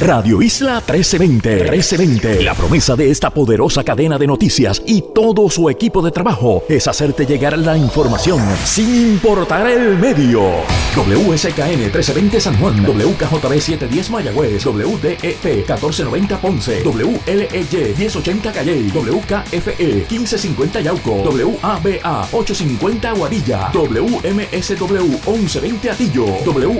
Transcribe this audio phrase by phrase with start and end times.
[0.00, 1.70] Radio Isla 1320.
[1.70, 2.42] 1320.
[2.42, 6.86] La promesa de esta poderosa cadena de noticias y todo su equipo de trabajo es
[6.86, 10.42] hacerte llegar la información sin importar el medio.
[10.94, 20.80] WSKN 1320 San Juan, WKJB 710 Mayagüez, WDET 1490 Ponce, WLEY 1080 Calle, WKFE 1550
[20.82, 26.72] Yauco, WABA 850 Guadilla, WMSW 1120 Atillo, WALO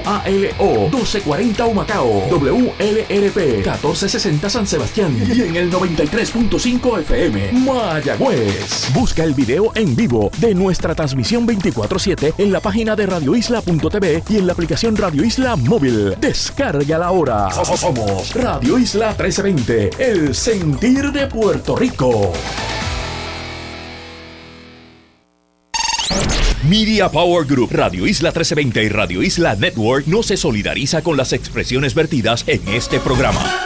[0.91, 8.89] 1240 Humacao, WL RP 1460 San Sebastián y en el 93.5 FM Mayagüez.
[8.93, 14.37] Busca el video en vivo de nuestra transmisión 24/7 en la página de radioisla.tv y
[14.37, 16.15] en la aplicación Radio Isla móvil.
[16.21, 17.51] Descarga la hora.
[17.51, 22.33] Somos Radio Isla 1320, el sentir de Puerto Rico.
[26.69, 31.33] Media Power Group, Radio Isla 1320 y Radio Isla Network no se solidariza con las
[31.33, 33.66] expresiones vertidas en este programa.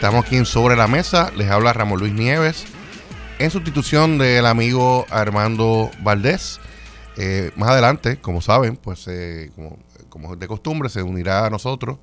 [0.00, 1.30] Estamos aquí en Sobre la Mesa.
[1.36, 2.64] Les habla Ramón Luis Nieves
[3.38, 6.58] en sustitución del amigo Armando Valdés.
[7.18, 9.50] Eh, más adelante, como saben, pues eh,
[10.08, 11.98] como, es de costumbre, se unirá a nosotros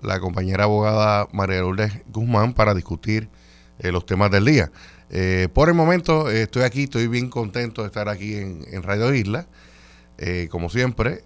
[0.00, 3.28] la compañera abogada María Lourdes Guzmán para discutir
[3.80, 4.70] eh, los temas del día.
[5.52, 9.48] por el momento estoy aquí, estoy bien contento de estar aquí en, Radio Isla,
[10.48, 11.24] como siempre,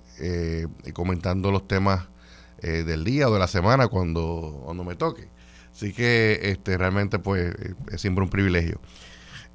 [0.94, 2.09] comentando los temas
[2.62, 5.36] del día o de la semana cuando, cuando me toque.
[5.77, 7.55] Así que este, realmente pues
[7.93, 8.81] es siempre un privilegio.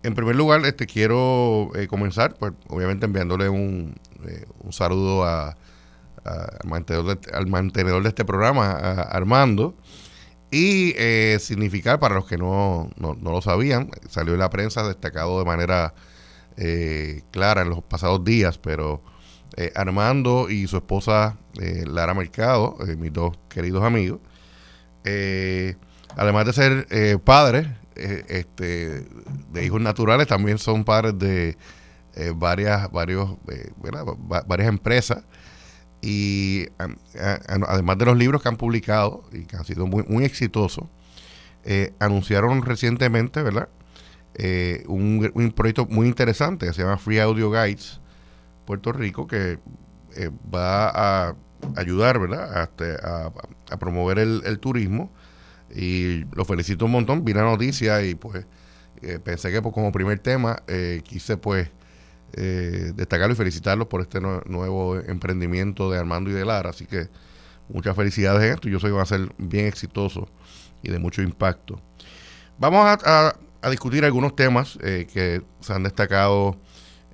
[0.03, 3.95] En primer lugar, este, quiero eh, comenzar, pues obviamente enviándole un,
[4.27, 5.57] eh, un saludo a,
[6.23, 9.75] al, mantenedor de, este programa, Armando,
[10.51, 15.39] y eh, significar para los que no, no, lo sabían, salió en la prensa destacado
[15.39, 15.95] de manera
[17.31, 19.01] clara en los pasados días, pero
[19.73, 24.19] Armando y su esposa Lara Mercado, mis dos queridos amigos,
[25.03, 25.75] eh,
[26.15, 29.05] además de ser eh, padres eh, este,
[29.51, 31.57] de hijos naturales, también son padres de
[32.15, 33.37] eh, varias, varios,
[34.47, 35.23] varias empresas.
[36.03, 36.67] Y
[37.67, 40.85] además de los libros que han publicado y que han sido muy, muy exitosos,
[41.99, 43.69] anunciaron recientemente, ¿verdad?
[44.87, 48.01] Un, proyecto muy interesante que se llama Free Audio Guides
[48.65, 49.59] Puerto Rico, que
[50.51, 50.89] va
[51.27, 51.35] a
[51.75, 52.67] ayudar, ¿verdad?
[53.03, 53.31] A,
[53.69, 55.11] a, promover el, el turismo
[55.75, 57.23] y lo felicito un montón.
[57.23, 58.45] Vi la noticia y pues
[59.01, 61.69] eh, pensé que pues, como primer tema eh, quise pues
[62.33, 66.69] eh, destacarlo y felicitarlos por este nuevo emprendimiento de Armando y de Lara.
[66.69, 67.09] Así que
[67.69, 68.69] muchas felicidades en esto.
[68.69, 70.27] Yo sé que va a ser bien exitoso
[70.83, 71.79] y de mucho impacto.
[72.57, 76.57] Vamos a, a discutir algunos temas que se han destacado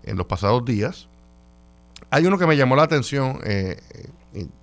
[0.03, 1.07] en los pasados días.
[2.09, 3.39] Hay uno que me llamó la atención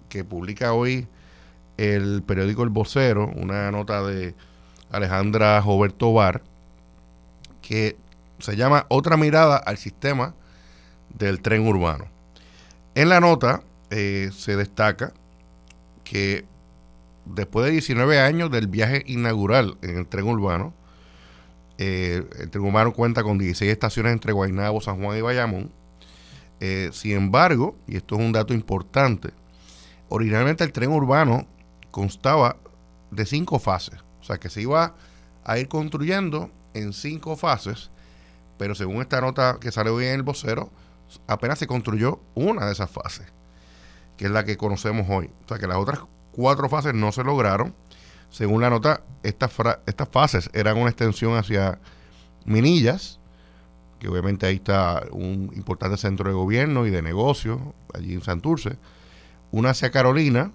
[0.09, 1.09] que publica hoy
[1.77, 4.35] el periódico El Vocero, una nota de
[4.91, 6.43] Alejandra Roberto Bar,
[7.63, 7.97] que
[8.39, 10.35] se llama Otra mirada al sistema
[11.11, 12.07] del tren urbano.
[12.95, 15.13] En la nota eh, se destaca
[16.05, 16.45] que
[17.25, 20.75] después de 19 años del viaje inaugural en el tren urbano,
[21.79, 25.73] eh, el tren urbano cuenta con 16 estaciones entre Guaynabo, San Juan y Bayamón.
[26.61, 29.31] Eh, sin embargo, y esto es un dato importante,
[30.09, 31.47] originalmente el tren urbano
[31.95, 32.57] constaba
[33.13, 34.01] de cinco fases.
[34.21, 34.97] O sea que se iba
[35.45, 37.93] a ir construyendo en cinco fases,
[38.59, 40.73] pero según esta nota que sale hoy en el vocero,
[41.29, 43.33] apenas se construyó una de esas fases,
[44.17, 45.31] que es la que conocemos hoy.
[45.45, 46.01] O sea que las otras
[46.33, 47.77] cuatro fases no se lograron.
[48.29, 49.53] Según la nota, estas,
[49.87, 51.79] estas fases eran una extensión hacia
[52.45, 53.21] Minillas,
[54.01, 57.61] que obviamente ahí está un importante centro de gobierno y de negocios,
[57.95, 58.79] allí en Santurce.
[59.53, 60.51] Una hacia Carolina,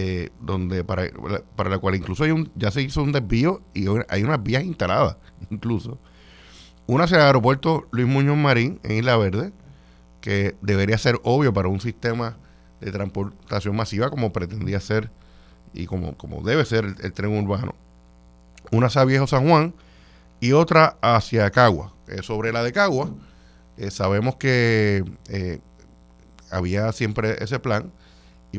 [0.00, 1.10] eh, donde para,
[1.56, 2.24] para la cual incluso
[2.54, 5.16] ya se hizo un desvío y hay unas vías instaladas,
[5.50, 5.98] incluso.
[6.86, 9.52] Una hacia el aeropuerto Luis Muñoz Marín en Isla Verde,
[10.20, 12.36] que debería ser obvio para un sistema
[12.80, 15.10] de transportación masiva como pretendía ser
[15.74, 17.74] y como, como debe ser el, tren urbano.
[18.70, 19.74] Una hacia Viejo San Juan
[20.38, 21.92] y otra hacia Cagua.
[22.22, 23.10] sobre la de Cagua,
[23.76, 25.58] eh, sabemos que eh,
[26.52, 27.90] había siempre ese plan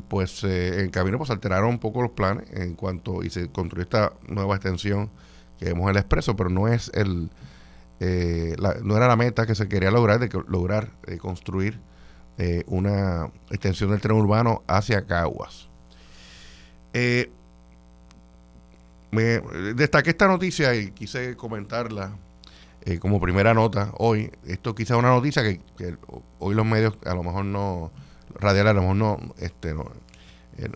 [0.02, 3.84] pues en el camino pues alteraron un poco los planes en cuanto y se construyó
[3.84, 5.10] esta nueva extensión
[5.58, 7.30] que vemos en el expreso, pero no es el
[8.00, 11.82] no era la meta que se quería lograr de lograr construir
[12.68, 15.70] una extensión del tren urbano hacia Caguas.
[16.94, 17.32] Eh,
[19.12, 19.40] me
[19.74, 22.16] destaqué esta noticia y quise comentarla
[22.82, 24.32] eh, como primera nota hoy.
[24.46, 25.60] Esto quizá es una noticia que,
[26.40, 27.92] hoy los medios a lo mejor no,
[28.36, 29.86] radial a lo mejor no, este, no,
[30.58, 30.70] eh,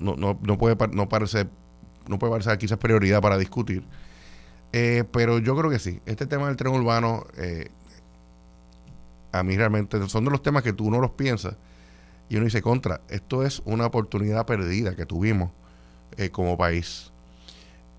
[0.00, 1.48] no, no, no, puede no parece
[2.08, 3.84] no puede parecer quizás prioridad para discutir.
[4.72, 6.00] Eh, pero yo creo que sí.
[6.06, 7.26] Este tema del tren urbano,
[9.32, 11.56] a mí realmente son de los temas que tú no los piensas
[12.28, 13.00] y uno dice contra.
[13.08, 15.50] Esto es una oportunidad perdida que tuvimos
[16.32, 17.12] como país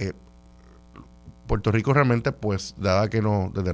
[0.01, 0.13] eh,
[1.45, 3.73] Puerto Rico realmente, pues, dada que no, desde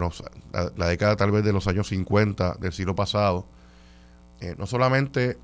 [0.75, 3.45] la, década tal vez de los años 50 del siglo pasado,
[4.42, 5.38] eh, no solamente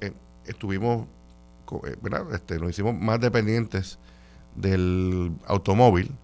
[0.00, 0.12] eh,
[0.46, 1.06] estuvimos,
[2.32, 3.98] Este, nos hicimos más dependientes
[4.54, 6.14] del automóvil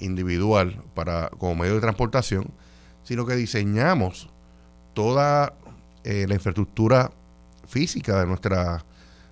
[0.00, 2.50] individual para como medio de transportación,
[3.04, 4.28] sino que diseñamos
[4.94, 5.54] toda
[6.02, 7.12] la infraestructura
[7.68, 8.84] física de, nuestra,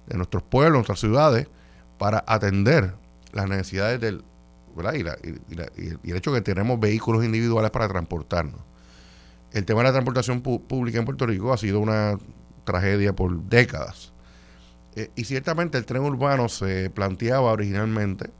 [0.06, 1.48] de nuestros pueblos, nuestras ciudades,
[1.98, 2.94] para atender
[3.32, 4.24] las necesidades del,
[4.74, 4.94] ¿verdad?
[4.94, 8.60] Y, el hecho que tenemos vehículos individuales para transportarnos.
[9.52, 12.18] El tema de la transportación pública en Puerto Rico ha sido una
[12.64, 14.12] tragedia por décadas.
[14.94, 18.30] Eh, y ciertamente el tren urbano se planteaba originalmente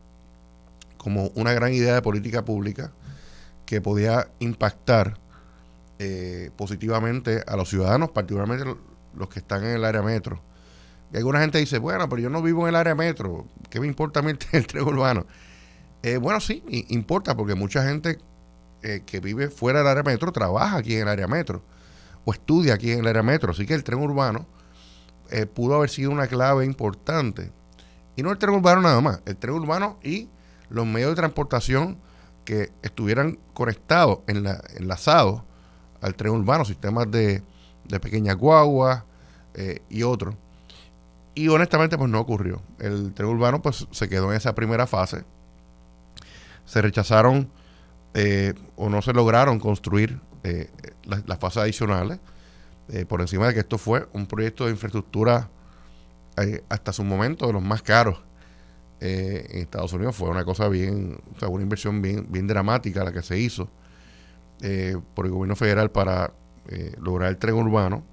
[0.96, 2.92] como una gran idea de política pública
[3.64, 5.18] que podía impactar
[5.98, 8.64] eh, positivamente a los ciudadanos, particularmente
[9.14, 10.42] los que están en el área metro
[11.12, 13.86] y alguna gente dice, bueno, pero yo no vivo en el área metro, ¿qué me
[13.86, 15.26] importa a mí el tren urbano?
[16.02, 18.18] Eh, bueno, sí, importa porque mucha gente
[18.82, 21.62] eh, que vive fuera del área metro trabaja aquí en el área metro
[22.24, 23.52] o estudia aquí en el área metro.
[23.52, 24.46] Así que el tren urbano
[25.30, 27.50] eh, pudo haber sido una clave importante.
[28.16, 30.28] Y no el tren urbano nada más, el tren urbano y
[30.68, 31.98] los medios de transportación
[32.44, 35.42] que estuvieran conectados, enlazados
[36.00, 37.42] al tren urbano, sistemas de,
[37.84, 39.04] de pequeñas guaguas
[39.88, 40.34] y otros.
[41.34, 42.62] Y honestamente, pues no ocurrió.
[42.78, 45.24] El tren urbano, pues se quedó en esa primera fase.
[46.64, 47.50] Se rechazaron
[48.20, 50.68] eh, o no se lograron construir eh,
[51.04, 52.18] las, fases adicionales.
[52.88, 55.50] Eh, por encima de que esto fue un proyecto de infraestructura
[56.68, 58.20] hasta su momento de los más caros
[59.00, 60.16] en Estados Unidos.
[60.16, 63.68] Fue una cosa bien, o sea, una inversión bien, bien dramática la que se hizo
[65.14, 66.32] por el gobierno federal para
[67.00, 68.04] lograr el tren urbano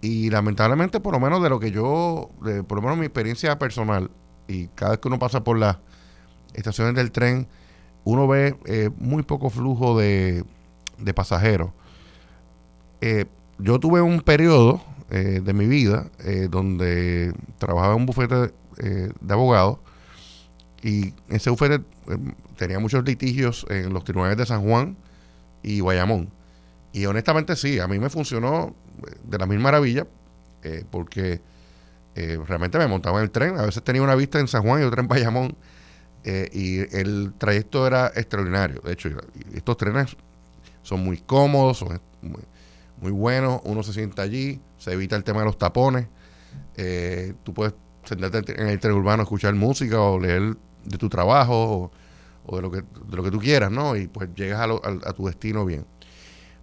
[0.00, 2.30] y lamentablemente, por lo menos de lo que yo,
[2.68, 4.10] por lo menos mi experiencia personal,
[4.46, 5.78] y cada vez que uno pasa por las
[6.54, 7.48] estaciones del tren,
[8.04, 10.44] uno ve eh, muy poco flujo de,
[11.14, 11.70] pasajeros.
[13.00, 13.26] Eh,
[13.58, 14.80] yo tuve un periodo
[15.10, 16.10] eh, de mi vida
[16.50, 19.78] donde trabajaba en un bufete de abogados
[20.82, 21.82] y ese bufete
[22.56, 24.96] tenía muchos litigios en los tribunales de San Juan
[25.62, 26.30] y Guayamón.
[26.92, 28.74] Y honestamente sí, a mí me funcionó
[29.24, 30.06] de la misma maravilla,
[30.90, 31.40] porque
[32.14, 33.58] realmente me montaba en el tren.
[33.58, 35.56] A veces tenía una vista en San Juan y otra en Bayamón,
[36.24, 38.80] eh, y el trayecto era extraordinario.
[38.82, 39.10] De hecho,
[39.54, 40.16] estos trenes
[40.82, 42.00] son muy cómodos, son
[43.00, 43.60] muy, buenos.
[43.64, 46.06] Uno se sienta allí, se evita el tema de los tapones.
[47.44, 47.74] tú puedes
[48.04, 51.90] sentarte en el tren urbano escuchar música o leer de tu trabajo
[52.46, 53.96] o, de, lo que, de lo que tú quieras, ¿no?
[53.96, 55.84] Y pues llegas a tu destino bien.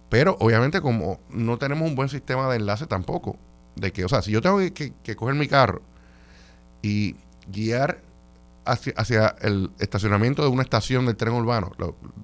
[0.08, 3.36] Pero obviamente como no tenemos un buen sistema de enlace tampoco,
[3.74, 5.82] de que, o sea, si yo tengo que, coger mi carro
[6.82, 7.16] y
[7.48, 8.02] guiar
[8.66, 11.72] hacia, el estacionamiento de una estación del tren urbano,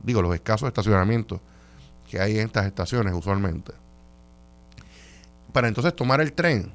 [0.03, 1.41] digo, los escasos estacionamientos
[2.11, 3.73] que hay en estas estaciones usualmente,
[5.53, 6.73] para entonces tomar el tren,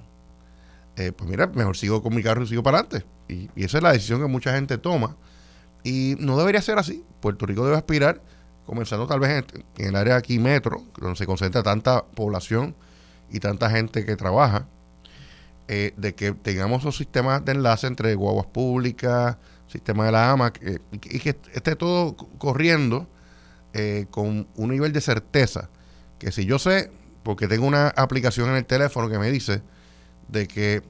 [0.95, 3.05] eh, pues mira, mejor sigo con mi carro y sigo para adelante.
[3.27, 5.15] Y, esa es la decisión que mucha gente toma.
[5.83, 7.03] Y no debería ser así.
[7.21, 8.21] Puerto Rico debe aspirar
[8.65, 9.45] comenzando tal vez
[9.77, 12.75] en, el área aquí metro, donde se concentra tanta población
[13.31, 14.67] y tanta gente que trabaja,
[15.69, 20.53] eh, de que tengamos esos sistemas de enlace entre guaguas públicas, sistema de la AMA,
[21.03, 23.07] y que esté todo corriendo
[23.74, 25.69] eh, con un nivel de certeza,
[26.19, 26.91] que si yo sé,
[27.24, 29.62] porque tengo una aplicación en el teléfono que me dice
[30.29, 30.81] de que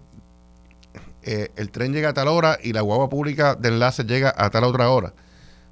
[1.23, 4.49] eh, el tren llega a tal hora y la guagua pública de enlace llega a
[4.49, 5.13] tal otra hora,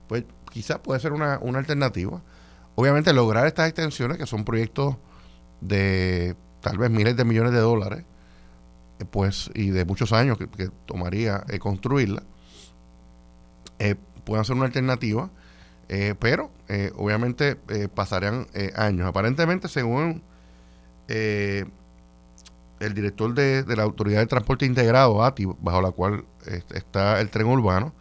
[0.08, 2.22] pues quizás puede ser una, alternativa.
[2.76, 4.98] Obviamente lograr estas extensiones, que son proyectos
[5.62, 8.04] de tal vez miles de millones de dólares,
[9.00, 12.24] eh, pues, y de muchos años que, tomaría eh, construirla,
[13.80, 15.30] eh, puedan ser una alternativa,
[16.20, 16.50] pero
[16.96, 17.56] obviamente
[17.94, 19.08] pasarían años.
[19.08, 20.24] Aparentemente, según
[21.08, 26.26] el director de, la Autoridad de Transporte Integrado, ATI, bajo la cual
[26.74, 27.94] está el tren urbano,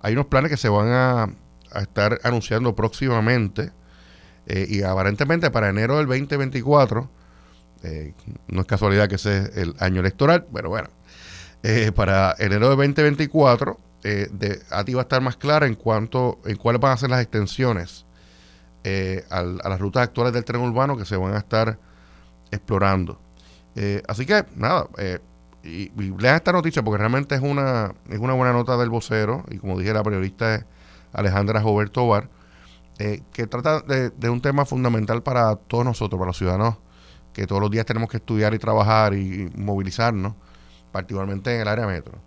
[0.00, 1.28] hay unos planes que se van a,
[1.80, 3.70] estar anunciando próximamente
[4.46, 7.10] eh, y aparentemente para enero del 2024,
[7.82, 8.14] eh,
[8.46, 10.88] no es casualidad que sea el año electoral, pero bueno,
[11.62, 16.56] eh, para enero del 2024, de, ATI va a estar más clara en cuanto en
[16.56, 18.06] cuáles van a ser las extensiones
[19.30, 21.78] a las rutas actuales del tren urbano que se van a estar
[22.50, 23.18] explorando.
[23.76, 25.18] Eh, así que, nada, eh,
[25.62, 29.58] y, lean esta noticia porque realmente es una, es una buena nota del vocero, y
[29.58, 30.64] como dije, la periodista
[31.12, 32.28] Alejandra Roberto Bar,
[32.98, 36.76] eh, que trata de, un tema fundamental para todos nosotros, para los ciudadanos,
[37.34, 40.34] que todos los días tenemos que estudiar y trabajar y, movilizarnos,
[40.90, 42.18] particularmente en el área metro.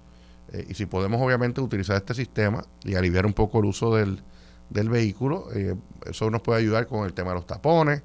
[0.68, 4.22] Y si podemos, obviamente, utilizar este sistema y aliviar un poco el uso del,
[4.70, 5.48] del vehículo,
[6.06, 8.04] eso nos puede ayudar con el tema de los tapones,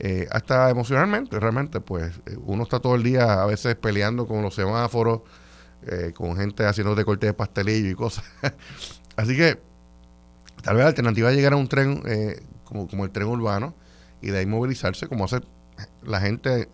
[0.00, 4.42] eh, hasta emocionalmente, realmente, pues eh, uno está todo el día a veces peleando con
[4.42, 5.22] los semáforos,
[5.86, 8.24] eh, con gente haciendo de corte de pastelillo y cosas.
[9.16, 9.60] Así que
[10.62, 12.02] tal vez la alternativa es llegar a un tren
[12.62, 13.74] como, como el tren urbano
[14.22, 15.40] y de ahí movilizarse, como hace
[16.02, 16.68] la gente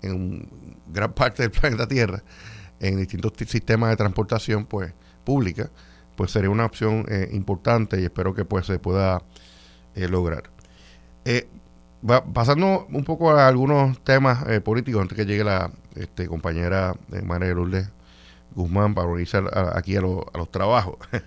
[0.00, 0.48] en
[0.86, 2.22] gran parte del planeta Tierra,
[2.82, 4.92] en distintos sistemas de transportación pues
[5.24, 5.70] pública,
[6.16, 9.22] pues sería una opción importante y espero que pues se pueda
[9.94, 10.50] lograr
[12.32, 17.54] pasando un poco a algunos temas eh, políticos antes que llegue la este, compañera María
[17.54, 17.88] Lourdes
[18.54, 20.96] Guzmán para organizar aquí a, los trabajos.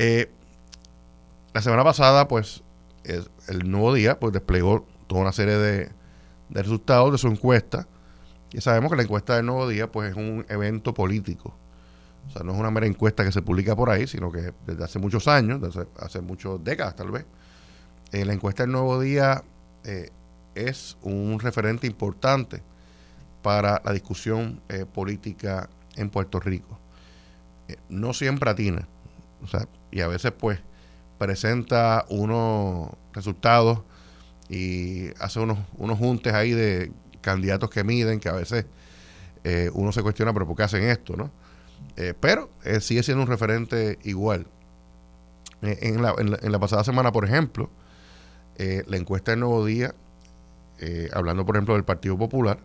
[0.00, 0.28] Eh,
[1.52, 2.64] la semana pasada, pues,
[3.04, 5.92] el nuevo día, pues desplegó toda una serie de,
[6.50, 7.86] resultados de su encuesta.
[8.54, 11.52] Y sabemos que la encuesta del nuevo día, pues, es un evento político.
[12.28, 14.84] O sea, no es una mera encuesta que se publica por ahí, sino que desde
[14.84, 17.26] hace muchos años, desde hace muchas décadas tal vez,
[18.12, 19.42] eh, la encuesta del nuevo día
[19.82, 20.10] eh,
[20.54, 22.62] es un referente importante
[23.42, 26.78] para la discusión eh, política en Puerto Rico.
[27.88, 28.86] No siempre atina,
[29.42, 30.60] o sea, y a veces pues
[31.18, 33.80] presenta unos resultados
[34.48, 36.92] y hace unos, unos juntes ahí de
[37.24, 38.66] candidatos que miden, que a veces
[39.74, 41.16] uno se cuestiona, pero ¿por qué hacen esto?
[41.16, 41.30] ¿no?
[42.20, 42.48] pero
[42.80, 44.46] sigue siendo un referente igual.
[45.60, 47.70] En la, en, la, pasada semana, por ejemplo,
[48.56, 49.94] eh, la encuesta del Nuevo Día,
[50.78, 52.58] eh, hablando por ejemplo del Partido Popular,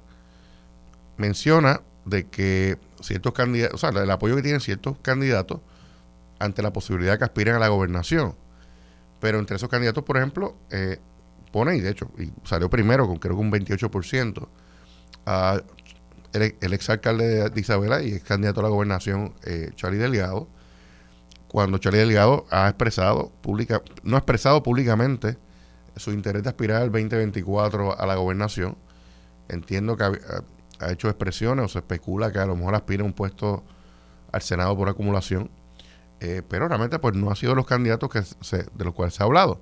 [1.18, 5.62] menciona de que ciertos candidatos, o sea, el apoyo que tienen ciertos candidatos
[6.40, 8.36] ante la posibilidad de que aspiren a la gobernación.
[9.20, 11.00] Pero entre esos candidatos, por ejemplo, eh,
[11.52, 14.48] pone, y de hecho, y salió primero con creo que un 28%,
[15.26, 15.62] a
[16.34, 19.34] el, el exalcalde de Isabela y ex candidato a la gobernación,
[19.76, 20.48] Charlie Delgado,
[21.50, 25.38] cuando Charlie Delgado ha expresado, pública, no ha expresado públicamente
[25.96, 28.78] su interés de aspirar al 2024 a la gobernación.
[29.48, 33.64] Entiendo que ha, hecho expresiones o se especula que a lo mejor aspira un puesto
[34.32, 35.50] al Senado por acumulación,
[36.20, 39.26] eh, pero realmente pues no ha sido los candidatos que de los cuales se ha
[39.26, 39.60] hablado.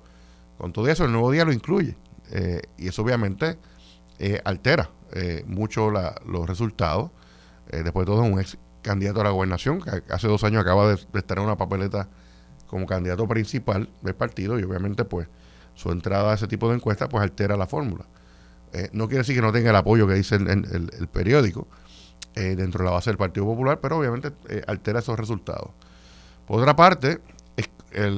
[0.58, 1.96] Con todo eso, el nuevo día lo incluye
[2.30, 3.58] eh, y eso obviamente
[4.18, 4.90] eh, altera
[5.46, 7.10] mucho los resultados.
[7.70, 10.94] después de todo, un ex candidato a la gobernación que hace dos años acaba de,
[11.14, 12.08] estar en una papeleta
[12.66, 15.28] como candidato principal del partido y obviamente pues
[15.74, 18.04] su entrada a ese tipo de encuestas, pues altera la fórmula.
[18.72, 21.68] Eh, no quiere decir que no tenga el apoyo que dice el, periódico
[22.34, 25.70] eh, dentro de la base del Partido Popular, pero obviamente eh, altera esos resultados.
[26.46, 27.20] Por otra parte,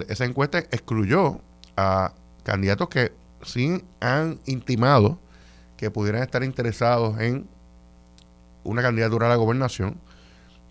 [0.08, 1.40] esa encuesta excluyó
[1.76, 5.18] a candidatos que sí han intimado
[5.76, 7.48] que pudieran estar interesados en
[8.64, 9.98] una candidatura a la gobernación,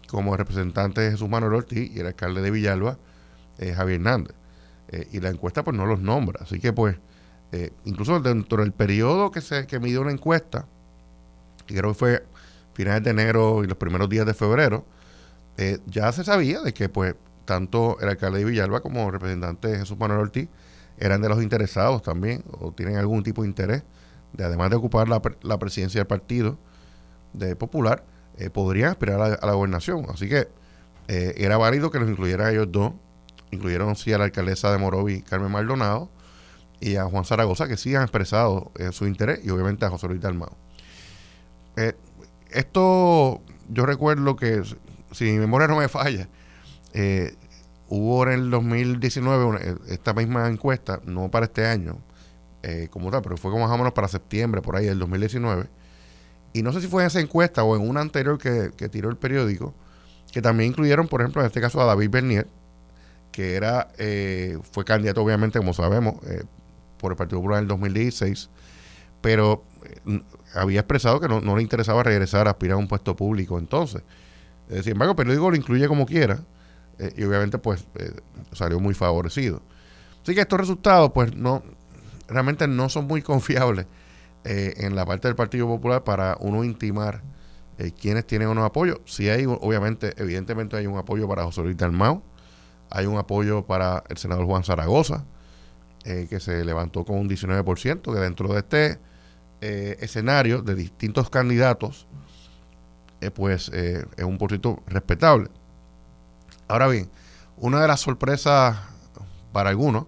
[0.07, 2.97] como el representante de Jesús Manuel Ortiz y el alcalde de Villalba,
[3.57, 4.35] Javier Hernández.
[4.91, 6.39] Eh, y la encuesta pues no los nombra.
[6.43, 6.97] Así que pues,
[7.51, 10.65] eh, incluso dentro del periodo que se que midió una encuesta,
[11.65, 12.25] que creo que fue
[12.73, 14.85] finales de enero y los primeros días de febrero,
[15.57, 19.77] eh, ya se sabía de que pues tanto el alcalde de Villalba como el representante
[19.77, 20.49] Jesús Manuel Ortiz
[20.99, 23.83] eran de los interesados también, o tienen algún tipo de interés,
[24.33, 26.57] de además de ocupar la, la presidencia del partido
[27.33, 28.03] de Popular,
[28.53, 30.05] podrían aspirar a la, gobernación.
[30.09, 30.47] Así que
[31.07, 32.93] era válido que los incluyeran ellos dos
[33.51, 36.09] incluyeron sí a la alcaldesa de Morovi, Carmen Maldonado,
[36.79, 40.07] y a Juan Zaragoza, que sí han expresado eh, su interés, y obviamente a José
[40.07, 40.55] Luis Dalmao.
[41.75, 41.93] Eh,
[42.51, 44.63] esto, yo recuerdo que,
[45.11, 46.29] si mi memoria no me falla,
[46.93, 47.35] eh,
[47.89, 51.97] hubo en el 2019 esta misma encuesta, no para este año,
[52.91, 55.67] como tal, pero fue como más o menos para septiembre, por ahí, del 2019.
[56.53, 59.09] Y no sé si fue en esa encuesta o en una anterior que, que tiró
[59.09, 59.73] el periódico,
[60.31, 62.47] que también incluyeron, por ejemplo, en este caso a David Bernier,
[63.31, 66.43] que era eh, fue candidato obviamente, como sabemos, eh,
[66.97, 68.49] por el Partido Popular en el 2016,
[69.21, 69.63] pero
[70.53, 74.01] había expresado que no, le interesaba regresar a aspirar a un puesto público entonces.
[74.69, 76.39] sin embargo, el periódico lo incluye como quiera
[77.15, 77.85] y obviamente pues
[78.51, 79.61] salió muy favorecido.
[80.21, 81.63] Así que estos resultados pues no
[82.27, 83.85] realmente no son muy confiables
[84.43, 87.21] en la parte del Partido Popular para uno intimar
[87.79, 88.99] eh, quienes tienen unos apoyos.
[89.05, 92.21] Si hay, obviamente, evidentemente hay un apoyo para José Luis Dalmau,
[92.89, 95.23] hay un apoyo para el senador Juan Zaragoza,
[96.03, 98.99] eh, que se levantó con un 19%, que dentro de este
[99.61, 102.05] eh, escenario de distintos candidatos,
[103.33, 105.49] pues es un porcito respetable.
[106.69, 107.09] Ahora bien,
[107.57, 108.77] una de las sorpresas
[109.51, 110.05] para algunos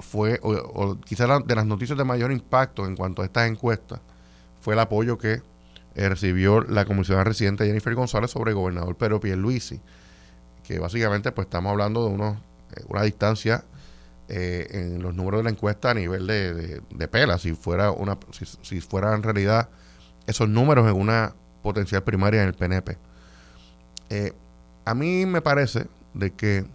[0.00, 4.00] fue, o, quizás de las noticias de mayor impacto en cuanto a estas encuestas,
[4.60, 5.42] fue el apoyo que
[5.94, 9.80] eh, recibió la comisionada residente Jennifer González sobre el gobernador Pedro Pierluisi,
[10.62, 12.36] que básicamente pues estamos hablando de unos,
[12.76, 13.64] eh, una distancia
[14.28, 18.16] eh, en los números de la encuesta a nivel de, de, pela, si fuera una
[18.30, 19.68] si, si fuera en realidad
[20.26, 22.96] esos números en una potencial primaria en el PNP.
[24.90, 26.66] A mí me parece de que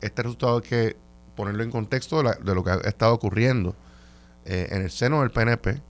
[0.00, 0.96] este resultado hay que
[1.34, 3.74] ponerlo en contexto de, lo que ha estado ocurriendo
[4.44, 5.80] en el seno del PNP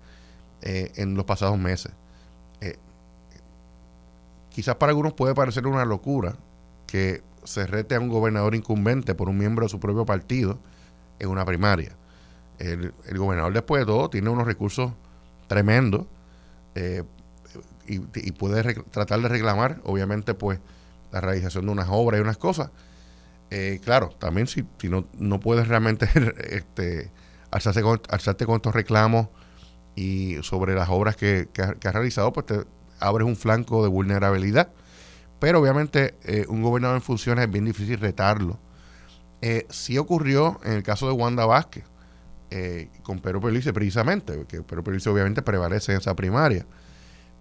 [0.62, 1.92] eh, en los pasados meses.
[2.60, 2.76] Eh,
[4.50, 6.34] quizás para algunos puede parecer una locura
[6.86, 10.58] que se rete a un gobernador incumbente por un miembro de su propio partido
[11.18, 11.92] en una primaria.
[12.58, 14.92] El, gobernador después de todo tiene unos recursos
[15.46, 16.06] tremendos
[17.88, 20.60] eh, y, puede tratar de reclamar, obviamente, pues
[21.12, 22.70] la realización de unas obras y unas cosas.
[23.82, 26.08] claro, también si, si no, no puedes realmente
[26.50, 27.10] este,
[27.50, 29.28] alzarte con estos reclamos
[29.98, 32.64] y sobre las obras que, que, ha, realizado, pues te
[33.00, 34.70] abres un flanco de vulnerabilidad.
[35.40, 38.58] Pero obviamente eh, un gobernador en funciones es bien difícil retarlo.
[39.40, 41.84] Eh, sí ocurrió en el caso de Wanda Vázquez,
[42.50, 46.66] eh, con Pedro Pelice precisamente, que Pedro Pelice obviamente prevalece en esa primaria.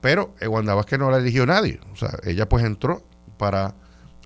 [0.01, 1.80] Pero eh, Wanda Vázquez no la eligió nadie.
[1.92, 3.04] O sea, ella pues entró
[3.38, 3.75] para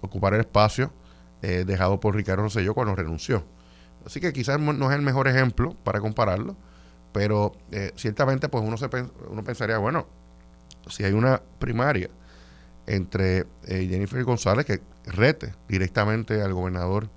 [0.01, 0.93] ocupar el espacio
[1.41, 3.43] dejado por Ricardo Rosselló cuando renunció.
[4.05, 6.55] Así que quizás no es el mejor ejemplo para compararlo,
[7.11, 8.87] pero eh, ciertamente, pues uno, se
[9.29, 10.07] uno pensaría, bueno,
[10.87, 12.09] si hay una primaria
[12.87, 17.09] entre eh, Jennifer González que rete directamente al gobernador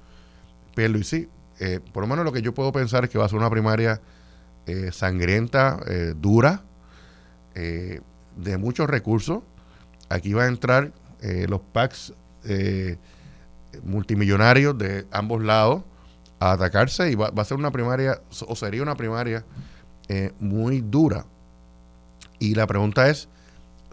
[0.74, 1.28] Pierluisi,
[1.60, 3.50] eh, por lo menos lo que yo puedo pensar es que va a ser una
[3.50, 4.00] primaria
[4.66, 5.80] eh, sangrienta,
[6.16, 6.64] dura,
[8.36, 9.42] de muchos recursos.
[10.08, 10.92] Aquí va a entrar
[11.48, 12.12] los PACs
[13.82, 15.82] multimillonarios de ambos lados
[16.40, 19.44] a atacarse y va, a ser una primaria, o sería una primaria
[20.08, 21.26] eh, muy dura.
[22.38, 23.28] Y la pregunta es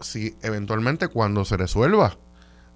[0.00, 2.16] si eventualmente cuando se resuelva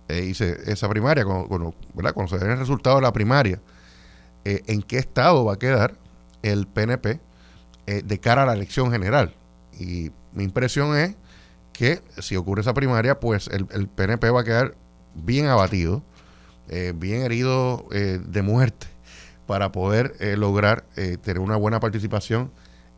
[0.09, 0.33] eh,
[0.66, 3.61] esa primaria, cuando, cuando, se den el resultado de la primaria,
[4.44, 5.98] eh, en qué estado va a quedar
[6.42, 7.20] el PNP
[7.87, 9.35] de cara a la elección general.
[9.79, 11.14] Y mi impresión es
[11.77, 14.77] que si ocurre esa primaria, pues el, el PNP va a quedar
[15.15, 16.03] bien abatido,
[16.97, 18.89] bien herido de muerte,
[19.47, 20.85] para poder lograr
[21.23, 22.51] tener una buena participación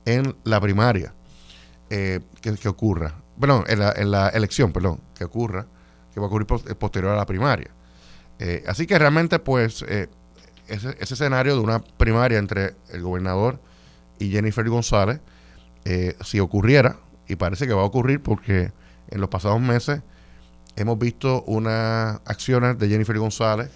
[0.08, 1.12] en la primaria
[1.90, 5.66] eh, que, ocurra, perdón, en la, en la, elección, perdón, que ocurra,
[6.12, 7.70] que va a ocurrir eh, posterior a la primaria.
[8.38, 10.08] Eh, así que realmente, pues, ese,
[10.98, 13.60] ese, escenario de una primaria entre el gobernador
[14.18, 15.20] y Jennifer González,
[16.22, 18.72] si ocurriera, y parece que va a ocurrir porque
[19.10, 20.00] en los pasados meses
[20.76, 23.70] hemos visto unas acciones de Jennifer González,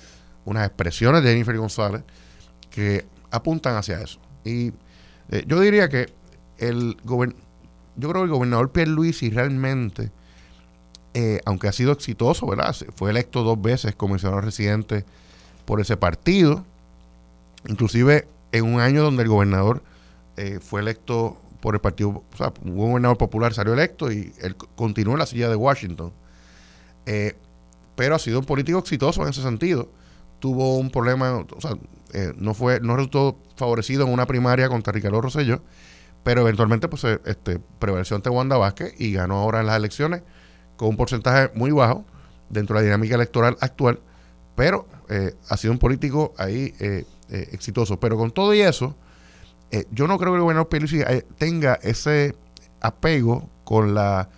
[0.44, 2.02] unas expresiones de Jennifer González
[2.70, 4.18] que apuntan hacia eso.
[4.44, 4.72] Y
[5.46, 6.12] yo diría que
[6.58, 6.96] el
[7.96, 10.10] yo creo que el gobernador Pierluisi realmente,
[11.14, 12.74] eh, aunque ha sido exitoso, ¿verdad?
[12.94, 15.04] Fue electo dos veces comisionado residente
[15.66, 16.64] por ese partido,
[17.68, 19.82] inclusive en un año donde el gobernador
[20.36, 24.54] eh, fue electo por el partido, o sea, un gobernador popular salió electo y él
[24.76, 26.12] continuó en la silla de Washington.
[27.06, 27.34] Eh,
[27.96, 29.90] pero ha sido un político exitoso en ese sentido.
[30.40, 31.76] Tuvo un problema, o sea,
[32.36, 35.62] no fue, no resultó favorecido en una primaria contra Ricardo Rosselló
[36.22, 40.22] pero eventualmente pues eh, este, prevaleció ante Wanda Vázquez y ganó ahora en las elecciones
[40.76, 42.04] con un porcentaje muy bajo
[42.48, 44.00] dentro de la dinámica electoral actual,
[44.54, 47.98] pero eh, ha sido un político ahí eh, exitoso.
[47.98, 48.94] Pero con todo y eso,
[49.90, 51.02] yo no creo que el gobernador Pierluisi
[51.38, 52.34] tenga ese
[52.80, 54.28] apego con la,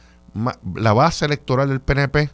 [0.75, 2.31] la base electoral del PNP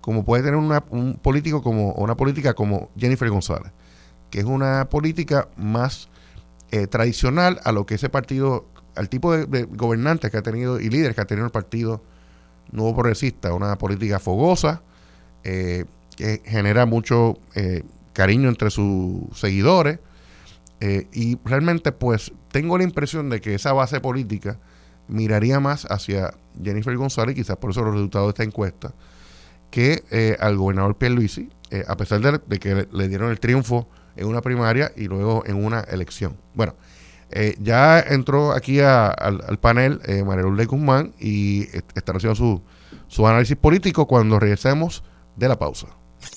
[0.00, 3.72] como puede tener una, un político como una política como Jennifer González,
[4.30, 6.08] que es una política más
[6.90, 11.14] tradicional a lo que ese partido al tipo de, gobernantes que ha tenido y líderes
[11.14, 12.02] que ha tenido el Partido
[12.70, 14.82] Nuevo Progresista, una política fogosa
[15.44, 15.84] eh,
[16.16, 19.98] que genera mucho eh, cariño entre sus seguidores,
[20.84, 24.58] Eh, y realmente, pues, tengo la impresión de que esa base política
[25.06, 28.92] miraría más hacia Jennifer González, quizás por eso los resultados de esta encuesta,
[29.70, 34.26] que eh, al gobernador Pierluisi, eh, a pesar de, que le, dieron el triunfo en
[34.26, 36.36] una primaria y luego en una elección.
[36.52, 36.74] Bueno,
[37.30, 41.62] eh, ya entró aquí al, panel eh, María Guzmán y
[41.94, 42.62] estará haciendo su,
[43.06, 45.04] su análisis político cuando regresemos
[45.36, 45.86] de la pausa.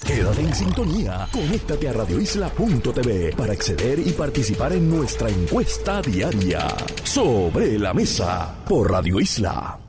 [0.05, 1.27] Quédate en sintonía.
[1.31, 6.67] Conéctate a radioisla.tv para acceder y participar en nuestra encuesta diaria.
[7.03, 9.79] Sobre la mesa por Radio Isla.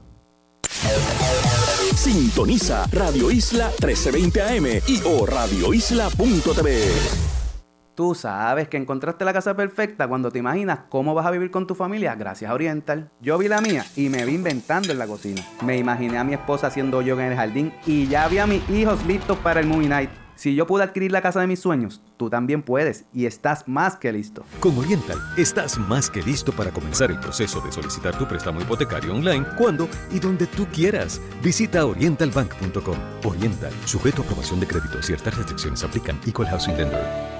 [1.95, 7.36] Sintoniza Radio Isla 1320 AM y o radioisla.tv.
[7.97, 11.67] Tú sabes que encontraste la casa perfecta cuando te imaginas cómo vas a vivir con
[11.67, 13.11] tu familia gracias a Oriental.
[13.23, 15.41] Yo vi la mía y me vi inventando en la cocina.
[15.65, 18.69] Me imaginé a mi esposa haciendo yoga en el jardín y ya vi a mis
[18.69, 20.11] hijos listos para el movie night.
[20.35, 23.97] Si yo pude adquirir la casa de mis sueños, tú también puedes y estás más
[23.97, 24.45] que listo.
[24.61, 29.15] Con Oriental, estás más que listo para comenzar el proceso de solicitar tu préstamo hipotecario
[29.15, 31.19] online cuando y donde tú quieras.
[31.43, 32.99] Visita orientalbank.com.
[33.25, 35.03] Oriental, sujeto a aprobación de crédito.
[35.03, 36.21] Ciertas restricciones aplican.
[36.27, 37.36] Equal Housing Lender.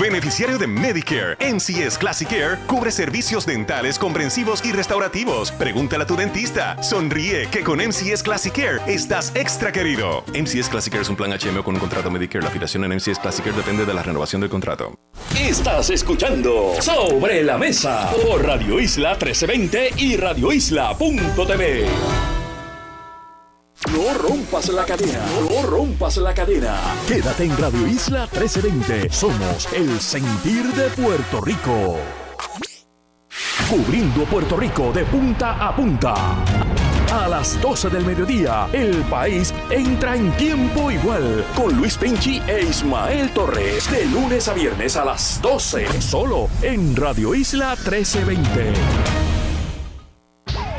[0.00, 5.52] Beneficiario de Medicare, NCS Classic Care cubre servicios dentales comprensivos y restaurativos.
[5.52, 6.82] Pregúntale a tu dentista.
[6.82, 10.24] Sonríe que con MCS Classic Care estás extra querido.
[10.34, 12.42] MCS Classic Care es un plan HMO con un contrato Medicare.
[12.42, 14.94] La afiliación en MCS Classic Care depende de la renovación del contrato.
[15.38, 21.86] Estás escuchando Sobre la Mesa por Radio Isla 1320 y radioisla.tv.
[23.92, 25.20] No rompas la cadena.
[25.50, 26.78] No rompas la cadena.
[27.06, 29.10] Quédate en Radio Isla 1320.
[29.10, 31.98] Somos el sentir de Puerto Rico.
[33.68, 36.14] Cubriendo Puerto Rico de punta a punta.
[37.12, 42.62] A las 12 del mediodía, el país entra en tiempo igual con Luis Pinchi e
[42.62, 43.90] Ismael Torres.
[43.90, 49.33] De lunes a viernes a las 12, solo en Radio Isla 1320.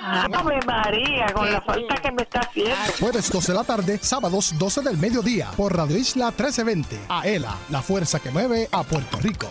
[0.00, 0.26] Ah,
[0.66, 2.74] María, con la falta que me está haciendo.
[2.98, 6.98] Jueves 12 de la tarde, sábados 12 del mediodía por Radio Isla 1320.
[7.10, 9.50] Aela, la fuerza que mueve a Puerto Rico.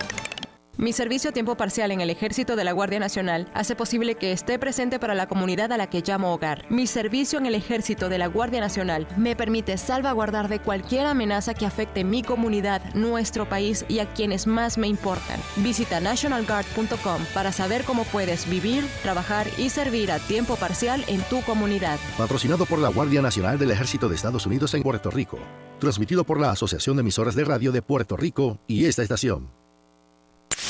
[0.77, 4.33] Mi servicio a tiempo parcial en el Ejército de la Guardia Nacional hace posible que
[4.33, 6.65] esté presente para la comunidad a la que llamo hogar.
[6.69, 11.53] Mi servicio en el Ejército de la Guardia Nacional me permite salvaguardar de cualquier amenaza
[11.53, 15.39] que afecte mi comunidad, nuestro país y a quienes más me importan.
[15.57, 21.41] Visita nationalguard.com para saber cómo puedes vivir, trabajar y servir a tiempo parcial en tu
[21.43, 21.99] comunidad.
[22.17, 25.39] Patrocinado por la Guardia Nacional del Ejército de Estados Unidos en Puerto Rico.
[25.79, 29.64] Transmitido por la Asociación de Emisoras de Radio de Puerto Rico y esta estación.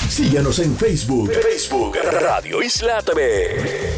[0.08, 1.30] Síganos en Facebook.
[1.32, 3.90] Facebook Radio Isla TV.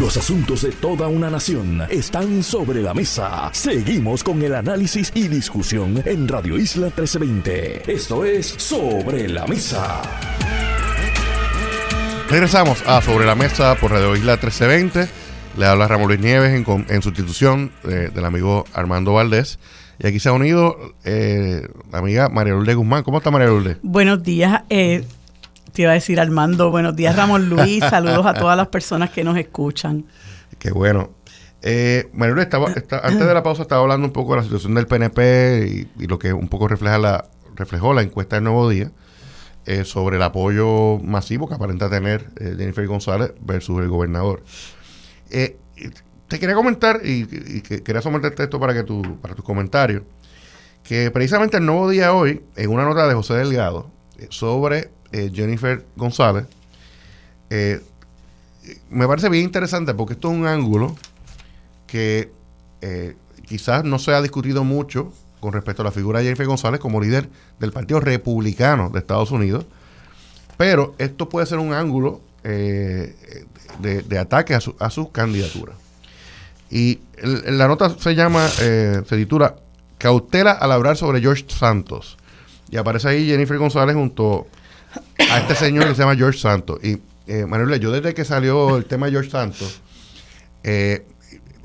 [0.00, 3.50] Los asuntos de toda una nación están sobre la mesa.
[3.52, 7.90] Seguimos con el análisis y discusión en Radio Isla 1320.
[7.90, 10.02] Esto es Sobre la Mesa.
[12.28, 15.08] Regresamos a Sobre la Mesa por Radio Isla 1320.
[15.56, 19.58] Le habla Ramón Luis Nieves en, sustitución eh, del amigo Armando Valdés.
[19.98, 23.02] Y aquí se ha unido eh, la amiga María Lourdes Guzmán.
[23.02, 23.78] ¿Cómo está María Lourdes?
[23.82, 24.62] Buenos días.
[24.68, 25.04] Eh,
[25.72, 27.82] te iba a decir Armando, buenos días Ramón Luis.
[27.90, 30.04] Saludos a todas las personas que nos escuchan.
[30.58, 31.10] Qué bueno.
[31.62, 34.74] Eh, María Lourdes, estaba, antes de la pausa estaba hablando un poco de la situación
[34.74, 37.24] del PNP y, lo que un poco refleja la,
[37.56, 38.92] reflejó la encuesta del Nuevo Día
[39.66, 44.44] eh, sobre el apoyo masivo que aparenta tener Jennifer González versus el gobernador.
[45.30, 45.58] Eh,
[46.28, 47.26] te quería comentar, y,
[47.62, 50.02] quería someterte esto para que tu, para tus comentarios,
[50.84, 55.30] que precisamente el nuevo día hoy, en una nota de José Delgado, eh, sobre eh,
[55.32, 56.46] Jennifer González,
[57.50, 57.80] eh,
[58.90, 60.94] me parece bien interesante porque esto es un ángulo
[61.86, 62.30] que
[63.46, 65.10] quizás no se ha discutido mucho
[65.40, 69.30] con respecto a la figura de Jennifer González como líder del Partido Republicano de Estados
[69.30, 69.64] Unidos,
[70.58, 75.72] pero esto puede ser un ángulo de, ataque a su, a su candidatura.
[76.70, 79.56] Y la nota se llama, eh, se titula
[79.96, 82.16] Cautela al hablar sobre George Santos.
[82.70, 84.46] Y aparece ahí Jennifer González junto
[85.30, 86.78] a este señor que se llama George Santos.
[86.82, 89.80] Y eh, Manuel, yo desde que salió el tema de George Santos,
[90.62, 91.06] eh,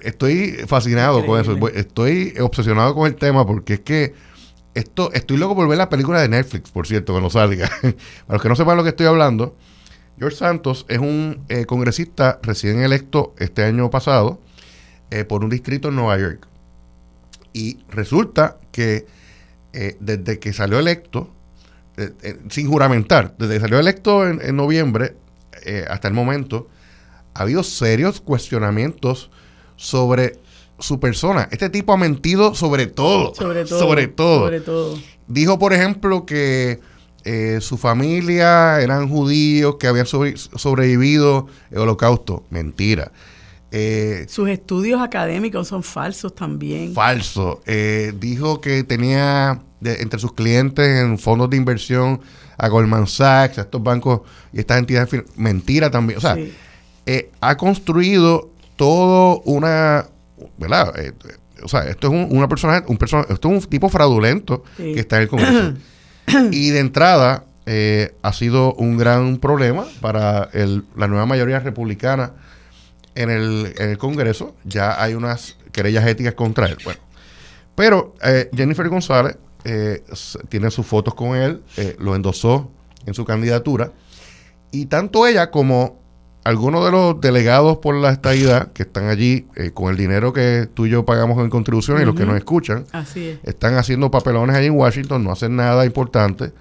[0.02, 1.58] estoy fascinado con eso.
[1.70, 4.14] Estoy obsesionado con el tema porque es que
[4.74, 7.70] esto, estoy loco por ver la película de Netflix, por cierto, cuando salga.
[7.82, 7.96] Para
[8.30, 9.56] los que no sepan lo que estoy hablando,
[10.18, 14.40] George Santos es un eh, congresista recién electo este año pasado
[15.14, 16.48] eh, por un distrito en Nueva York.
[17.54, 19.06] Y resulta que
[19.74, 21.30] eh, desde que salió electo,
[21.98, 25.16] eh, sin juramentar, desde que salió electo en, en noviembre
[25.90, 26.68] hasta el momento,
[27.36, 29.30] ha habido serios cuestionamientos
[29.78, 30.40] sobre
[30.80, 31.48] su persona.
[31.52, 33.34] Este tipo ha mentido sobre todo.
[33.34, 33.80] Sobre todo.
[33.80, 34.40] Sobre todo.
[34.46, 35.00] Sobre todo.
[35.28, 36.80] Dijo, por ejemplo, que
[37.24, 42.44] eh, su familia eran judíos que habían sobre- sobrevivido el holocausto.
[42.50, 43.12] Mentira.
[43.76, 46.94] Eh, Sus estudios académicos son falsos también.
[46.94, 47.62] falso.
[47.66, 52.22] Eh, dijo que tenía de- entre sus clientes en fondos de inversión
[52.58, 54.22] a Goldman Sachs, a estos bancos
[54.54, 55.10] y estas entidades.
[55.36, 56.20] Mentira también.
[56.20, 56.54] O sea, Sí.
[57.08, 60.06] eh, ha construido todo una,
[60.60, 60.94] ¿verdad?
[61.64, 64.94] O sea, esto es un, una persona, un persona, esto es un tipo fraudulento Sí.
[64.94, 65.74] que está en el Congreso.
[66.52, 72.34] y de entrada eh, ha sido un gran problema para el- la nueva mayoría republicana
[73.16, 74.56] en el, en el Congreso.
[74.64, 76.78] Ya hay unas querellas éticas contra él.
[76.84, 77.00] Bueno,
[77.76, 80.04] pero eh, Jennifer González eh,
[80.50, 82.70] tiene sus fotos con él, eh, lo endosó
[83.06, 83.92] en su candidatura.
[84.72, 86.02] Y tanto ella como
[86.44, 90.68] algunos de los delegados por la estadidad que están allí eh, con el dinero que
[90.74, 93.40] tú y yo pagamos en contribución y los que nos escuchan, Así es.
[93.44, 96.52] están haciendo papelones allí en Washington, no hacen nada importante.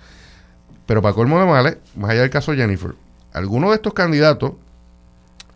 [0.86, 2.94] Pero para colmo de males, más allá del caso Jennifer,
[3.32, 4.52] alguno de estos candidatos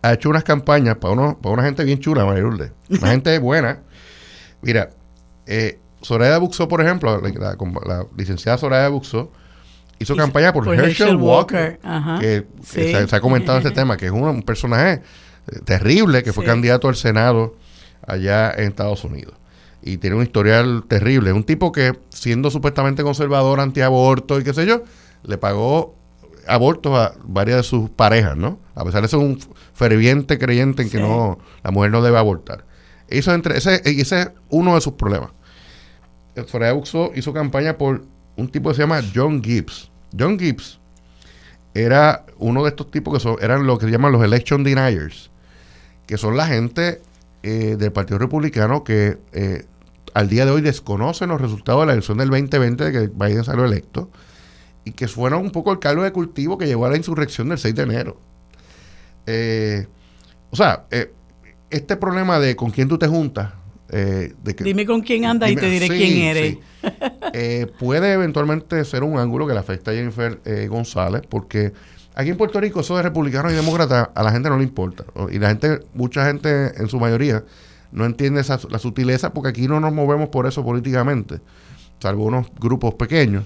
[0.09, 2.71] ha hecho unas campañas para, uno, para una gente bien chula, María Lourdes.
[2.89, 3.79] Una gente buena.
[4.61, 4.89] Mira,
[5.45, 9.31] eh, Soraya Buxó, por ejemplo, la, la- la licenciada Soraya Buxó,
[9.99, 12.19] hizo campaña por, por Herschel, Herschel Walker, Walker, ajá.
[12.19, 15.01] que, se, se ha comentado este tema, que es un, un personaje
[15.51, 16.49] eh, terrible, que fue Sí.
[16.49, 17.55] candidato al Senado
[18.05, 19.35] allá en Estados Unidos.
[19.81, 21.29] Y tiene un historial terrible.
[21.29, 24.83] Es un tipo que, siendo supuestamente conservador, antiaborto y qué sé yo,
[25.23, 25.95] le pagó
[26.47, 28.59] abortos a varias de sus parejas, ¿no?
[28.75, 29.39] A pesar de ser un
[29.73, 32.65] ferviente creyente en que no la mujer no debe abortar.
[33.09, 35.31] Hizo entre, ese, y ese es uno de sus problemas.
[36.35, 38.03] El Soraya Buxó hizo campaña por
[38.35, 39.89] un tipo que se llama John Gibbs.
[40.17, 40.79] John Gibbs
[41.73, 45.31] era uno de estos tipos que son, eran lo que se llaman los election deniers,
[46.05, 47.01] que son la gente
[47.43, 49.65] eh, del Partido Republicano que eh,
[50.13, 53.43] al día de hoy desconocen los resultados de la elección del 2020 de que Biden
[53.43, 54.09] salió electo
[54.87, 57.57] y que fueron un poco el caldo de cultivo que llevó a la insurrección del
[57.57, 58.21] 6 de enero.
[59.25, 59.87] Eh,
[60.49, 61.11] o sea, eh,
[61.69, 63.51] este problema de con quién tú te juntas,
[63.89, 66.53] eh, de que, Dime con quién anda y te diré sí, quién eres.
[66.53, 66.59] sí.
[67.33, 71.73] Eh, puede eventualmente ser un ángulo que le afecta a Jennifer eh, González, porque
[72.15, 75.03] aquí en Puerto Rico eso de republicanos y demócratas a la gente no le importa.
[75.29, 77.43] Y la gente, mucha gente en su mayoría,
[77.91, 81.39] no entiende esa, la sutileza porque aquí no nos movemos por eso políticamente,
[81.99, 83.43] salvo unos grupos pequeños.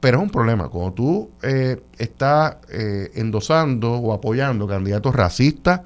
[0.00, 0.68] Pero es un problema.
[0.68, 5.80] Cuando tú eh, estás eh, endosando o apoyando candidatos racistas,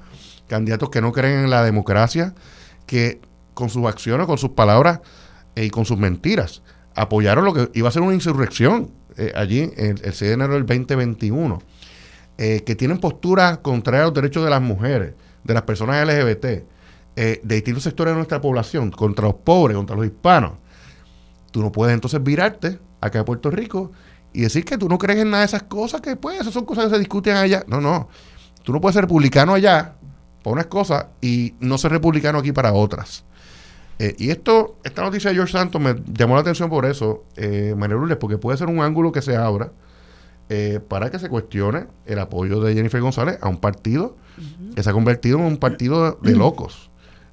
[0.47, 2.35] candidatos que no creen en la democracia,
[2.85, 3.19] que
[3.53, 4.99] con sus acciones, con sus palabras
[5.55, 6.61] eh, y con sus mentiras
[6.95, 10.53] apoyaron lo que iba a ser una insurrección eh, allí el, el 6 de enero
[10.53, 11.59] del 2021,
[12.37, 16.45] eh, que tienen posturas contrarias a los derechos de las mujeres, de las personas LGBT,
[17.15, 20.53] de distintos sectores de nuestra población, contra los pobres, contra los hispanos.
[21.51, 23.91] Tú no puedes entonces virarte acá a Puerto Rico
[24.33, 26.65] y decir que tú no crees en nada de esas cosas, que pues esas son
[26.65, 27.63] cosas que se discuten allá.
[27.67, 28.09] No, no.
[28.63, 29.95] Tú no puedes ser republicano allá
[30.43, 33.25] para unas cosas y no ser republicano aquí para otras.
[33.99, 37.75] Eh, y esto, esta noticia de George Santos me llamó la atención por eso, eh,
[37.77, 39.71] María Lourdes, porque puede ser un ángulo que se abra
[40.49, 44.17] eh, para que se cuestione el apoyo de Jennifer González a un partido
[44.75, 46.91] que se ha convertido en un partido de locos,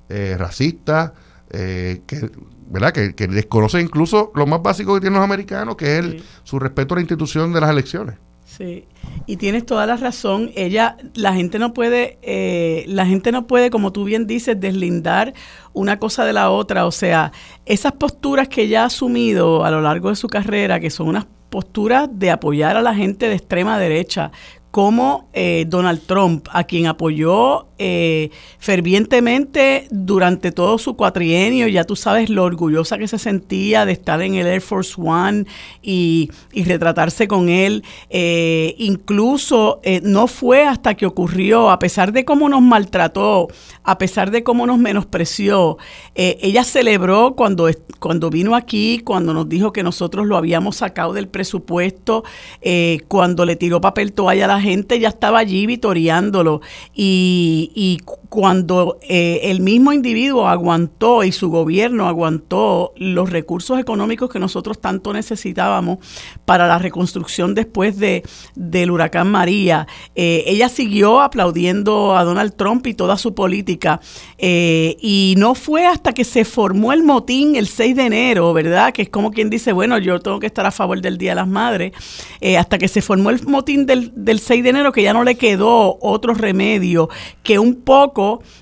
[0.09, 1.13] eh, racistas,
[1.51, 2.31] eh, que,
[2.71, 2.93] ¿verdad?
[2.93, 6.25] Que, que desconoce incluso lo más básico que tienen los americanos, que es el- Sí.
[6.45, 8.17] su respeto a la institución de las elecciones.
[8.45, 8.87] Sí,
[9.27, 10.51] y tienes toda la razón.
[10.57, 15.35] Ella, la gente no puede, eh, la gente no puede, como tú bien dices, deslindar
[15.73, 16.87] una cosa de la otra.
[16.87, 17.31] O sea,
[17.65, 21.27] esas posturas que ella ha asumido a lo largo de su carrera, que son unas
[21.49, 24.33] posturas de apoyar a la gente de extrema derecha,
[24.73, 31.67] como eh, Donald Trump, a quien apoyó eh, fervientemente durante todo su cuatrienio.
[31.67, 35.47] Ya tú sabes lo orgullosa que se sentía de estar en el Air Force One
[35.81, 37.83] y, retratarse con él.
[38.11, 43.49] Eh, incluso eh, no fue hasta que ocurrió, a pesar de cómo nos maltrató,
[43.83, 45.79] a pesar de cómo nos menospreció,
[46.15, 51.29] ella celebró cuando, cuando vino aquí, cuando nos dijo que nosotros lo habíamos sacado del
[51.29, 52.25] presupuesto,
[53.09, 56.61] cuando le tiró papel toalla a la gente, ya estaba allí vitoreándolo.
[56.95, 57.99] Y, y
[58.31, 64.81] cuando eh, el mismo individuo aguantó y su gobierno aguantó los recursos económicos que nosotros
[64.81, 65.99] tanto necesitábamos
[66.45, 68.23] para la reconstrucción después de,
[68.55, 74.01] del huracán María, eh, ella siguió aplaudiendo a Donald Trump y toda su política.
[74.39, 78.93] Eh, y no fue hasta que se formó el motín el 6 de enero, ¿verdad?
[78.93, 81.37] Que es como quien dice, bueno, yo tengo que estar a favor del Día de
[81.37, 81.93] las Madres,
[82.57, 85.35] hasta que se formó el motín del, del 6 de enero, que ya no le
[85.35, 87.09] quedó otro remedio
[87.43, 88.20] que un poco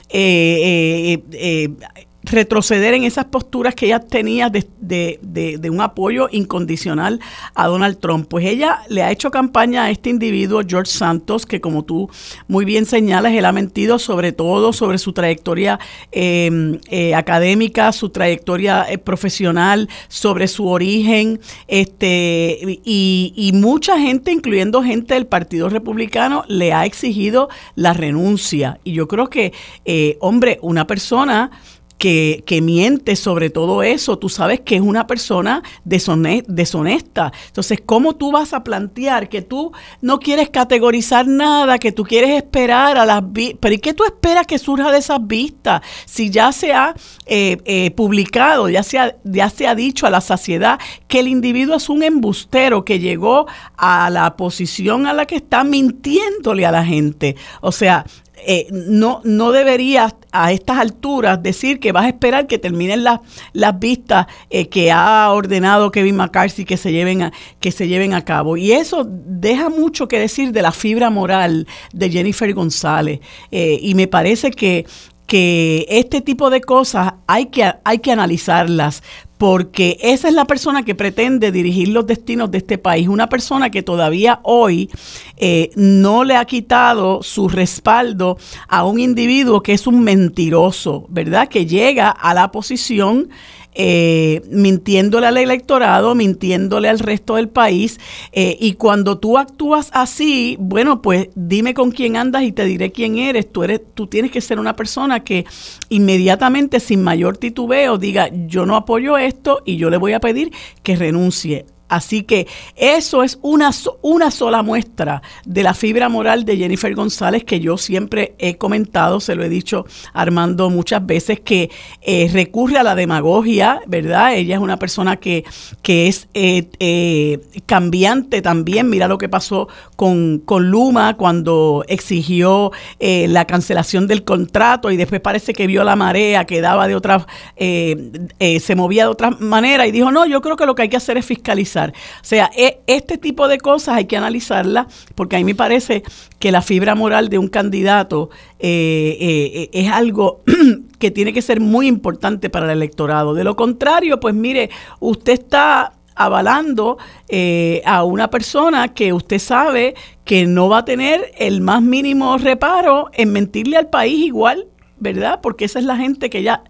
[0.09, 7.21] eh, eh, eh, retroceder en esas posturas que ella tenía de, un apoyo incondicional
[7.55, 8.29] a Donald Trump.
[8.29, 12.11] Pues ella le ha hecho campaña a este individuo, George Santos, que como tú
[12.47, 15.79] muy bien señalas, él ha mentido sobre todo sobre su trayectoria
[16.13, 24.33] em, eh, académica, su trayectoria eh, profesional, sobre su origen, este, y, y mucha gente,
[24.33, 28.81] incluyendo gente del Partido Republicano, le ha exigido la renuncia.
[28.85, 29.53] Y yo creo que,
[29.85, 31.51] eh, hombre, una persona
[31.99, 37.33] que, que, miente sobre todo eso, tú sabes que es una persona deshonesta.
[37.47, 42.31] Entonces, ¿cómo tú vas a plantear que tú no quieres categorizar nada, que tú quieres
[42.31, 43.59] esperar a las vistas?
[43.61, 45.83] Pero ¿y qué tú esperas que surja de esas vistas?
[46.07, 46.95] Si ya se ha
[47.27, 51.29] eh, eh, publicado, ya se, ha, ya se ha dicho a la saciedad que el
[51.29, 56.71] individuo es un embustero que llegó a la posición a la que está mintiéndole a
[56.71, 57.37] la gente.
[57.61, 58.05] O sea,
[58.47, 63.21] eh, no, no deberías a estas alturas decir que vas a esperar que terminen las,
[63.53, 68.15] las vistas eh, que ha ordenado Kevin McCarthy que se lleven a, que se lleven
[68.15, 68.57] a cabo.
[68.57, 73.21] Y eso deja mucho que decir de la fibra moral de Jennifer González.
[73.51, 74.87] Eh, y me parece que
[75.29, 79.03] que este tipo de cosas hay que, hay que analizarlas
[79.39, 83.71] porque esa es la persona que pretende dirigir los destinos de este país, una persona
[83.71, 84.91] que todavía hoy
[85.37, 91.49] eh, no le ha quitado su respaldo a un individuo que es un mentiroso, ¿verdad?
[91.49, 93.31] Que llega a la posición
[93.81, 98.01] eh, mintiéndole al electorado, mintiéndole al resto del país.
[98.33, 102.91] Eh, y cuando tú actúas así, bueno, pues dime con quién andas y te diré
[102.91, 103.51] quién eres.
[103.53, 105.47] Tú, eres, tú tienes que ser una persona que
[105.91, 110.53] inmediatamente, sin mayor titubeo, diga, yo no apoyo esto y yo le voy a pedir
[110.83, 111.65] que renuncie.
[111.89, 112.47] Así que
[112.77, 113.71] eso es una,
[114.03, 119.21] una sola muestra de la fibra moral de Jennifer González que yo siempre he comentado,
[119.21, 121.71] se lo he dicho Armando muchas veces, que
[122.03, 124.35] eh, recurre a la demagogia, ¿verdad?
[124.35, 125.45] Ella es una persona que,
[125.83, 128.91] que es eh, eh, cambiante también.
[128.91, 135.21] Mira lo que pasó con, con Luma cuando exigió la cancelación del contrato y después
[135.21, 139.93] parece que vio la marea que daba de otra, se movía de otra manera y
[139.93, 142.81] dijo, no, yo creo que lo que hay que hacer es fiscalizar o sea, e,
[142.87, 146.03] este tipo de cosas hay que analizarlas porque a mí me parece
[146.39, 150.43] que la fibra moral de un candidato eh, eh, es algo
[150.99, 153.35] que tiene que ser muy importante para el electorado.
[153.35, 159.95] De lo contrario, pues mire, usted está avalando eh, a una persona que usted sabe
[160.25, 164.67] que no va a tener el más mínimo reparo en mentirle al país igual,
[164.99, 165.41] ¿verdad?
[165.41, 166.65] Porque esa es la gente que ya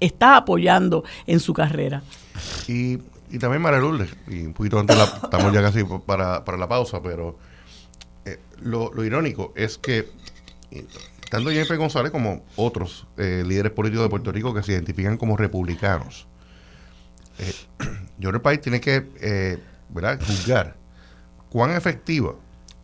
[0.00, 2.02] está apoyando en su carrera.
[3.30, 7.02] Y también María Lourdes, y un poquito antes, estamos ya casi para, para la pausa,
[7.02, 7.38] pero
[8.24, 10.08] eh, lo, irónico es que
[10.70, 10.86] eh,
[11.30, 15.36] tanto Jennifer González como otros eh, líderes políticos de Puerto Rico que se identifican como
[15.36, 16.26] republicanos,
[17.38, 17.52] eh,
[18.18, 20.20] yo el país tiene que ¿verdad?
[20.20, 20.76] juzgar
[21.50, 22.36] cuán efectivos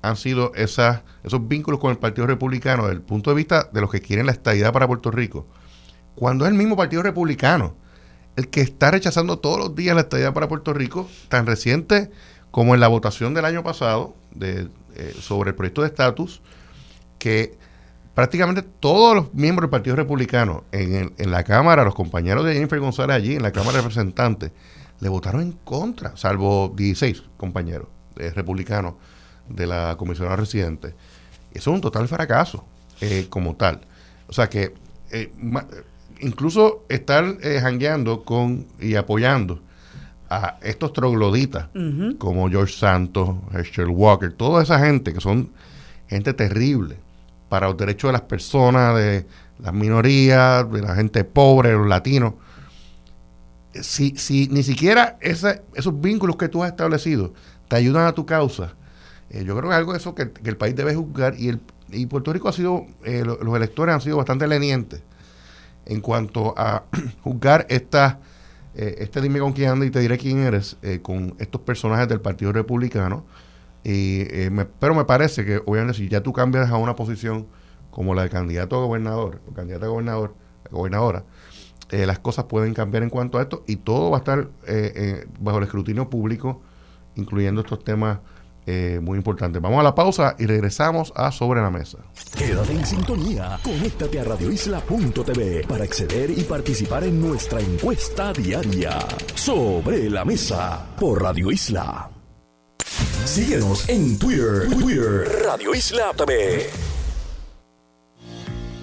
[0.02, 3.80] han sido esas, esos vínculos con el Partido Republicano desde el punto de vista de
[3.80, 5.46] los que quieren la estabilidad para Puerto Rico,
[6.14, 7.74] cuando es el mismo Partido Republicano
[8.36, 12.10] el que está rechazando todos los días la estadía para Puerto Rico, tan reciente
[12.50, 14.68] como en la votación del año pasado eh,
[15.20, 16.40] sobre el proyecto de estatus,
[17.18, 17.56] que
[18.14, 22.78] prácticamente todos los miembros del Partido Republicano en, en, la Cámara, los compañeros de Jennifer
[22.78, 24.52] González allí, en la Cámara de Representantes,
[25.00, 28.94] le votaron en contra, salvo 16 compañeros eh, republicanos
[29.48, 30.94] de la comisionada residente.
[31.52, 32.64] Eso es un total fracaso
[33.00, 33.80] eh, como tal.
[34.28, 34.74] O sea que
[36.20, 39.60] incluso estar eh, jangueando con y apoyando
[40.30, 41.68] a estos trogloditas
[42.18, 45.50] como George Santos, Herschel Walker, toda esa gente que son
[46.08, 46.96] gente terrible
[47.48, 49.26] para los derechos de las personas, de
[49.58, 52.34] las minorías, de la gente pobre, de los latinos.
[53.80, 57.32] Si, si ni siquiera esos vínculos que tú has establecido
[57.68, 58.74] te ayudan a tu causa,
[59.30, 61.60] eh, yo creo que es algo de eso que, el país debe juzgar y, el,
[61.90, 65.02] y Puerto Rico ha sido, eh, los electores han sido bastante lenientes
[65.86, 66.84] en cuanto a
[67.22, 68.20] juzgar esta,
[68.74, 72.08] eh, este dime con quién anda y te diré quién eres, eh, con estos personajes
[72.08, 73.24] del Partido Republicano.
[73.84, 77.46] Eh, pero me parece que, obviamente, si ya tú cambias a una posición
[77.90, 80.34] como la del candidato a gobernador, o candidata a gobernador,
[80.70, 81.24] gobernadora,
[81.90, 84.48] las cosas pueden cambiar en cuanto a esto y todo va a estar
[85.38, 86.62] bajo el escrutinio público,
[87.14, 88.18] incluyendo estos temas
[88.66, 89.60] muy importantes.
[89.60, 91.98] Vamos a la pausa y regresamos a Sobre la Mesa.
[92.36, 98.98] Quédate en sintonía, conéctate a radioisla.tv para acceder y participar en nuestra encuesta diaria.
[99.34, 102.10] Sobre la Mesa por Radio Isla.
[103.24, 106.93] Síguenos en Twitter, Twitter, Radio Isla TV.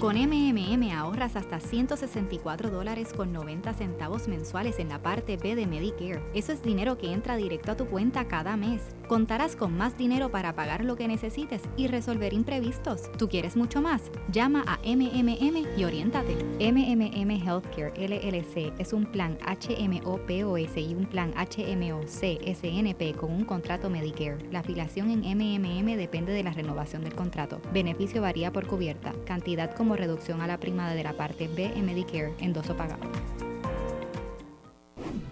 [0.01, 5.67] Con MMM ahorras hasta 164 dólares con 90 centavos mensuales en la parte B de
[5.67, 6.23] Medicare.
[6.33, 8.81] Eso es dinero que entra directo a tu cuenta cada mes.
[9.07, 13.11] Contarás con más dinero para pagar lo que necesites y resolver imprevistos.
[13.19, 14.09] ¿Tú quieres mucho más?
[14.31, 16.35] Llama a MMM y oriéntate.
[16.59, 23.45] MMM Healthcare LLC es un plan HMO POS y un plan HMO CSNP con un
[23.45, 24.39] contrato Medicare.
[24.49, 27.61] La afiliación en MMM depende de la renovación del contrato.
[27.71, 29.13] Beneficio varía por cubierta.
[29.25, 33.50] Cantidad como reducción a la prima de la parte B en Medicare, endoso pagado.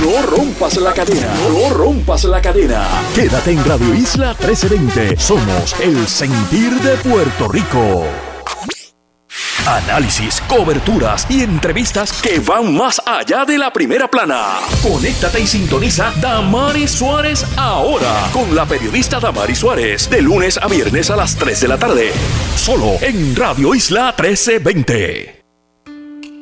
[0.00, 1.28] No rompas la cadena.
[1.48, 2.86] No rompas la cadena.
[3.14, 5.16] Quédate en Radio Isla 1320.
[5.18, 8.04] Somos el sentir de Puerto Rico.
[9.66, 14.58] Análisis, coberturas y entrevistas que van más allá de la primera plana.
[14.82, 21.10] Conéctate y sintoniza Damari Suárez ahora con la periodista Damari Suárez de lunes a viernes
[21.10, 22.12] a las 3 de la tarde.
[22.56, 25.41] Solo en Radio Isla 1320.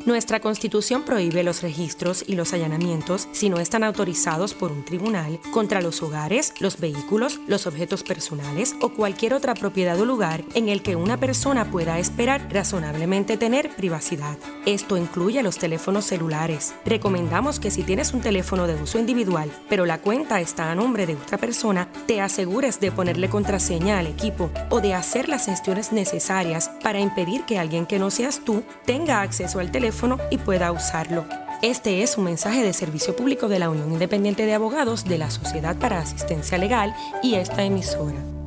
[0.06, 5.38] Nuestra Constitución prohíbe los registros y los allanamientos si no están autorizados por un tribunal
[5.52, 10.70] contra los hogares, los vehículos, los objetos personales o cualquier otra propiedad o lugar en
[10.70, 14.38] el que una persona pueda esperar razonablemente tener privacidad.
[14.64, 16.74] Esto incluye los teléfonos celulares.
[16.86, 21.06] Recomendamos que si tienes un teléfono de uso individual, pero la cuenta está a nombre
[21.06, 25.92] de otra persona, te asegures de ponerle contraseña al equipo o de hacer las gestiones
[25.92, 29.89] necesarias para impedir que alguien que no seas tú tenga acceso al teléfono
[30.30, 31.24] y pueda usarlo.
[31.62, 35.30] Este es un mensaje de servicio público de la Unión Independiente de Abogados de la
[35.30, 38.39] Sociedad para Asistencia Legal y esta emisora.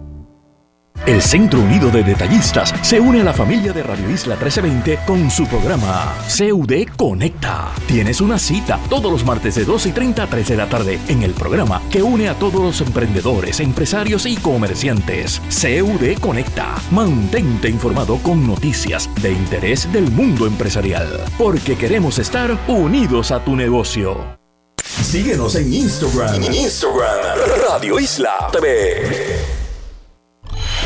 [1.05, 5.29] El Centro Unido de Detallistas se une a la familia de Radio Isla 1320 con
[5.29, 7.73] su programa CUD Conecta.
[7.87, 10.99] Tienes una cita todos los martes de 2 y 30 a 3 de la tarde
[11.09, 15.41] en el programa que une a todos los emprendedores, empresarios y comerciantes.
[15.49, 16.75] CUD Conecta.
[16.91, 23.57] Mantente informado con noticias de interés del mundo empresarial, porque queremos estar unidos a tu
[23.57, 24.37] negocio.
[24.81, 26.41] Síguenos en Instagram.
[26.43, 27.39] Instagram.
[27.67, 29.52] Radio Isla TV.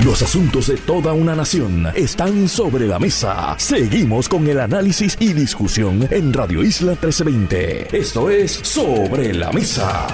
[0.05, 3.55] Los asuntos de toda una nación están sobre la mesa.
[3.57, 7.97] Seguimos con el análisis y discusión en Radio Isla 1320.
[7.97, 10.05] Esto es Sobre la Mesa.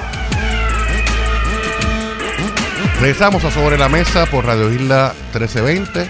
[3.02, 6.10] Regresamos a Sobre la Mesa por Radio Isla 1320.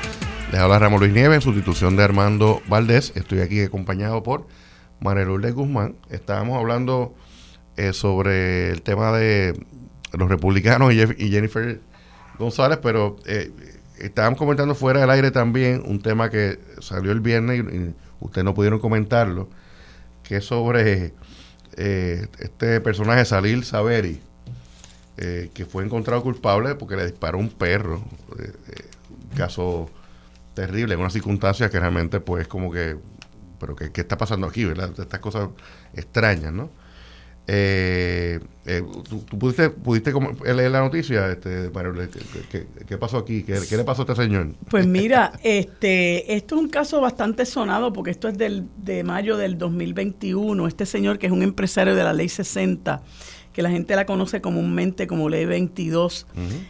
[0.51, 3.11] Les habla Ramón Luis Nieves en sustitución de Armando Valdés.
[3.15, 4.47] Estoy aquí acompañado por
[4.99, 5.95] María Lourdes Guzmán.
[6.11, 7.15] Estábamos hablando
[7.75, 9.59] eh, sobre el tema de
[10.13, 11.81] los republicanos y Jennifer
[12.37, 13.51] González, pero eh,
[13.99, 18.53] estábamos comentando fuera del aire también un tema que salió el viernes y, ustedes no
[18.53, 19.49] pudieron comentarlo,
[20.23, 21.13] que es sobre
[21.75, 24.21] eh, este personaje Salil Saveri,
[25.17, 28.01] eh, que fue encontrado culpable porque le disparó un perro.
[28.29, 29.89] un caso
[30.53, 32.95] terrible, en unas circunstancias que realmente pues como que,
[33.59, 34.91] pero ¿qué, qué está pasando aquí, verdad?
[34.97, 35.49] Estas cosas
[35.93, 36.69] extrañas, ¿no?
[37.45, 40.13] Eh, eh, ¿tú, pudiste, pudiste
[40.55, 41.69] leer la noticia, este,
[42.87, 43.43] ¿qué, pasó aquí?
[43.43, 44.53] ¿Qué, le pasó a este señor?
[44.69, 49.35] Pues mira, este, esto es un caso bastante sonado porque esto es del, de mayo
[49.35, 50.67] del 2021.
[50.67, 53.03] Este señor que es un empresario de la ley 60,
[53.51, 56.25] que la gente la conoce comúnmente como ley 22,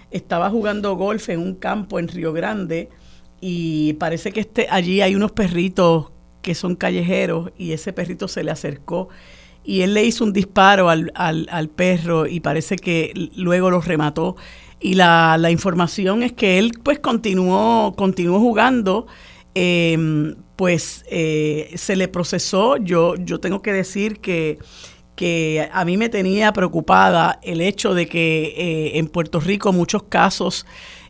[0.09, 2.89] estaba jugando golf en un campo en Río Grande
[3.39, 6.11] y parece que este, allí hay unos perritos
[6.41, 9.09] que son callejeros y ese perrito se le acercó
[9.63, 14.35] y él le hizo un disparo al, al, perro y parece que luego lo remató.
[14.79, 19.07] Y la, la información es que él pues continuó, continuó jugando,
[19.55, 22.75] em, pues eh, se le procesó.
[22.77, 24.59] Yo, yo tengo que decir que,
[25.15, 30.03] que a mí me tenía preocupada el hecho de que eh, en Puerto Rico muchos
[30.03, 30.65] casos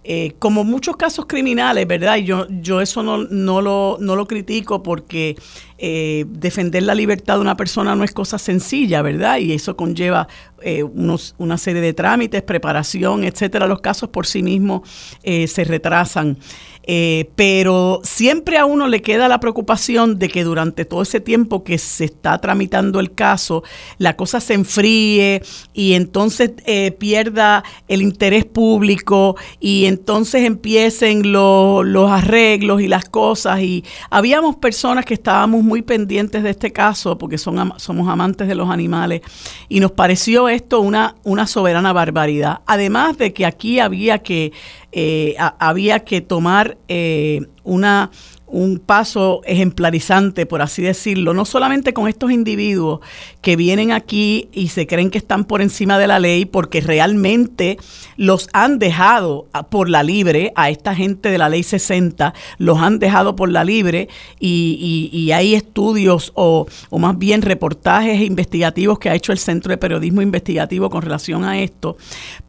[0.06, 2.18] eh, como muchos casos criminales, ¿verdad?
[2.18, 5.38] Y yo, yo eso no, no, lo, no lo critico porque
[5.86, 9.40] eh, defender la libertad de una persona no es cosa sencilla, ¿verdad?
[9.40, 10.30] Y eso conlleva
[10.62, 13.68] eh, una serie de trámites, preparación, etcétera.
[13.68, 14.88] Los casos por sí mismos
[15.22, 16.38] se retrasan.
[16.86, 21.64] Eh, pero siempre a uno le queda la preocupación de que durante todo ese tiempo
[21.64, 23.64] que se está tramitando el caso,
[24.00, 25.42] la cosa se enfríe
[25.74, 33.62] y entonces eh, pierda el interés público y entonces empiecen los arreglos y las cosas.
[33.62, 38.56] Y habíamos personas que estábamos muy pendientes de este caso porque son, somos amantes de
[38.56, 39.22] los animales
[39.70, 42.62] y nos pareció esto una, una soberana barbaridad.
[42.66, 44.52] Además de que aquí había que
[44.92, 48.12] eh, había que tomar eh, una
[48.46, 53.00] un paso ejemplarizante, por así decirlo, no solamente con estos individuos
[53.42, 57.78] que vienen aquí y se creen que están por encima de la ley porque realmente
[58.16, 63.00] los han dejado por la libre, a esta gente de la ley 60, los han
[63.00, 64.08] dejado por la libre
[64.40, 69.78] y, hay estudios o, o, más bien reportajes investigativos que ha hecho el Centro de
[69.78, 71.98] Periodismo Investigativo con relación a esto.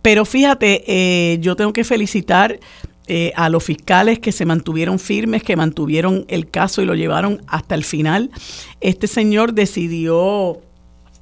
[0.03, 2.59] Pero fíjate, eh, yo tengo que felicitar
[3.07, 7.42] eh, a los fiscales que se mantuvieron firmes, que mantuvieron el caso y lo llevaron
[7.46, 8.30] hasta el final.
[8.80, 10.62] Este señor decidió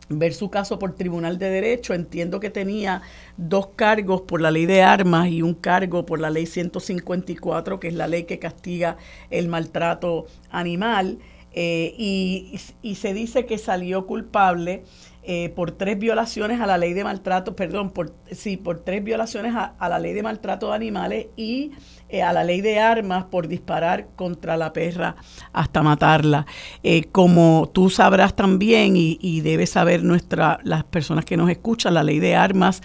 [0.08, 1.94] ver su caso por Tribunal de Derecho.
[1.94, 3.02] Entiendo que tenía
[3.36, 7.88] dos cargos por la ley de armas y un cargo por la ley 154, que
[7.88, 8.96] es la ley que castiga
[9.30, 11.18] el maltrato animal.
[11.54, 14.84] Eh, y, y se dice que salió culpable
[15.24, 19.54] eh, por tres violaciones a la ley de maltrato, perdón, por, sí, por tres violaciones
[19.54, 21.70] a, la ley de maltrato de animales y
[22.08, 25.14] eh, a la ley de armas por disparar contra la perra
[25.52, 26.44] hasta matarla.
[26.82, 31.94] Eh, como tú sabrás también y, y, debes saber nuestra, las personas que nos escuchan,
[31.94, 32.82] la ley de armas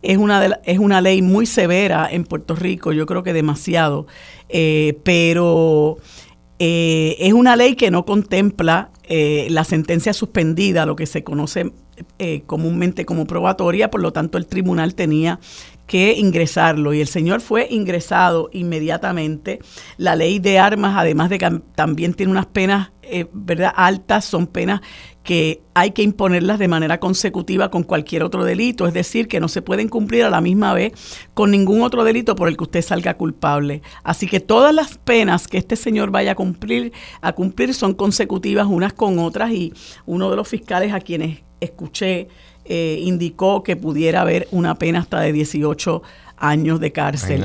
[0.00, 4.06] es una, de es una ley muy severa en Puerto Rico, yo creo que demasiado,
[4.48, 5.98] pero...
[6.60, 11.72] es una ley que no contempla eh, la sentencia suspendida, lo que se conoce
[12.20, 15.40] eh, comúnmente como probatoria, por lo tanto el tribunal tenía
[15.88, 19.58] que ingresarlo y el señor fue ingresado inmediatamente.
[19.96, 23.72] La ley de armas, además de que también tiene unas penas eh, ¿verdad?
[23.74, 24.80] altas, son penas
[25.22, 29.48] que hay que imponerlas de manera consecutiva con cualquier otro delito, es decir, que no
[29.48, 30.92] se pueden cumplir a la misma vez
[31.34, 33.82] con ningún otro delito por el que usted salga culpable.
[34.02, 38.66] Así que todas las penas que este señor vaya a cumplir, a cumplir son consecutivas
[38.66, 39.74] unas con otras y
[40.06, 42.28] uno de los fiscales a quienes escuché
[42.64, 46.02] eh, indicó que pudiera haber una pena hasta de 18
[46.38, 47.44] años de cárcel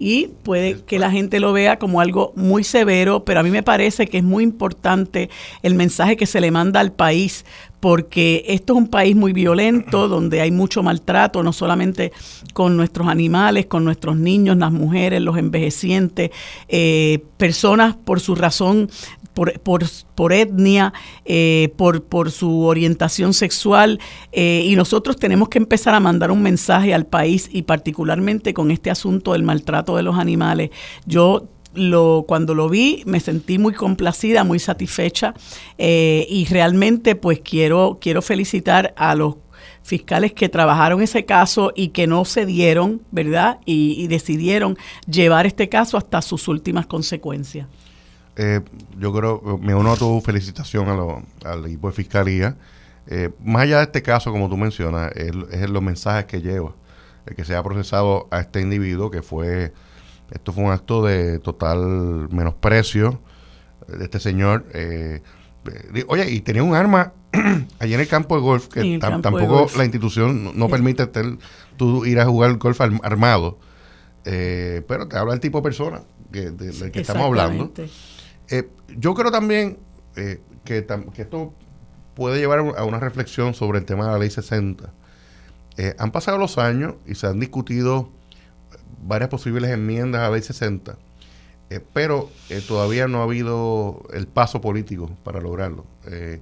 [0.00, 3.62] y puede que la gente lo vea como algo muy severo, pero a mí me
[3.62, 5.28] parece que es muy importante
[5.62, 7.44] el mensaje que se le manda al país,
[7.80, 12.12] porque esto es un país muy violento, donde hay mucho maltrato, no solamente
[12.52, 16.30] con nuestros animales, con nuestros niños, las mujeres, los envejecientes,
[16.68, 18.88] eh, personas por su razón
[19.34, 20.92] por, por, por etnia,
[21.24, 23.98] eh, por, por su orientación sexual.
[24.32, 28.70] Eh, y nosotros tenemos que empezar a mandar un mensaje al país y particularmente con
[28.70, 30.70] este asunto del maltrato de los animales.
[31.06, 35.34] Yo lo, cuando lo vi me sentí muy complacida, muy satisfecha
[35.78, 39.36] eh, y realmente pues quiero, quiero felicitar a los
[39.82, 43.58] fiscales que trabajaron ese caso y que no cedieron, ¿verdad?
[43.64, 47.66] y decidieron llevar este caso hasta sus últimas consecuencias.
[48.42, 48.60] Eh,
[48.98, 50.88] yo creo, me uno a tu felicitación
[51.44, 52.56] al equipo de fiscalía.
[53.06, 55.34] Eh, más allá de este caso, como tú mencionas, es,
[55.68, 56.72] los mensajes que lleva,
[57.26, 59.72] el que se ha procesado a este individuo, que fue,
[60.30, 63.20] esto fue un acto de total menosprecio
[63.88, 64.66] de este señor.
[64.74, 65.22] Eh,
[66.06, 67.12] oye, y tenía un arma
[67.78, 71.06] allí en el campo de golf, que tampoco la institución no, permite
[71.76, 73.58] tú ir a jugar golf armado.
[74.24, 76.02] pero te habla el tipo de persona
[76.32, 77.72] que, del que estamos hablando.
[78.48, 79.78] Eh, yo creo también
[80.16, 81.54] eh, que, esto
[82.14, 84.92] puede llevar a una reflexión sobre el tema de la ley 60.
[85.76, 88.10] Eh, han pasado los años y se han discutido
[89.02, 90.96] varias posibles enmiendas a la ley 60,
[91.92, 92.30] pero
[92.66, 95.84] todavía no ha habido el paso político para lograrlo.
[96.04, 96.40] de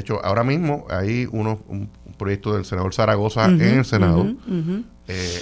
[0.00, 4.26] hecho, ahora mismo hay uno, un, proyecto del senador Zaragoza en el Senado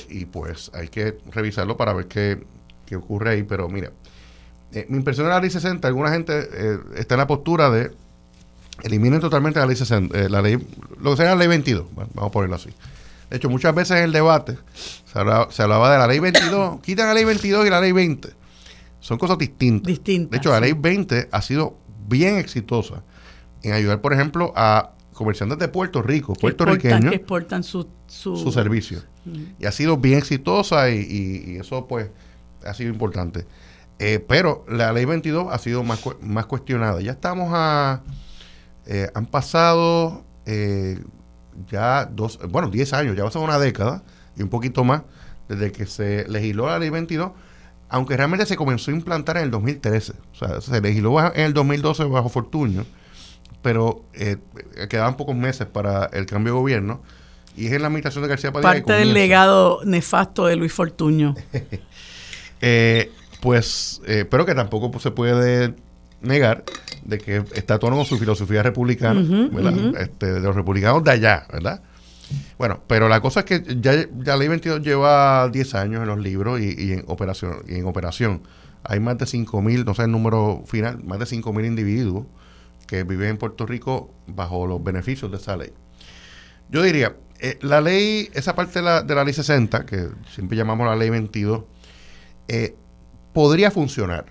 [0.09, 2.45] y pues hay que revisarlo para ver qué,
[2.87, 3.91] qué ocurre ahí, pero mira,
[4.73, 7.93] eh, mi impresión de la ley 60, alguna gente eh, está en la postura de
[8.83, 10.59] eliminen totalmente la ley 60, eh, la ley,
[11.01, 12.71] lo que sea la ley 22, vamos a ponerlo así.
[13.31, 14.57] De hecho, muchas veces en el debate
[15.05, 18.29] se hablaba, de la ley 22, quitan la ley 22 y la ley 20.
[19.01, 19.87] Son cosas distintas.
[19.87, 21.77] distintas de hecho, la ley 20 ha sido
[22.09, 23.03] bien exitosa
[23.63, 29.03] en ayudar, por ejemplo, a comerciantes de Puerto Rico, puertorriqueños, que exportan su, su, servicio.
[29.59, 32.11] Y ha sido bien exitosa y, y eso, pues,
[32.65, 33.47] ha sido importante.
[33.99, 37.01] Eh, pero la ley 22 ha sido más, más cuestionada.
[37.01, 38.03] Ya estamos a...
[38.87, 41.03] eh, han pasado eh,
[41.71, 44.03] ya dos, bueno, 10 años, ya va a ser una década
[44.37, 45.03] y un poquito más
[45.49, 47.33] desde que se legisló la ley 22,
[47.89, 50.13] aunque realmente se comenzó a implantar en el 2013.
[50.33, 52.85] O sea, se legisló en el 2012 bajo Fortuño,
[53.63, 54.37] pero eh,
[54.89, 57.03] quedaban pocos meses para el cambio de gobierno
[57.57, 61.35] y es en la administración de García Padilla Parte del legado nefasto de Luis Fortuño.
[62.63, 65.75] Eh, pues, eh, pero que tampoco pues, se puede
[66.21, 66.65] negar
[67.05, 70.01] de que está todo con su filosofía republicana, ¿verdad?
[70.01, 71.83] Este, de los republicanos de allá, ¿verdad?
[72.59, 76.09] Bueno, pero la cosa es que ya, ya la ley 22 lleva 10 años en
[76.09, 77.59] los libros y, y en operación.
[77.69, 78.43] Y en operación
[78.83, 82.27] hay más de 5.000, no sé el número final, más de 5.000 individuos
[82.87, 85.73] que viven en Puerto Rico bajo los beneficios de esa ley.
[86.69, 90.57] Yo diría, eh, la ley, esa parte de la, de la ley 60, que siempre
[90.57, 91.65] llamamos la ley 22,
[92.49, 92.77] eh,
[93.33, 94.27] podría funcionar.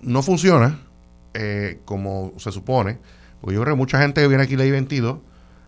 [0.00, 0.80] No funciona
[1.34, 2.98] eh, como se supone,
[3.40, 5.18] porque yo creo que mucha gente que viene aquí ley 22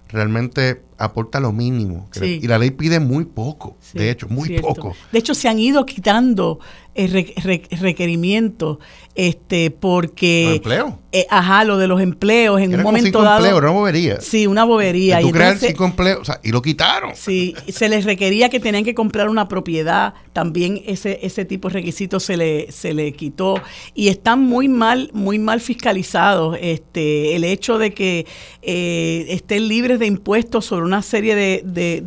[0.08, 2.09] realmente aporta lo mínimo.
[2.12, 2.40] Sí.
[2.42, 4.68] Y la ley pide muy poco, Sí, de hecho, muy cierto.
[4.68, 4.97] poco.
[5.12, 6.61] De hecho, se han ido quitando
[6.95, 8.78] eh, re- re- requerimientos
[9.16, 10.45] este, porque...
[10.47, 10.92] ¿Los empleos?
[11.12, 13.36] Eh, ajá, lo de los empleos en Eran un momento cinco dado...
[13.38, 14.20] empleos, una bobería.
[14.20, 15.20] Sí, una bobería.
[15.20, 17.12] tú Y creas entonces- cinco empleos, o sea, y lo quitaron.
[17.14, 21.74] Sí, se les requería que tenían que comprar una propiedad, también ese, ese tipo de
[21.74, 23.55] requisitos se le, se le quitó
[23.95, 26.59] y están muy mal, muy mal fiscalizados.
[26.61, 28.26] Este, el hecho de que
[28.62, 32.01] eh, estén libres de impuestos sobre una serie de, de-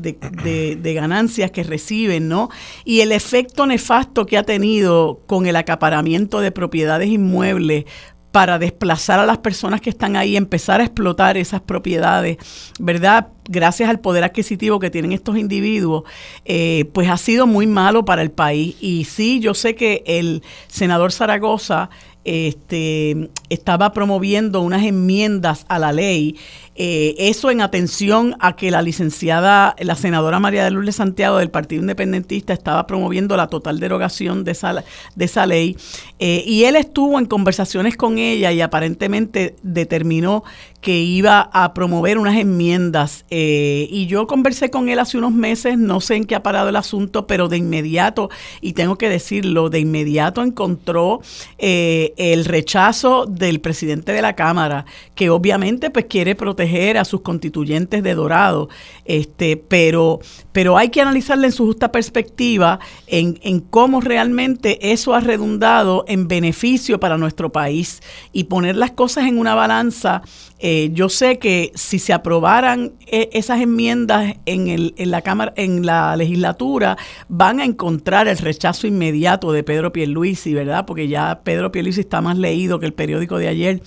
[0.75, 2.49] de- ganancias que reciben, ¿no?
[2.86, 7.86] Y el efecto nefasto que ha tenido con el acaparamiento de propiedades inmuebles
[8.32, 12.38] para desplazar a las personas que están ahí, empezar a explotar esas propiedades,
[12.80, 13.30] ¿verdad?
[13.49, 16.03] Gracias al poder adquisitivo que tienen estos individuos,
[16.45, 18.75] eh, pues ha sido muy malo para el país.
[18.80, 21.89] Y sí, yo sé que el senador Zaragoza
[22.25, 26.36] este, estaba promoviendo unas enmiendas a la ley.
[26.80, 31.49] Eh, eso en atención a que la licenciada, la senadora María de Lourdes Santiago del
[31.49, 34.84] Partido Independentista estaba promoviendo la total derogación de esa,
[35.15, 35.75] de esa ley.
[36.19, 40.43] Eh, y él estuvo en conversaciones con ella y aparentemente determinó
[40.80, 43.25] que iba a promover unas enmiendas.
[43.32, 46.69] eh, y yo conversé con él hace unos meses, no sé en qué ha parado
[46.69, 48.30] el asunto, pero de inmediato,
[48.61, 51.21] y tengo que decirlo, de inmediato encontró
[51.57, 56.66] el rechazo del presidente de la Cámara, que obviamente pues quiere proteger
[56.97, 58.70] a sus constituyentes de Dorado,
[59.05, 60.20] este, pero,
[60.51, 66.05] pero hay que analizarle en su justa perspectiva en, en cómo realmente eso ha redundado
[66.07, 68.01] en beneficio para nuestro país
[68.34, 70.22] y poner las cosas en una balanza.
[70.59, 75.53] Eh, yo sé que si se aprobaran eh, esas enmiendas en, el, en la cámara,
[75.55, 76.97] en la legislatura,
[77.30, 80.86] van a encontrar el rechazo inmediato de Pedro Pierluisi, ¿verdad?
[80.86, 83.82] Porque ya Pedro Pierluisi está más leído que el periódico de ayer.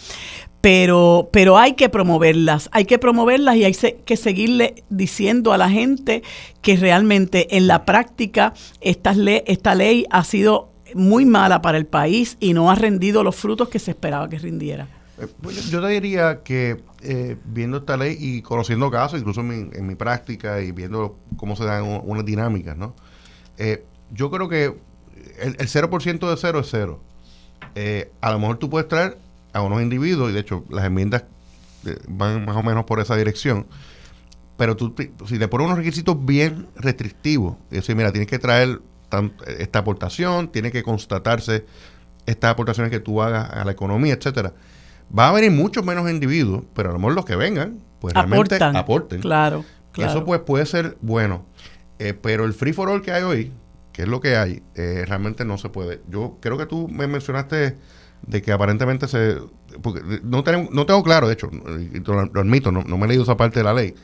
[0.61, 5.71] Pero, pero hay que promoverlas, hay que promoverlas y hay que seguirle diciendo a la
[5.71, 6.23] gente
[6.61, 8.53] que realmente en la práctica
[8.83, 13.69] esta ley ha sido muy mala para el país y no ha rendido los frutos
[13.69, 14.87] que se esperaba que rindiera.
[15.19, 19.87] Eh, pues, yo, yo diría que eh, viendo esta ley y conociendo casos, incluso en
[19.87, 22.95] mi, práctica y viendo cómo se dan unas dinámicas, ¿no?
[23.57, 24.65] Eh, yo creo que
[25.41, 27.01] el, el 0% de cero es cero.
[27.75, 29.19] Eh, a lo mejor tú puedes traer
[29.53, 31.25] a unos individuos, y de hecho las enmiendas
[31.87, 33.67] eh, van más o menos por esa dirección,
[34.57, 34.95] pero tú,
[35.27, 39.79] si le pones unos requisitos bien restrictivos, y decir, mira, tienes que traer tan- esta
[39.81, 41.65] aportación, tiene que constatarse
[42.27, 44.53] estas aportaciones que tú hagas a la economía, etcétera.
[45.17, 48.55] Va a venir muchos menos individuos, pero a lo mejor los que vengan, pues realmente
[48.57, 49.21] Aportan, aporten.
[49.21, 50.11] claro, claro.
[50.11, 51.45] Eso pues puede ser bueno.
[51.99, 53.53] Eh, pero el free for all que hay hoy,
[53.93, 56.01] que es lo que hay, eh, realmente no se puede.
[56.09, 57.77] Yo creo que tú me mencionaste
[58.27, 59.39] de que aparentemente se...
[59.83, 63.23] Porque no, tengo, no tengo claro, de hecho, lo admito, no, no me he leído
[63.23, 63.95] esa parte de la ley.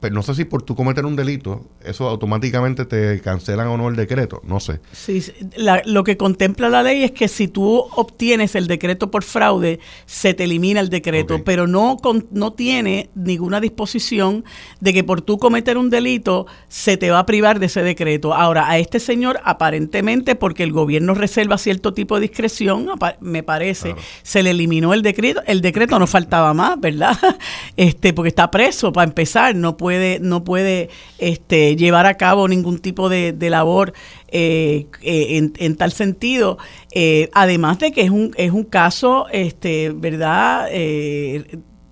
[0.00, 3.88] Pero no sé si por tú cometer un delito, eso automáticamente te cancelan o no
[3.88, 4.40] el decreto.
[4.44, 4.80] No sé.
[4.92, 5.22] Sí,
[5.56, 9.80] la- lo que contempla la ley es que si tú obtienes el decreto por fraude,
[10.06, 14.44] se te elimina el decreto, pero no, con- no tiene ninguna disposición
[14.80, 18.34] de que por tú cometer un delito se te va a privar de ese decreto.
[18.34, 22.86] Ahora, a este señor, aparentemente, porque el gobierno reserva cierto tipo de discreción,
[23.20, 27.16] me parece, se le eliminó el decreto, el decreto no faltaba más, ¿verdad?
[27.76, 29.87] Este, porque está preso para empezar, no puede,
[30.20, 33.92] no puede este, llevar a cabo ningún tipo de, de labor
[34.28, 36.58] eh, eh, en, tal sentido.
[36.92, 40.68] Eh, además de que es un, es un caso, este, ¿verdad?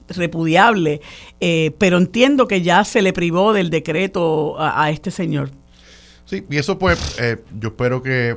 [0.09, 1.01] Repudiable,
[1.79, 5.51] pero entiendo que ya se le privó del decreto a, este señor.
[6.25, 7.17] Sí, y eso pues
[7.59, 8.37] yo espero que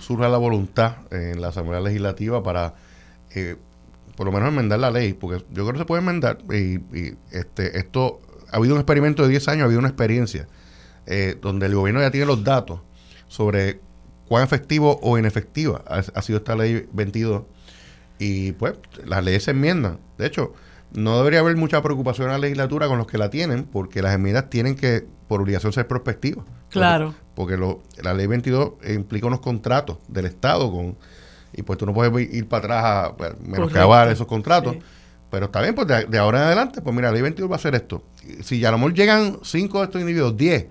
[0.00, 2.74] surja la voluntad en la Asamblea Legislativa para
[4.16, 6.80] por lo menos enmendar la ley, porque yo creo que se puede enmendar y,
[7.30, 8.20] este esto
[8.56, 10.48] ha habido un experimento de 10 años, ha habido una experiencia
[11.04, 12.80] eh, donde el gobierno ya tiene los datos
[13.28, 13.80] sobre
[14.26, 17.42] cuán efectivo o inefectiva ha, sido esta ley 22
[18.18, 18.72] y pues
[19.04, 19.98] las leyes se enmiendan.
[20.16, 20.54] De hecho,
[20.90, 24.14] no debería haber mucha preocupación en la legislatura con los que la tienen, porque las
[24.14, 26.46] enmiendas tienen que, por obligación, ser prospectivas.
[26.70, 27.14] Claro.
[27.34, 30.96] Porque, lo, la ley 22 implica unos contratos del Estado con
[31.52, 34.76] y pues tú no puedes ir para atrás a pues, menoscabar esos contratos.
[35.30, 37.56] Pero está bien, pues de, ahora en adelante, pues mira, la ley 22 va a
[37.56, 38.04] hacer esto.
[38.42, 40.66] Si a lo mejor llegan cinco de estos individuos, 10,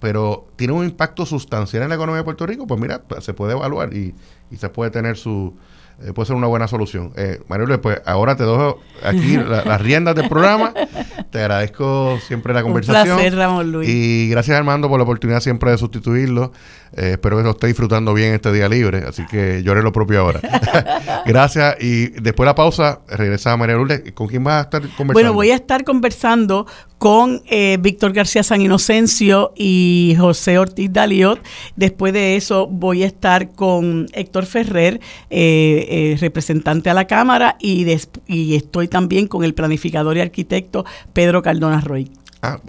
[0.00, 3.34] pero tiene un impacto sustancial en la economía de Puerto Rico, pues mira, pues, se
[3.34, 4.14] puede evaluar y,
[4.50, 5.54] y se puede tener su,
[6.02, 7.12] eh, puede ser una buena solución.
[7.16, 10.74] Eh, Mario, pues ahora te dejo aquí las riendas del programa.
[11.36, 13.10] Te agradezco siempre la conversación.
[13.10, 13.86] Un placer, Ramón Luis.
[13.86, 16.50] Y gracias, Armando, por la oportunidad siempre de sustituirlo.
[16.96, 19.92] Eh, espero que lo esté disfrutando bien este día libre, así que yo haré lo
[19.92, 20.40] propio ahora.
[21.26, 21.76] gracias.
[21.78, 24.12] Y después de la pausa, regresa María Lourdes.
[24.12, 25.12] ¿Con quién vas a estar conversando?
[25.12, 26.66] Bueno, voy a estar conversando
[26.98, 31.40] con eh, Víctor García San Inocencio y José Ortiz Daliot.
[31.76, 37.56] Después de eso voy a estar con Héctor Ferrer, eh, eh, representante a la Cámara,
[37.60, 37.86] y,
[38.26, 42.10] y estoy también con el planificador y arquitecto Pedro Cardona Roy.
[42.42, 42.60] Ah,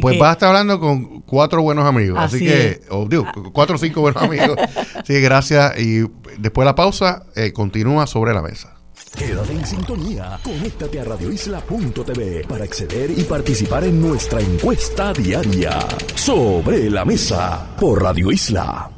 [0.00, 2.18] pues vas a estar hablando con cuatro buenos amigos.
[2.20, 4.56] Así, que, o digo, cuatro o cinco buenos amigos.
[4.94, 5.78] Así que gracias.
[5.78, 6.00] Y
[6.38, 8.74] después de la pausa, continúa sobre la mesa.
[9.16, 10.38] Quédate en sintonía.
[10.42, 15.78] Conéctate a radioisla.tv para acceder y participar en nuestra encuesta diaria.
[16.14, 18.90] Sobre la mesa por Radio Isla.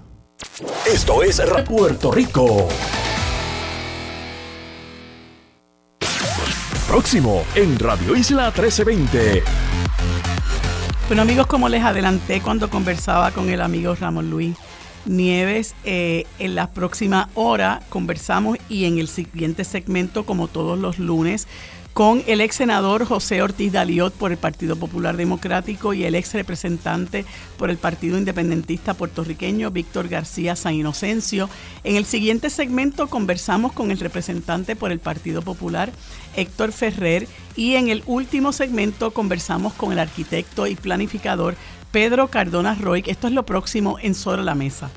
[0.86, 2.68] Esto es Puerto Rico.
[6.90, 9.44] Próximo en Radio Isla 1320.
[11.06, 14.56] Bueno amigos, como les adelanté cuando conversaba con el amigo Ramón Luis
[15.04, 15.76] Nieves.
[15.84, 21.46] Eh, en la próxima hora conversamos y en el siguiente segmento, como todos los lunes,
[22.00, 26.32] con el ex senador José Ortiz Daliot por el Partido Popular Democrático y el ex
[26.32, 27.26] representante
[27.58, 31.50] por el Partido Independentista puertorriqueño Víctor García San Inocencio.
[31.84, 35.92] En el siguiente segmento conversamos con el representante por el Partido Popular
[36.36, 41.54] Héctor Ferrer y en el último segmento conversamos con el arquitecto y planificador
[41.92, 43.04] Pedro Cardona Roy.
[43.08, 44.90] Esto es lo próximo en Sobre la Mesa.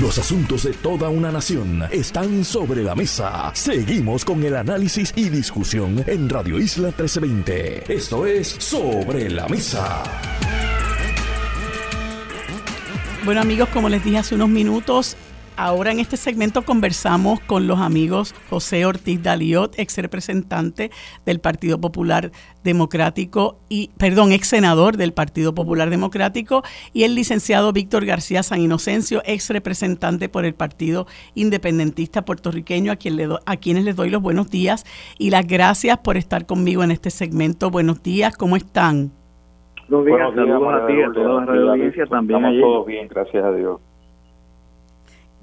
[0.00, 3.52] Los asuntos de toda una nación están sobre la mesa.
[3.54, 7.94] Seguimos con el análisis y discusión en Radio Isla 1320.
[7.94, 10.02] Esto es Sobre la Mesa.
[13.24, 15.16] Bueno amigos, como les dije hace unos minutos,
[15.56, 20.90] Ahora en este segmento conversamos con los amigos José Ortiz Daliot, ex representante
[21.24, 22.32] del Partido Popular
[22.64, 28.62] Democrático y, perdón, ex senador del Partido Popular Democrático, y el licenciado Víctor García San
[28.62, 34.10] Inocencio, ex representante por el Partido Independentista Puertorriqueño, a, quien le a quienes les doy
[34.10, 34.84] los buenos días
[35.18, 37.70] y las gracias por estar conmigo en este segmento.
[37.70, 39.12] Buenos días, ¿cómo están?
[39.88, 42.44] Buenos días, saludos a ti, a toda la audiencia también.
[42.44, 43.80] Estamos todos bien, gracias a Dios.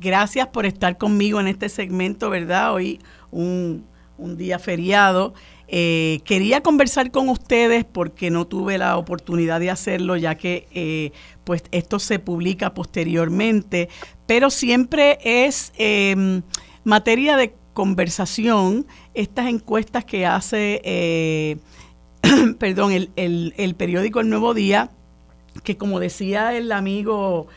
[0.01, 2.73] Gracias por estar conmigo en este segmento, ¿verdad?
[2.73, 2.99] Hoy
[3.29, 3.85] un,
[4.17, 5.35] día feriado.
[5.67, 11.11] Eh, quería conversar con ustedes porque no tuve la oportunidad de hacerlo ya que eh,
[11.43, 13.89] pues esto se publica posteriormente,
[14.25, 16.41] pero siempre es em,
[16.83, 21.57] materia de conversación estas encuestas que hace, eh,
[22.57, 23.11] perdón, el,
[23.55, 24.89] el periódico El Nuevo Día,
[25.63, 27.47] que como decía el amigo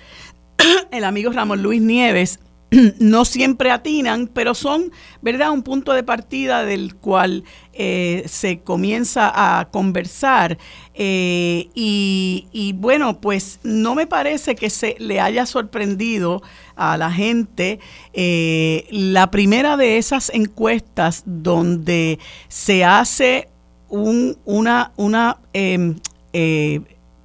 [0.94, 2.38] el amigo Ramón Luis Nieves,
[2.98, 4.92] no siempre atinan, pero son,
[5.22, 10.58] ¿verdad?, un punto de partida del cual eh, se comienza a conversar.
[10.94, 16.42] Eh, y, bueno, pues no me parece que se le haya sorprendido
[16.76, 17.78] a la gente
[18.12, 22.18] eh, la primera de esas encuestas donde
[22.48, 23.48] se hace
[23.88, 24.92] un, una,
[25.52, 25.96] em,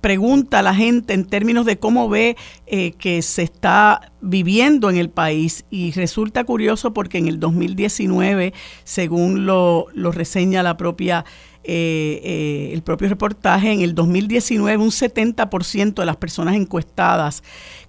[0.01, 2.37] pregunta a la gente en términos de cómo ve
[2.67, 8.53] eh, que se está viviendo en el país y resulta curioso porque en el 2019,
[8.83, 11.25] según lo, lo reseña la propia
[11.65, 17.43] eh, eh, el propio reportaje, en el 2019 un 70% de las personas encuestadas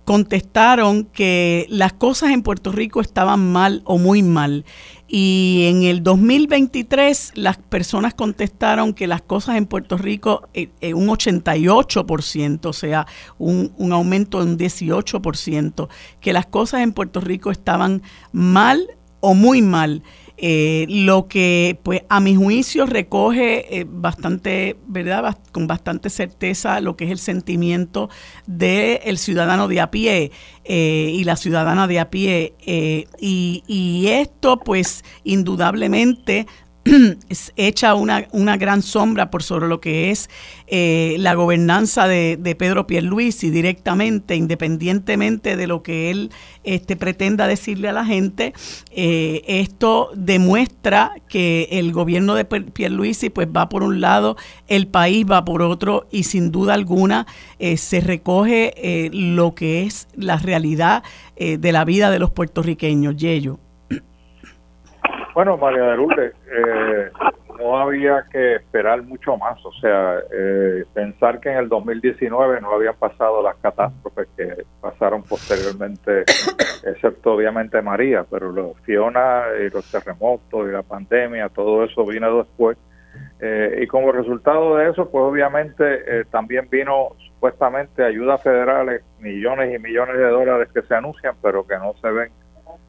[0.05, 4.65] contestaron que las cosas en Puerto Rico estaban mal o muy mal.
[5.13, 10.95] Y en el 2023 las personas contestaron que las cosas en Puerto Rico, eh, eh
[10.95, 15.89] un 88%, o sea, un, un aumento de un 18%,
[16.21, 18.87] que las cosas en Puerto Rico estaban mal
[19.19, 20.05] o muy mal.
[20.43, 25.37] Eh, lo que, pues, a mi juicio recoge eh, bastante, ¿verdad?
[25.53, 28.09] con bastante certeza lo que es el sentimiento
[28.47, 30.33] del ciudadano de a pie
[30.65, 32.55] eh, y la ciudadana de a pie.
[33.21, 36.47] y, y esto, pues, indudablemente
[37.57, 40.31] echa una, una, gran sombra por sobre lo que es
[40.67, 46.31] eh, la gobernanza de, de, Pedro Pierluisi directamente, independientemente de lo que él
[46.65, 48.55] este, pretenda decirle a la gente.
[48.93, 55.27] Eh, esto demuestra que el gobierno de Pierluisi pues va por un lado, el país
[55.31, 57.27] va por otro y sin duda alguna
[57.59, 61.03] eh, se recoge lo que es la realidad
[61.37, 63.17] de la vida de los puertorriqueños.
[63.17, 63.70] Yello.
[65.35, 67.11] Bueno, María de Lourdes, eh,
[67.59, 69.65] no había que esperar mucho más.
[69.65, 75.23] O sea, eh, pensar que en el 2019 no habían pasado las catástrofes que pasaron
[75.23, 76.23] posteriormente,
[76.85, 82.39] excepto obviamente María, pero los Fiona y los terremotos y la pandemia, todo eso vino
[82.39, 82.77] después.
[83.41, 89.79] Eh, y como resultado de eso, pues obviamente también vino supuestamente ayudas federales, millones y
[89.79, 92.33] millones de dólares que se anuncian, pero que no se ven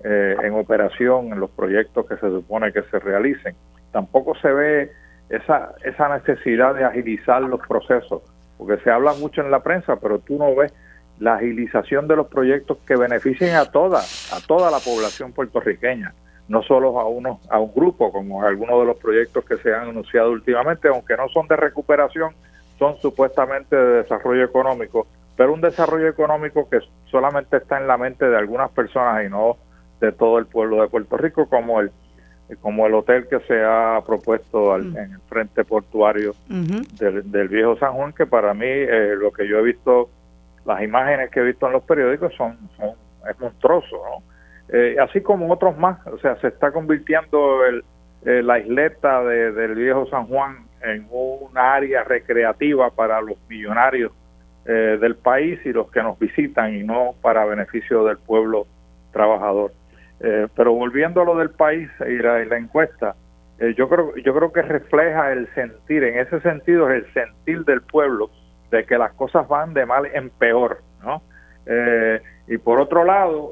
[0.03, 3.55] eh, en operación en los proyectos que se supone que se realicen.
[3.91, 4.91] Tampoco se ve
[5.29, 8.21] esa, esa necesidad de agilizar los procesos,
[8.57, 10.73] porque se habla mucho en la prensa, pero tú no ves
[11.19, 16.13] la agilización de los proyectos que beneficien a toda, a toda la población puertorriqueña,
[16.47, 19.89] no solo a uno, a un grupo, como algunos de los proyectos que se han
[19.89, 22.33] anunciado últimamente, aunque no son de recuperación,
[22.79, 25.05] son supuestamente de desarrollo económico,
[25.37, 29.57] pero un desarrollo económico que solamente está en la mente de algunas personas y no
[30.01, 31.91] de todo el pueblo de Puerto Rico, como el
[32.59, 34.97] como el hotel que se ha propuesto mm.
[34.97, 39.59] en el frente portuario del, viejo San Juan, que para mí eh, lo que yo
[39.59, 40.09] he visto,
[40.65, 42.91] las imágenes que he visto en los periódicos son, son
[43.29, 44.23] es monstruoso, ¿no?
[44.73, 47.83] Eh, así como otros más, o sea, se está convirtiendo el,
[48.25, 54.11] eh, la isleta del viejo San Juan en una área recreativa para los millonarios
[54.63, 58.67] del país y los que nos visitan y no para beneficio del pueblo
[59.11, 59.71] trabajador.
[60.23, 63.15] Eh, pero volviendo a lo del país y la, encuesta,
[63.59, 67.65] eh, yo creo yo creo que refleja el sentir, en ese sentido es el sentir
[67.65, 68.29] del pueblo
[68.69, 71.23] de que las cosas van de mal en peor, ¿no?
[71.65, 73.49] Eh, y por otro lado,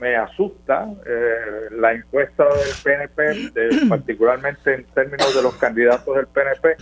[0.00, 0.88] me asusta
[1.70, 6.76] la encuesta del PNP, particularmente en términos de los candidatos del PNP,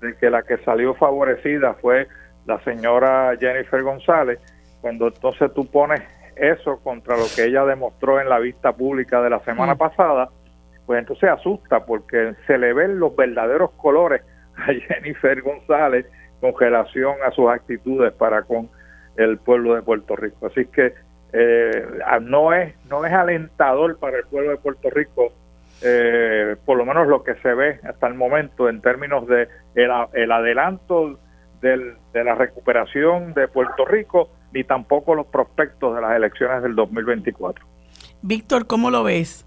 [0.00, 2.06] de que la que salió favorecida fue
[2.46, 4.38] la señora Jennifer González,
[4.80, 6.00] cuando entonces tú pones
[6.36, 9.78] eso contra lo que ella demostró en la vista pública de la semana mm.
[9.78, 10.30] pasada,
[10.86, 14.22] pues entonces asusta porque se le ven los verdaderos colores
[14.56, 16.06] a Jennifer González
[16.40, 18.68] con relación a sus actitudes para con
[19.16, 20.46] el pueblo de Puerto Rico.
[20.46, 20.94] Así que
[21.32, 21.86] eh,
[22.22, 25.32] no es no es alentador para el pueblo de Puerto Rico,
[25.82, 29.90] eh, por lo menos lo que se ve hasta el momento en términos de el,
[30.12, 31.18] el adelanto
[31.64, 36.76] del, de la recuperación de Puerto Rico ni tampoco los prospectos de las elecciones del
[36.76, 37.64] 2024.
[38.22, 39.46] Víctor, ¿cómo lo ves?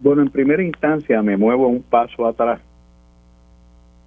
[0.00, 2.60] Bueno, en primera instancia me muevo un paso atrás.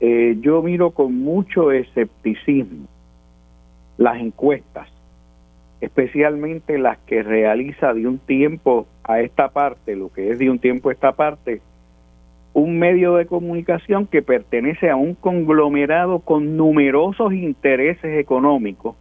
[0.02, 2.88] Eh, yo miro con mucho escepticismo
[3.98, 4.90] las encuestas,
[5.80, 10.60] especialmente las que realiza de un tiempo a esta parte, lo que es de un
[10.60, 11.62] tiempo a esta parte,
[12.56, 18.96] un medio de comunicación que pertenece a un conglomerado con numerosos intereses económicos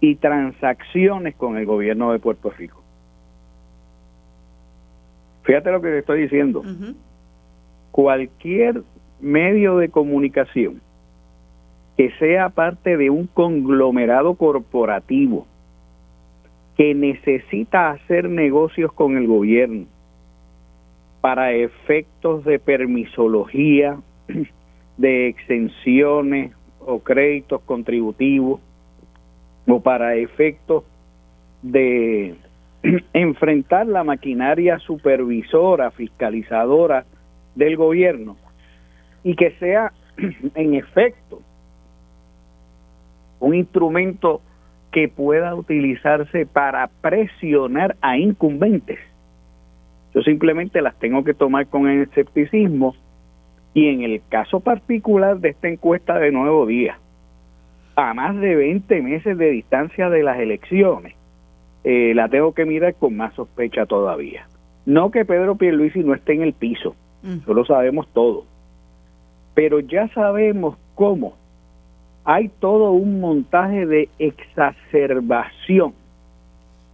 [0.00, 2.82] y transacciones con el gobierno de Puerto Rico.
[5.44, 6.64] Fíjate lo que te estoy diciendo.
[7.92, 8.82] Cualquier
[9.20, 10.82] medio de comunicación
[11.96, 15.46] que sea parte de un conglomerado corporativo
[16.76, 19.86] que necesita hacer negocios con el gobierno
[21.20, 23.98] para efectos de permisología,
[24.96, 28.60] de exenciones o créditos contributivos,
[29.66, 30.84] o para efectos
[31.62, 32.34] de
[33.12, 37.04] enfrentar la maquinaria supervisora, fiscalizadora
[37.54, 38.36] del gobierno
[39.22, 39.92] y que sea
[40.54, 41.42] en efecto
[43.38, 44.42] un instrumento
[44.92, 48.98] que pueda utilizarse para presionar a incumbentes.
[50.14, 52.94] Yo simplemente las tengo que tomar con escepticismo
[53.74, 56.98] y en el caso particular de esta encuesta de Nuevo Día,
[57.94, 61.14] a más de 20 meses de distancia de las elecciones,
[61.84, 64.46] eh, la tengo que mirar con más sospecha todavía.
[64.86, 67.38] No que Pedro Pierluisi no esté en el piso, mm.
[67.42, 68.44] eso lo sabemos todo,
[69.54, 71.34] pero ya sabemos cómo
[72.24, 75.94] hay todo un montaje de exacerbación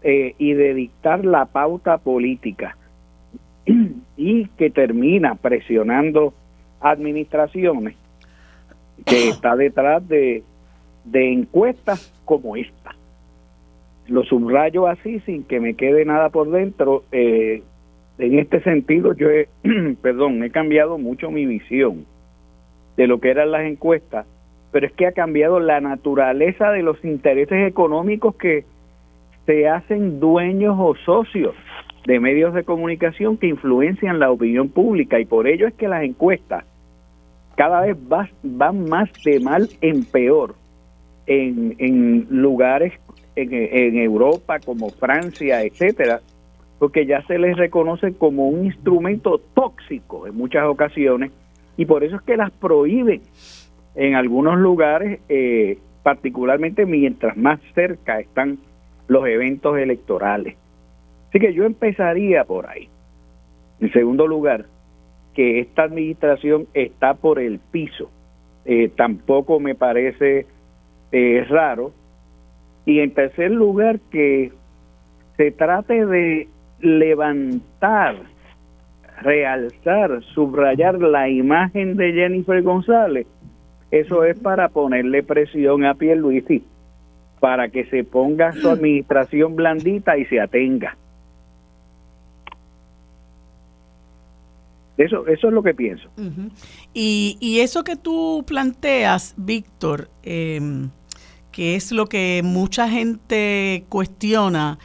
[0.02, 2.76] eh, y de dictar la pauta política
[4.16, 6.34] y que termina presionando
[6.80, 7.96] administraciones
[9.04, 10.42] que está detrás de,
[11.04, 12.94] de encuestas como esta.
[14.08, 17.04] Lo subrayo así sin que me quede nada por dentro.
[17.10, 17.62] Eh,
[18.18, 19.48] en este sentido, yo he,
[20.02, 22.06] perdón, he cambiado mucho mi visión
[22.96, 24.26] de lo que eran las encuestas,
[24.72, 28.64] pero es que ha cambiado la naturaleza de los intereses económicos que
[29.44, 31.54] se hacen dueños o socios
[32.06, 36.04] de medios de comunicación que influencian la opinión pública y por ello es que las
[36.04, 36.64] encuestas
[37.56, 37.96] cada vez
[38.42, 40.54] van más de mal en peor
[41.26, 42.92] en, en lugares
[43.34, 46.20] en, en Europa como Francia, etcétera,
[46.78, 51.32] porque ya se les reconoce como un instrumento tóxico en muchas ocasiones
[51.76, 53.22] y por eso es que las prohíben
[53.96, 58.58] en algunos lugares, eh, particularmente mientras más cerca están
[59.08, 60.56] los eventos electorales.
[61.36, 62.88] Así que yo empezaría por ahí.
[63.80, 64.64] En segundo lugar,
[65.34, 68.10] que esta administración está por el piso.
[68.64, 70.46] Eh, tampoco me parece
[71.12, 71.92] eh, raro.
[72.86, 74.50] Y en tercer lugar, que
[75.36, 76.48] se trate de
[76.80, 78.16] levantar,
[79.20, 83.26] realzar, subrayar la imagen de Jennifer González,
[83.90, 86.64] eso es para ponerle presión a Pierluisi,
[87.40, 90.96] para que se ponga su administración blandita y se atenga.
[94.98, 96.08] Eso, eso es lo que pienso.
[96.94, 100.90] y, y, eso que tú planteas, Víctor, em,
[101.52, 104.78] que es lo que mucha gente cuestiona,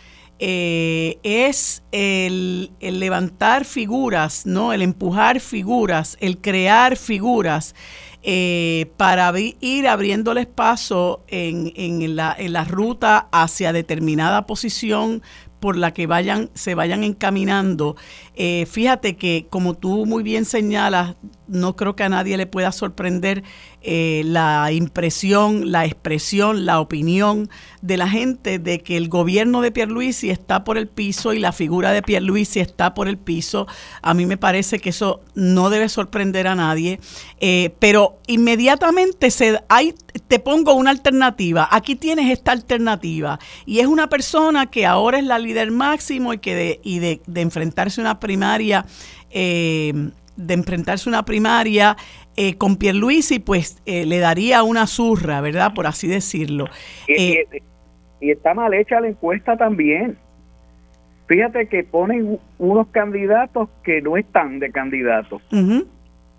[0.44, 4.74] eh, es el, levantar figuras, ¿no?
[4.74, 7.76] El empujar figuras, el crear figuras.
[8.24, 15.24] Eh, para ir abriéndoles paso en, en, la, en la ruta hacia determinada posición
[15.62, 17.96] por la que vayan, se vayan encaminando.
[18.44, 21.16] Eh, fíjate que, como tú muy bien señalas,
[21.48, 23.44] no creo que a nadie le pueda sorprender
[23.84, 27.50] eh, la impresión, la expresión, la opinión
[27.82, 31.52] de la gente de que el gobierno de Pierluisi está por el piso y la
[31.52, 33.68] figura de Pierluisi está por el piso.
[34.02, 37.00] A mí me parece que eso no debe sorprender a nadie,
[37.40, 39.60] eh, pero inmediatamente se,
[40.28, 41.68] te pongo una alternativa.
[41.70, 46.38] Aquí tienes esta alternativa y es una persona que ahora es la líder máximo y
[46.38, 46.80] que
[47.26, 48.86] de enfrentarse a una primaria
[49.30, 49.92] eh,
[50.38, 51.98] de enfrentarse una primaria
[52.38, 55.74] eh, con Pierluisi, pues eh, le daría una zurra, ¿verdad?
[55.74, 56.66] Por así decirlo.
[57.08, 57.48] Y, eh,
[58.22, 60.18] está mal hecha la encuesta también.
[61.28, 65.42] Fíjate que ponen unos candidatos que no están de candidatos.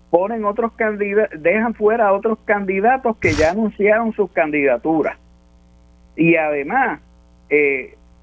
[0.09, 5.17] Ponen otros candidatos, dejan fuera a otros candidatos que ya anunciaron sus candidaturas.
[6.15, 7.01] Y además,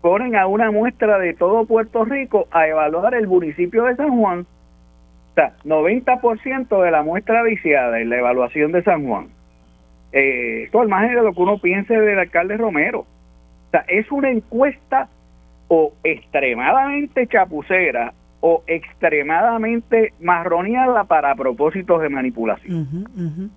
[0.00, 4.46] ponen a una muestra de todo Puerto Rico a evaluar el municipio de San Juan
[5.64, 9.28] 90% de la muestra viciada en la evaluación de San Juan.
[10.12, 13.00] Eh, esto al margen de lo que uno piense del alcalde Romero.
[13.00, 15.08] O sea, es una encuesta
[15.68, 23.50] o extremadamente chapucera o extremadamente marroneada para propósitos de manipulación.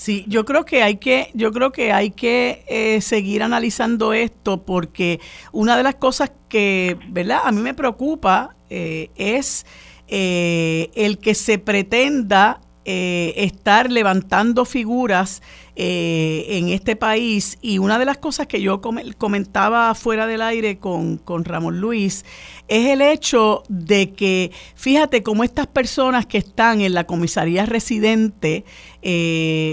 [0.00, 4.64] Sí, yo creo que hay que, yo creo que hay que eh, seguir analizando esto
[4.64, 5.20] porque
[5.52, 7.42] una de las cosas que, ¿verdad?
[7.44, 9.66] A mí me preocupa eh, es
[10.08, 15.42] eh, el que se pretenda eh, estar levantando figuras
[15.76, 17.58] eh, en este país.
[17.62, 22.24] Y una de las cosas que yo comentaba fuera del aire con, con Ramón Luis
[22.68, 28.64] es el hecho de que, fíjate cómo estas personas que están en la comisaría residente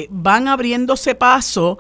[0.10, 1.78] van abriéndose paso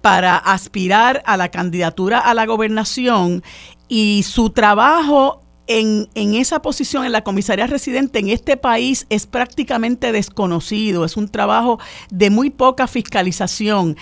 [0.00, 3.42] para aspirar a la candidatura a la gobernación
[3.88, 5.42] y su trabajo
[5.72, 11.28] en, esa posición en la comisaría residente en este país es prácticamente desconocido, es un
[11.28, 11.78] trabajo
[12.10, 13.96] de muy poca fiscalización.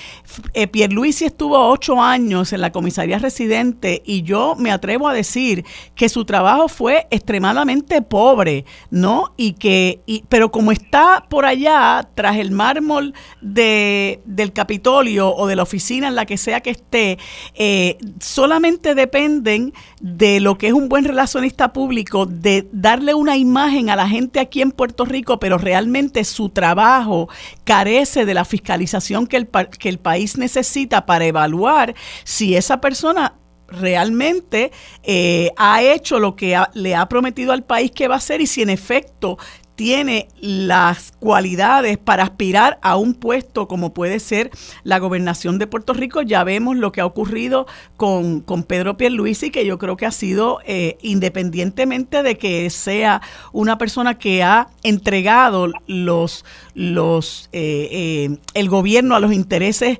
[0.55, 5.67] Eh, Pierluisi estuvo ocho años en la comisaría residente y yo me atrevo a decir
[5.95, 9.35] que su trabajo fue extremadamente pobre, ¿no?
[9.37, 13.13] Y que, y, pero como está por allá, tras el mármol
[13.43, 17.19] de, del Capitolio o de la oficina en la que sea que esté,
[17.55, 23.91] eh, solamente dependen de lo que es un buen relacionista público de darle una imagen
[23.91, 27.29] a la gente aquí en Puerto Rico, pero realmente su trabajo
[27.65, 33.35] carece de la fiscalización que el, que el país necesita para evaluar si esa persona
[33.67, 38.41] realmente eh, ha hecho lo que le ha prometido al país que va a hacer
[38.41, 39.37] y si en efecto
[39.79, 44.51] tiene las cualidades para aspirar a un puesto como puede ser
[44.83, 46.21] la gobernación de Puerto Rico.
[46.21, 50.11] Ya vemos lo que ha ocurrido con, con Pedro Pierluisi, que yo creo que ha
[50.11, 53.23] sido, eh, independientemente de que sea
[53.53, 59.99] una persona que ha entregado los, los eh, eh, el gobierno a los intereses,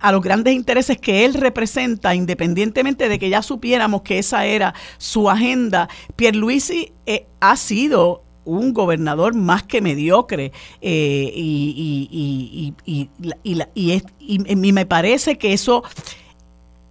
[0.00, 4.72] a los grandes intereses que él representa, independientemente de que ya supiéramos que esa era
[4.96, 6.94] su agenda, Pierluisi
[7.40, 13.08] ha sido un gobernador más que mediocre eh, y, y,
[14.20, 15.82] y, me parece que eso,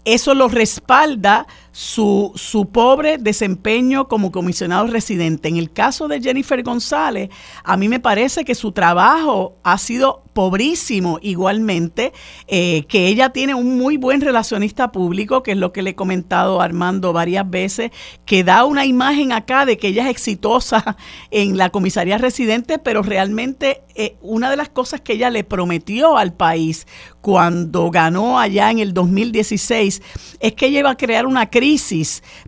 [0.06, 1.48] eso lo respalda
[1.80, 5.48] su, su pobre desempeño como comisionado residente.
[5.48, 7.30] En el caso de Jennifer González,
[7.64, 12.12] a mí me parece que su trabajo ha sido pobrísimo igualmente,
[12.48, 15.96] eh, que ella tiene un muy buen relacionista público, que es lo que le he
[15.96, 17.92] comentado a Armando varias veces,
[18.26, 20.98] que da una imagen acá de que ella es exitosa
[21.32, 26.18] en la comisaría residente, pero realmente eh, una de las cosas que ella le prometió
[26.18, 26.88] al país
[27.22, 30.02] cuando ganó allá en el 2016
[30.40, 31.69] es que ella iba a crear una crisis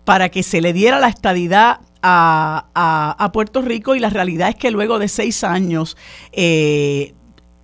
[0.04, 4.56] para que se le diera la estadidad a, a, Puerto Rico y la realidad es
[4.56, 5.98] que luego de seis años
[6.32, 7.14] eh,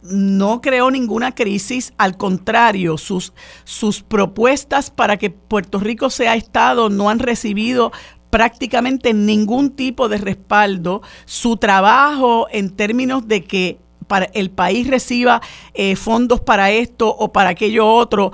[0.03, 3.33] no creó ninguna crisis, al contrario, sus,
[3.63, 7.91] sus propuestas para que Puerto Rico sea Estado no han recibido
[8.29, 11.01] prácticamente ningún tipo de respaldo.
[11.25, 15.41] Su trabajo en términos de que para el país reciba
[15.73, 18.31] eh, fondos para esto o para aquello otro,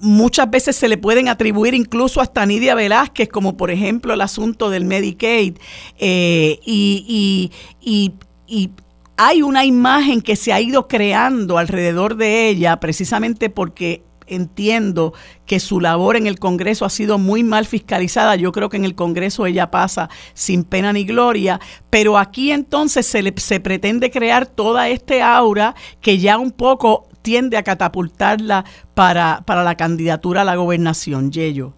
[0.00, 4.70] muchas veces se le pueden atribuir incluso hasta Nidia Velázquez, como por ejemplo el asunto
[4.70, 5.56] del Medicaid.
[5.98, 8.12] Eh, y, y,
[8.46, 8.70] y
[9.16, 15.12] hay una imagen que se ha ido creando alrededor de ella precisamente porque entiendo
[15.44, 18.36] que su labor en el Congreso ha sido muy mal fiscalizada.
[18.36, 23.06] Yo creo que en el Congreso ella pasa sin pena ni gloria, pero aquí entonces
[23.06, 28.64] se, le, se pretende crear toda este aura que ya un poco tiende a catapultarla
[28.94, 31.74] para, para la candidatura a la gobernación, Yello.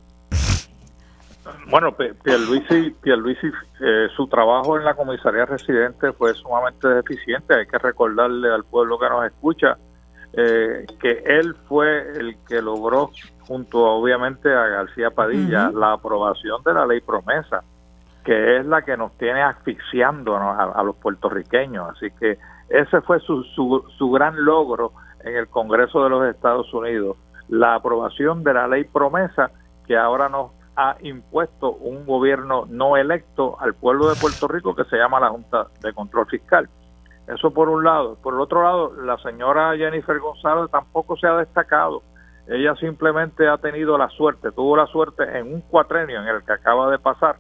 [1.71, 3.47] Bueno, Pierluisi, Pierluisi
[3.81, 7.55] eh, su trabajo en la comisaría residente fue sumamente deficiente.
[7.55, 9.79] Hay que recordarle al pueblo que nos escucha
[10.35, 16.75] eh, que él fue el que logró, junto obviamente a García Padilla, la aprobación de
[16.75, 17.63] la ley promesa,
[18.25, 21.91] que es la que nos tiene asfixiando a, los puertorriqueños.
[21.91, 22.39] Así que
[22.69, 24.93] ese fue su, su, su gran logro
[25.25, 27.17] en el Congreso de los Estados Unidos,
[27.49, 29.51] la aprobación de la ley promesa
[29.87, 34.85] que ahora nos ha impuesto un gobierno no electo al pueblo de Puerto Rico que
[34.85, 36.69] se llama la Junta de Control Fiscal.
[37.27, 38.17] Eso por un lado.
[38.23, 42.03] Por el otro lado, la señora Jennifer González tampoco se ha destacado.
[42.49, 46.53] Ella simplemente ha tenido la suerte, tuvo la suerte en un cuatrenio en el que
[46.53, 47.37] acaba de pasar,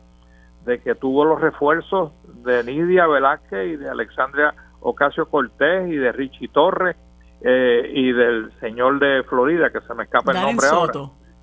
[0.64, 2.12] de que tuvo los refuerzos
[2.44, 6.96] de Nidia Velázquez y de Alexandria Ocasio Cortés y de Richie Torres
[7.44, 10.92] eh, y del señor de Florida, que se me escapa el nombre ahora,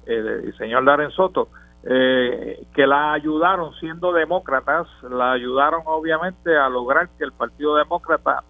[0.05, 1.49] eh, el señor Darren Soto
[1.83, 8.43] eh, que la ayudaron siendo demócratas, la ayudaron obviamente a lograr que el Partido Demócrata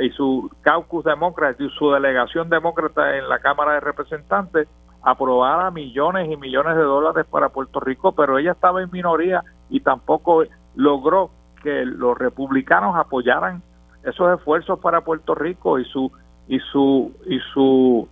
[0.00, 4.68] y su caucus demócrata y su delegación demócrata en la Cámara de Representantes
[5.00, 9.80] aprobara millones y millones de dólares para Puerto Rico, pero ella estaba en minoría y
[9.80, 10.42] tampoco
[10.74, 11.30] logró
[11.62, 13.62] que los republicanos apoyaran
[14.02, 16.10] esos esfuerzos para Puerto Rico y su
[16.48, 18.08] y su y su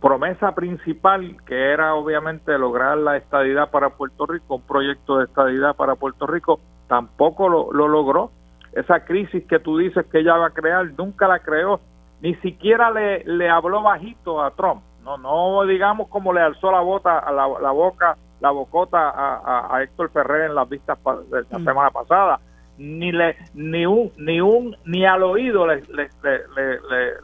[0.00, 5.74] promesa principal, que era obviamente lograr la estadidad para Puerto Rico, un proyecto de estadidad
[5.74, 8.30] para Puerto Rico, tampoco lo, logró.
[8.72, 11.80] Esa crisis que tú dices que ella va a crear, nunca la creó,
[12.20, 14.82] ni siquiera le, le habló bajito a Trump.
[15.02, 20.10] No, no digamos como le alzó la, bota, a la, boca, la bocota a, Héctor
[20.10, 20.98] Ferrer en las vistas
[21.30, 21.64] de la mm.
[21.64, 22.40] semana pasada
[22.78, 26.08] ni le ni un ni un ni al oído le, le,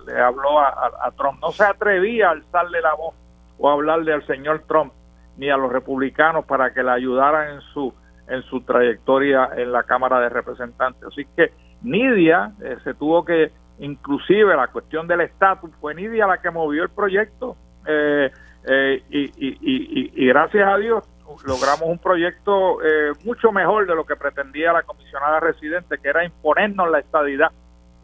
[0.06, 1.40] le, habló a, Trump.
[1.40, 3.14] No se atrevía a alzarle la voz
[3.58, 4.92] o a hablarle al señor Trump
[5.36, 7.92] ni a los republicanos para que le ayudaran en su
[8.28, 11.02] en su trayectoria en la Cámara de Representantes.
[11.04, 16.38] Así que Nidia eh, se tuvo que inclusive la cuestión del estatus fue Nidia la
[16.38, 18.30] que movió el proyecto eh,
[18.64, 21.04] eh, y, y, y gracias a Dios
[21.44, 26.24] logramos un proyecto eh, mucho mejor de lo que pretendía la comisionada residente, que era
[26.24, 27.50] imponernos la estadidad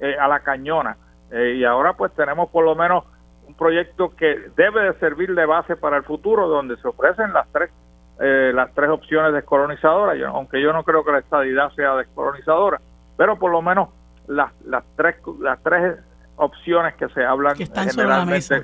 [0.00, 0.96] eh, a la cañona.
[1.30, 3.05] Eh, y ahora pues tenemos por lo menos
[3.46, 7.48] un proyecto que debe de servir de base para el futuro, donde se ofrecen las
[7.52, 7.70] tres
[8.20, 12.80] las tres opciones descolonizadoras, aunque yo no creo que la estadidad sea descolonizadora,
[13.16, 13.90] pero por lo menos
[14.26, 16.00] las, las tres las tres
[16.34, 18.56] opciones que se hablan generalmente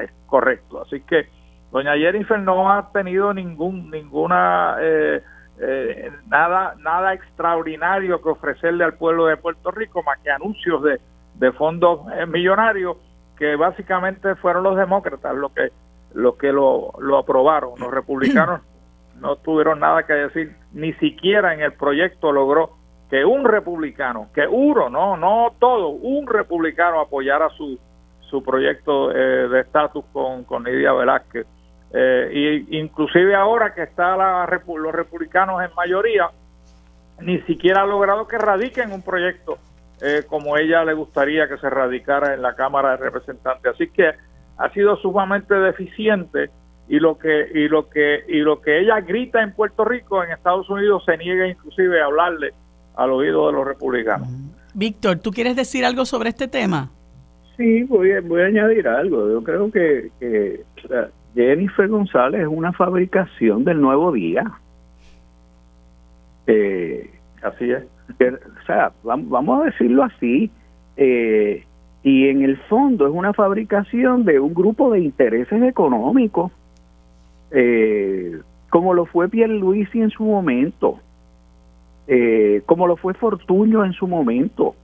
[0.00, 0.82] es correcto.
[0.82, 1.28] Así que
[1.72, 5.22] Doña Jennifer no ha tenido ningún ninguna eh,
[5.58, 11.00] eh, nada, nada extraordinario que ofrecerle al pueblo de Puerto Rico más que anuncios de,
[11.34, 12.96] de fondos eh, millonarios
[13.36, 15.70] que básicamente fueron los demócratas los que,
[16.14, 17.72] los que lo, lo aprobaron.
[17.78, 18.60] Los republicanos
[19.20, 22.76] no tuvieron nada que decir, ni siquiera en el proyecto logró
[23.08, 27.78] que un republicano, que uno, no, no todo, un republicano apoyara su,
[28.20, 31.46] su proyecto eh, de estatus con, con Nidia Velázquez.
[31.94, 36.30] Eh, y inclusive ahora que está la, los republicanos en mayoría,
[37.20, 39.58] ni siquiera ha logrado que radiquen un proyecto
[40.00, 43.74] eh, como ella le gustaría que se radicara en la Cámara de Representantes.
[43.74, 44.10] Así que
[44.56, 46.50] ha sido sumamente deficiente
[46.88, 50.32] y lo que y lo que y lo que ella grita en Puerto Rico, en
[50.32, 52.52] Estados Unidos se niega inclusive a hablarle
[52.96, 54.28] al oído de los republicanos.
[54.74, 56.90] Víctor, ¿tú quieres decir algo sobre este tema?
[57.56, 59.30] Sí, voy a, voy a añadir algo.
[59.30, 60.64] Yo creo que, que
[61.34, 64.44] Jennifer González es una fabricación del nuevo día.
[66.46, 67.10] Eh,
[67.42, 67.84] así es.
[68.18, 70.50] o sea, vamos a decirlo así.
[70.96, 71.64] Eh,
[72.02, 76.50] y en el fondo es una fabricación de un grupo de intereses económicos,
[77.52, 78.40] eh,
[78.70, 80.98] como lo fue Pierluisi en su momento,
[82.08, 84.74] eh, como lo fue Fortuño en su momento.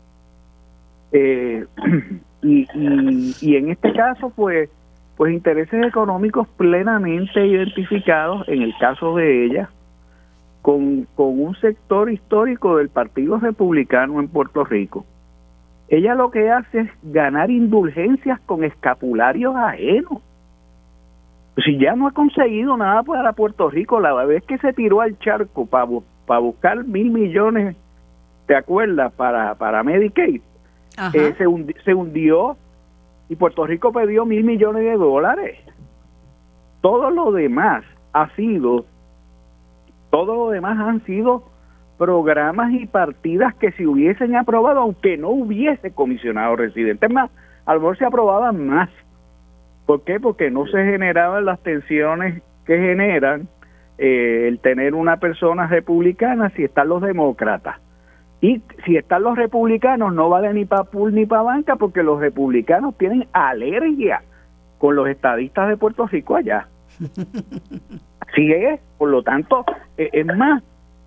[1.11, 1.67] Eh,
[2.43, 2.67] y,
[3.41, 4.71] y, en este caso, pues,
[5.19, 9.69] pues intereses económicos plenamente identificados, en el caso de ella,
[10.63, 15.05] con, con un sector histórico del Partido Republicano en Puerto Rico
[15.89, 20.21] ella lo que hace es ganar indulgencias con escapularios ajenos.
[21.65, 25.19] Si ya no ha conseguido nada para Puerto Rico, la vez que se tiró al
[25.19, 25.87] charco para,
[26.27, 27.75] para buscar mil millones,
[28.47, 29.13] ¿te acuerdas?
[29.15, 30.43] Para, para Medicaid,
[31.15, 32.57] eh, se, se hundió
[33.29, 35.59] y Puerto Rico perdió mil millones de dólares.
[36.81, 38.87] Todo lo demás ha sido,
[40.11, 41.45] todo lo demás han sido
[41.99, 47.11] programas y partidas que se hubiesen aprobado, aunque no hubiese comisionado residentes.
[47.11, 47.31] más,
[47.67, 48.89] a lo mejor se aprobaban más.
[49.85, 50.21] ¿Por qué?
[50.21, 53.49] Porque no se generaban las tensiones que generan
[53.99, 57.77] eh, el tener una persona republicana si están los demócratas.
[58.41, 62.21] Y si están los republicanos, no vale ni para pool ni para banca, porque los
[62.21, 64.23] republicanos tienen alergia
[64.79, 66.69] con los estadistas de Puerto Rico allá.
[68.21, 69.65] Así es, por lo tanto,
[69.97, 70.63] eh, es más,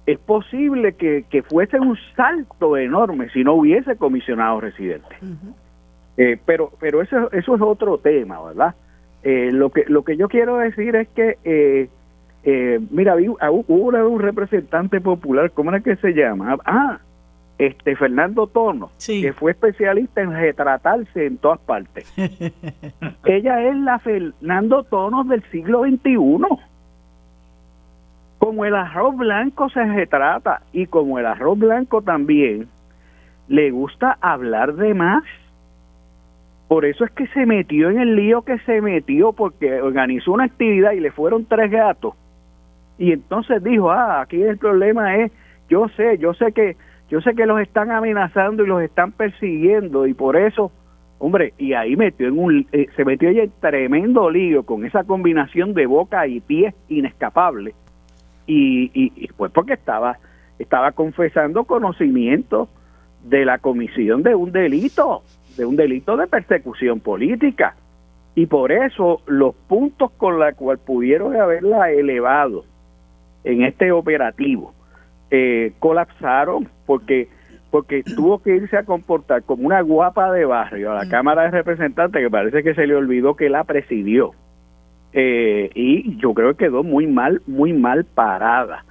[0.06, 5.18] es posible que, fuese un salto enorme si no hubiese comisionado residentes.
[6.18, 8.76] Eh, pero pero eso, eso es otro tema, ¿verdad?
[9.24, 14.20] Eh, lo que lo que yo quiero decir es que, eh, mira, ah, hubo un
[14.20, 16.58] representante popular, ¿cómo era que se llama?
[16.66, 16.99] Ah,
[17.66, 22.12] este Fernando Tono, que fue especialista en retratarse en todas partes.
[23.26, 26.70] Ella es la Fernando Tono del siglo XXI
[28.42, 32.70] como el arroz blanco se retrata y como el arroz blanco también
[33.48, 35.24] le gusta hablar de más.
[36.68, 40.46] Por eso es que se metió en el lío que se metió porque organizó una
[40.46, 42.16] actividad y le fueron tres gatos.
[42.98, 45.32] Y entonces dijo, ah, aquí el problema es,
[45.70, 46.78] yo sé, yo sé que
[47.12, 50.72] yo sé que los están amenazando y los están persiguiendo y por eso,
[51.20, 55.74] hombre, y ahí metió en un eh, se metió en tremendo lío con esa combinación
[55.74, 57.76] de boca y pies inescapable
[58.48, 60.20] y, y, pues porque estaba
[60.58, 62.70] estaba confesando conocimiento
[63.24, 65.24] de la comisión de un delito,
[65.58, 67.76] de un delito de persecución política.
[68.36, 72.64] Y por eso los puntos con los cual pudieron haberla elevado
[73.44, 74.74] en este operativo
[75.32, 77.30] eh, colapsaron porque
[77.72, 81.10] porque tuvo que irse a comportar como una guapa de barrio a la mm.
[81.10, 84.34] Cámara de Representantes que parece que se le olvidó que la presidió
[85.14, 88.86] eh, y yo creo que quedó muy mal, muy mal parada.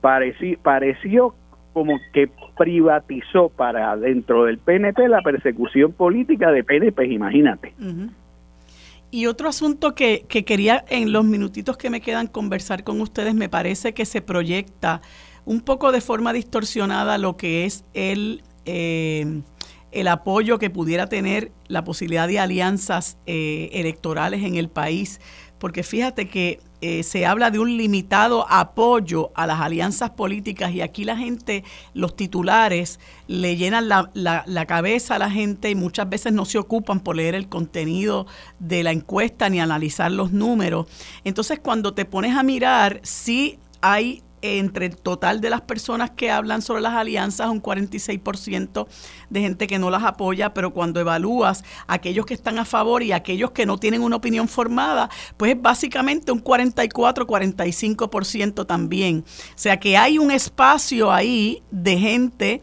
[0.00, 1.34] pareció,
[1.72, 7.74] como que privatizó para dentro del PNP la persecución política de PNP, imagínate.
[9.10, 13.34] Y otro asunto que, que, quería en los minutitos que me quedan conversar con ustedes,
[13.34, 15.02] me parece que se proyecta
[15.44, 19.42] un poco de forma distorsionada lo que es el, eh,
[19.92, 25.20] el apoyo que pudiera tener la posibilidad de alianzas eh, electorales en el país
[25.60, 30.80] porque fíjate que eh, se habla de un limitado apoyo a las alianzas políticas y
[30.80, 31.62] aquí la gente,
[31.92, 32.98] los titulares,
[33.28, 37.16] le llenan la, la, cabeza a la gente y muchas veces no se ocupan por
[37.16, 38.26] leer el contenido
[38.58, 40.86] de la encuesta ni analizar los números.
[41.24, 46.30] Entonces cuando te pones a mirar, sí hay entre el total de las personas que
[46.30, 48.86] hablan sobre las alianzas, un 46%
[49.28, 53.12] de gente que no las apoya, pero cuando evalúas aquellos que están a favor y
[53.12, 59.24] aquellos que no tienen una opinión formada, pues es básicamente un 44-45% también.
[59.54, 62.62] O sea que hay un espacio ahí de gente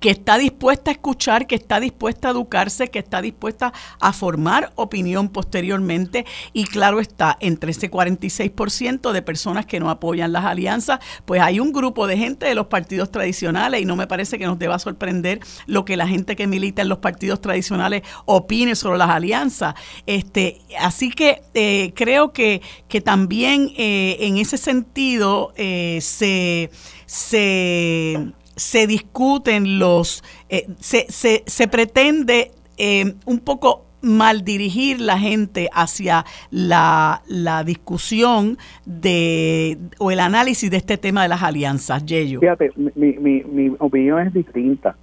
[0.00, 4.72] que está dispuesta a escuchar, que está dispuesta a educarse, que está dispuesta a formar
[4.74, 11.00] opinión posteriormente y claro está, entre ese 46% de personas que no apoyan las alianzas,
[11.26, 14.46] pues hay un grupo de gente de los partidos tradicionales y no me parece que
[14.46, 18.98] nos deba sorprender lo que la gente que milita en los partidos tradicionales opine sobre
[18.98, 19.74] las alianzas.
[20.06, 26.70] Este, así que eh, creo que, que también eh, en ese sentido eh, se,
[27.06, 35.18] se se discuten los, eh, se, se, se, pretende eh, un poco mal dirigir la
[35.18, 42.04] gente hacia la, la, discusión de o el análisis de este tema de las alianzas,
[42.04, 42.40] Yeyo.
[42.40, 44.94] Fíjate, mi, mi, mi opinión es distinta.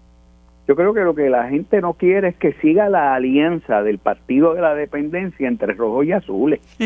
[0.68, 3.98] Yo creo que lo que la gente no quiere es que siga la alianza del
[3.98, 6.60] Partido de la Dependencia entre rojos y azules.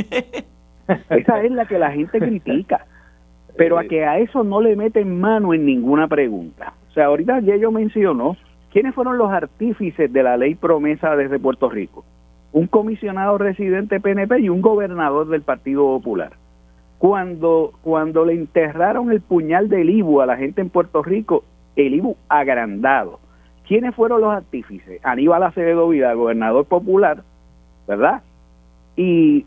[1.09, 2.85] Esa es la que la gente critica
[3.57, 6.73] pero a que a eso no le meten mano en ninguna pregunta.
[6.89, 8.35] O sea, ahorita ya yo mencionó
[8.71, 12.03] quiénes fueron los artífices de la ley promesa desde Puerto Rico.
[12.53, 16.33] Un comisionado residente PNP y un gobernador del Partido Popular.
[16.97, 21.43] Cuando, cuando le enterraron el puñal del IBU a la gente en Puerto Rico,
[21.75, 23.19] el IBU agrandado.
[23.67, 24.99] ¿Quiénes fueron los artífices?
[25.03, 27.23] Aníbal Acevedo Vida, gobernador popular,
[27.87, 28.21] ¿verdad?
[28.97, 29.45] Y,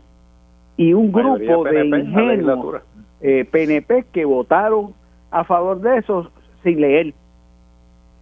[0.77, 2.81] y un grupo de ingenuos
[3.21, 4.93] eh, PNP que votaron
[5.31, 6.31] a favor de eso
[6.63, 7.13] sin leer.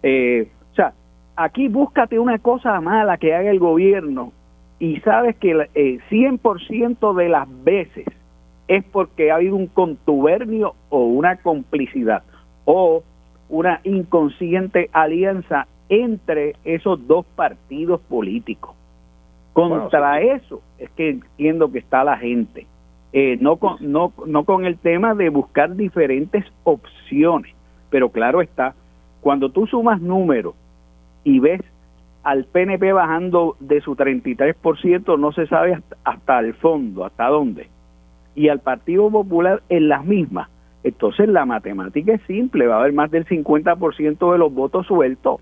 [0.02, 0.92] Eh, o sea,
[1.36, 4.32] aquí búscate una cosa mala que haga el gobierno
[4.78, 8.06] y sabes que el eh, 100% de las veces
[8.68, 12.22] es porque ha habido un contubernio o una complicidad
[12.64, 13.02] o
[13.48, 18.74] una inconsciente alianza entre esos dos partidos políticos.
[19.52, 22.66] Contra eso es que entiendo que está la gente.
[23.16, 27.54] Eh, no, con, no, no con el tema de buscar diferentes opciones,
[27.88, 28.74] pero claro está,
[29.20, 30.56] cuando tú sumas números
[31.22, 31.60] y ves
[32.24, 37.68] al PNP bajando de su 33%, no se sabe hasta, hasta el fondo, hasta dónde,
[38.34, 40.48] y al Partido Popular en las mismas,
[40.82, 45.40] entonces la matemática es simple, va a haber más del 50% de los votos sueltos,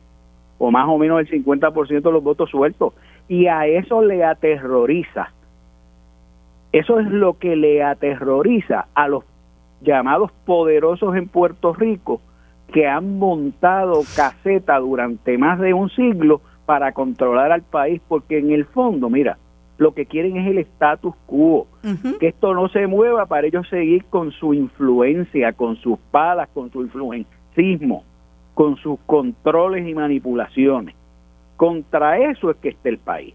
[0.59, 2.93] o más o menos el 50% de los votos sueltos,
[3.29, 5.31] y a eso le aterroriza
[6.73, 9.25] eso es lo que le aterroriza a los
[9.83, 12.21] llamados poderosos en Puerto Rico
[12.73, 18.51] que han montado caseta durante más de un siglo para controlar al país, porque en
[18.51, 19.37] el fondo, mira,
[19.77, 21.67] lo que quieren es el status quo,
[22.19, 26.71] que esto no se mueva para ellos seguir con su influencia, con sus palas, con
[26.71, 28.05] su influencismo,
[28.55, 30.95] con sus controles y manipulaciones.
[31.57, 33.35] Contra eso es que está el país.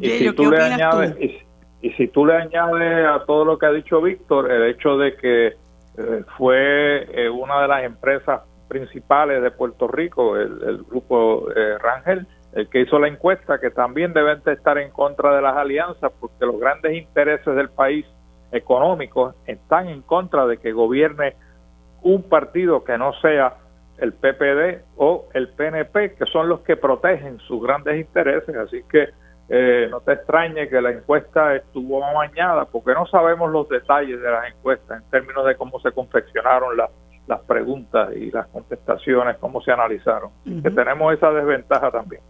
[0.00, 1.16] y, si tú le añades,
[1.80, 5.16] y si tú le añades a todo lo que ha dicho Víctor el hecho de
[5.16, 11.78] que eh, fue eh, una de las empresas principales de Puerto Rico, el, grupo eh,
[11.78, 16.12] Rangel, el que hizo la encuesta, que también deben estar en contra de las alianzas
[16.20, 18.06] porque los grandes intereses del país
[18.52, 21.34] económicos están en contra de que gobierne
[22.02, 23.56] un partido que no sea
[23.98, 28.54] el PPD o el PNP, que son los que protegen sus grandes intereses.
[28.54, 29.08] Así que
[29.48, 34.30] eh, no te extrañe que la encuesta estuvo amañada porque no sabemos los detalles de
[34.30, 36.90] las encuestas en términos de cómo se confeccionaron las,
[37.26, 40.30] las preguntas y las contestaciones, cómo se analizaron.
[40.62, 42.22] Que tenemos esa desventaja también.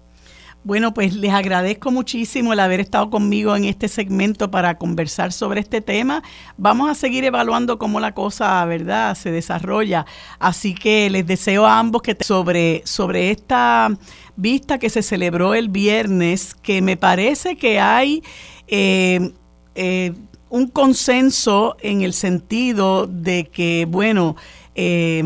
[0.68, 5.60] Bueno, pues les agradezco muchísimo el haber estado conmigo en este segmento para conversar sobre
[5.60, 6.22] este tema.
[6.58, 10.04] Vamos a seguir evaluando cómo la cosa, ¿verdad?, se desarrolla.
[10.38, 13.96] Así que les deseo a ambos que sobre, sobre esta
[14.36, 18.22] vista que se celebró el viernes, que me parece que hay
[18.66, 19.32] eh,
[19.74, 20.12] eh,
[20.50, 24.36] un consenso en el sentido de que, bueno,
[24.74, 25.24] eh,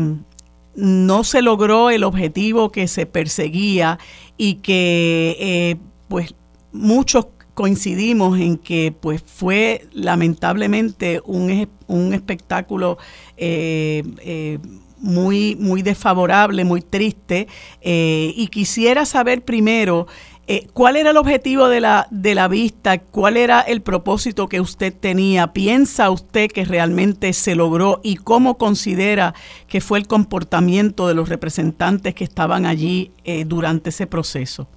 [0.75, 3.99] no se logró el objetivo que se perseguía
[4.43, 5.75] y que eh,
[6.09, 6.35] pues
[6.73, 12.97] muchos coincidimos en que pues fue lamentablemente un, un espectáculo
[13.37, 14.59] eh, eh,
[14.99, 17.47] muy, muy desfavorable, muy triste,
[17.81, 20.07] y quisiera saber primero
[20.45, 22.99] eh, ¿Cuál era el objetivo de la, de la vista?
[22.99, 25.53] ¿Cuál era el propósito que usted tenía?
[25.53, 29.33] ¿Piensa usted que realmente se logró y cómo considera
[29.67, 34.67] que fue el comportamiento de los representantes que estaban allí eh, durante ese proceso?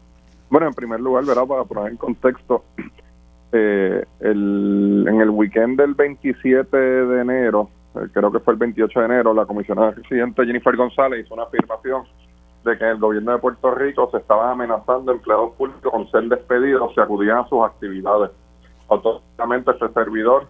[0.50, 1.46] Bueno, en primer lugar, ¿verdad?
[1.46, 2.64] para poner en contexto,
[3.52, 9.00] eh, el, en el weekend del 27 de enero eh, creo que fue el 28
[9.00, 12.04] de enero, la comisionada residente Jennifer González hizo una afirmación
[12.66, 16.92] de que el gobierno de Puerto Rico se estaban amenazando empleados públicos con ser despedidos
[16.94, 18.32] si acudían a sus actividades.
[18.88, 20.46] Automáticamente este servidor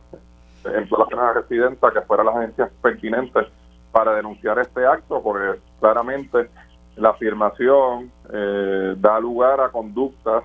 [0.64, 3.46] empleó a la residenta que fuera las agencias pertinentes
[3.92, 6.48] para denunciar este acto, porque claramente
[6.96, 10.44] la afirmación eh, da lugar a conductas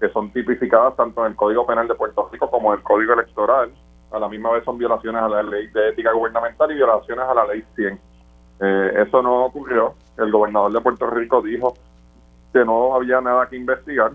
[0.00, 3.12] que son tipificadas tanto en el Código Penal de Puerto Rico como en el Código
[3.12, 3.70] Electoral.
[4.12, 7.34] A la misma vez son violaciones a la ley de ética gubernamental y violaciones a
[7.34, 8.00] la ley 100.
[8.60, 9.94] Eh, eso no ocurrió.
[10.18, 11.74] El gobernador de Puerto Rico dijo
[12.52, 14.12] que no había nada que investigar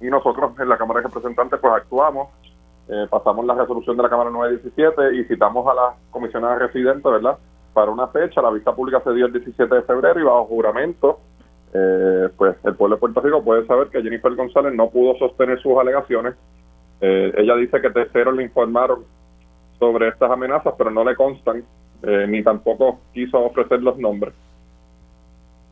[0.00, 2.28] y nosotros en la Cámara de Representantes pues actuamos,
[2.88, 7.38] eh, pasamos la resolución de la Cámara 917 y citamos a la comisionada residente, ¿verdad?
[7.72, 11.18] Para una fecha, la vista pública se dio el 17 de febrero y bajo juramento
[11.72, 15.60] eh, pues el pueblo de Puerto Rico puede saber que Jennifer González no pudo sostener
[15.60, 16.34] sus alegaciones.
[17.00, 19.04] Eh, ella dice que terceros le informaron
[19.78, 21.62] sobre estas amenazas, pero no le constan,
[22.02, 24.34] eh, ni tampoco quiso ofrecer los nombres.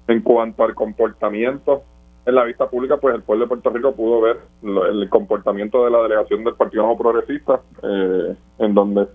[0.08, 1.82] En cuanto al comportamiento
[2.24, 5.90] en la vista pública, pues el pueblo de Puerto Rico pudo ver el comportamiento de
[5.90, 9.06] la delegación del Partido Nuevo Progresista, en donde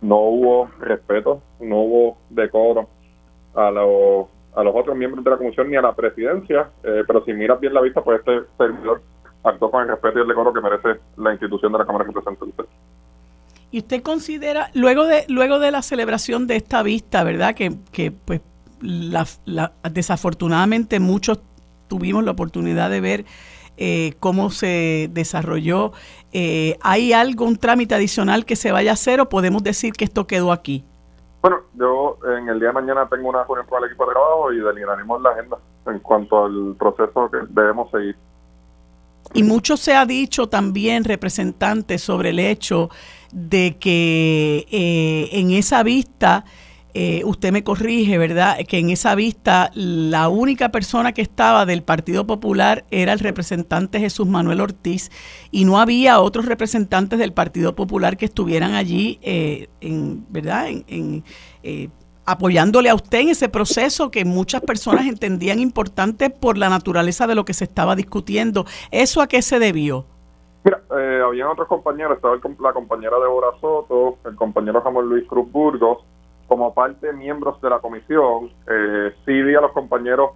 [0.00, 2.88] no hubo respeto, no hubo decoro
[3.54, 7.24] a los a los otros miembros de la comisión ni a la presidencia, eh, pero
[7.24, 9.00] si miras bien la vista, pues este servidor
[9.44, 12.12] actuó con el respeto y el decoro que merece la institución de la Cámara de
[12.12, 12.66] Representantes.
[13.70, 18.10] ¿Y usted considera, luego de, luego de la celebración de esta vista, verdad, que, que
[18.10, 18.40] pues
[18.80, 19.26] la,
[19.90, 21.40] desafortunadamente muchos
[21.88, 23.24] tuvimos la oportunidad de ver
[23.76, 25.92] eh, cómo se desarrolló,
[26.32, 30.26] eh, ¿hay algún trámite adicional que se vaya a hacer o podemos decir que esto
[30.26, 30.84] quedó aquí?
[31.40, 34.52] Bueno, yo en el día de mañana tengo una reunión con el equipo de trabajo
[34.52, 38.16] y delinearemos la agenda en cuanto al proceso que debemos seguir.
[39.32, 42.90] Y mucho se ha dicho también, representante, sobre el hecho
[43.32, 46.44] de que eh, en esa vista
[46.94, 48.58] eh, usted me corrige, ¿verdad?
[48.68, 54.00] Que en esa vista la única persona que estaba del Partido Popular era el representante
[54.00, 55.10] Jesús Manuel Ortiz
[55.50, 60.68] y no había otros representantes del Partido Popular que estuvieran allí, eh, en, ¿verdad?
[60.68, 61.24] En,
[61.62, 61.88] eh,
[62.26, 67.34] apoyándole a usted en ese proceso que muchas personas entendían importante por la naturaleza de
[67.34, 68.66] lo que se estaba discutiendo.
[68.90, 70.06] ¿Eso a qué se debió?
[70.62, 75.50] Mira, eh, habían otros compañeros, estaba la compañera Débora Soto, el compañero Ramón Luis Cruz
[75.50, 76.04] Burgos,
[76.50, 80.32] como parte de miembros de la comisión, eh, sí vi a los compañeros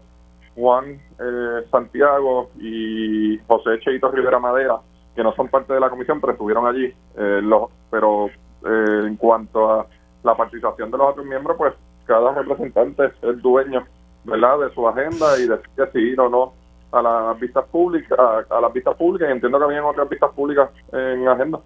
[0.54, 4.78] Juan eh, Santiago y José Cheito Rivera Madera,
[5.16, 6.94] que no son parte de la comisión, pero estuvieron allí.
[7.16, 9.88] Eh, los, pero eh, en cuanto a
[10.22, 11.74] la participación de los otros miembros, pues
[12.04, 13.84] cada representante es dueño
[14.22, 14.60] ¿verdad?
[14.60, 16.52] de su agenda y decide si ir o no
[16.92, 20.30] a las vistas públicas, a, a las vistas públicas, y entiendo que habían otras vistas
[20.30, 21.58] públicas en agenda.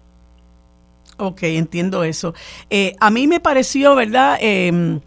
[1.19, 2.33] Ok, entiendo eso.
[2.69, 4.37] Eh, a mí me pareció, ¿verdad?
[4.39, 5.01] Em,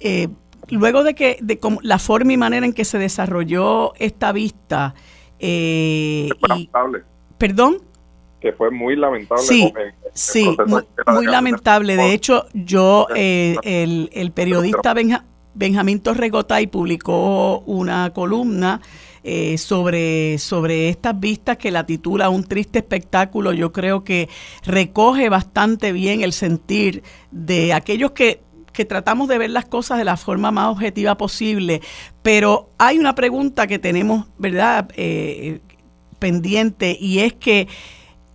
[0.00, 0.28] eh,
[0.68, 4.94] luego de que de la forma y manera en que se desarrolló esta vista.
[5.38, 7.04] Eh, lamentable.
[7.38, 7.78] ¿Perdón?
[8.40, 9.42] Que fue muy lamentable.
[9.42, 9.72] Sí,
[10.12, 10.56] sí
[11.06, 11.96] muy, lamentable.
[11.96, 14.94] De hecho, yo, el, el, periodista
[15.54, 18.82] Benjamín Torregotay publicó una columna
[19.28, 24.28] eh, sobre, sobre estas vistas que la titula Un triste espectáculo, yo creo que
[24.64, 28.40] recoge bastante bien el sentir de aquellos que
[28.72, 31.80] que tratamos de ver las cosas de la forma más objetiva posible,
[32.22, 35.60] pero hay una pregunta que tenemos, ¿verdad?, eh,
[36.18, 37.68] pendiente, y es que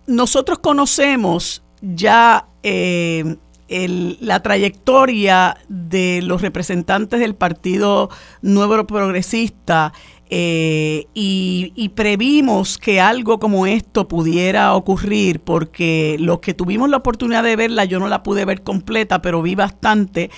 [0.06, 3.36] nosotros conocemos ya eh,
[3.68, 8.10] la trayectoria de los representantes del Partido
[8.42, 9.92] Nuevo Progresista
[10.34, 17.42] eh, y, previmos que algo como esto pudiera ocurrir porque los que tuvimos la oportunidad
[17.42, 20.30] de verla, yo no la pude ver completa, pero vi bastante,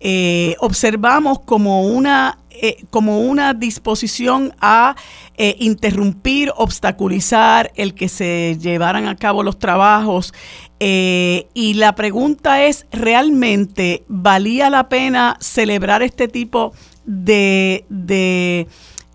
[0.00, 4.96] eh, observamos como una eh, como una disposición a
[5.36, 10.32] interrumpir, obstaculizar el que se llevaran a cabo los trabajos.
[10.78, 16.72] y la pregunta es, ¿realmente valía la pena celebrar este tipo
[17.04, 18.66] de, de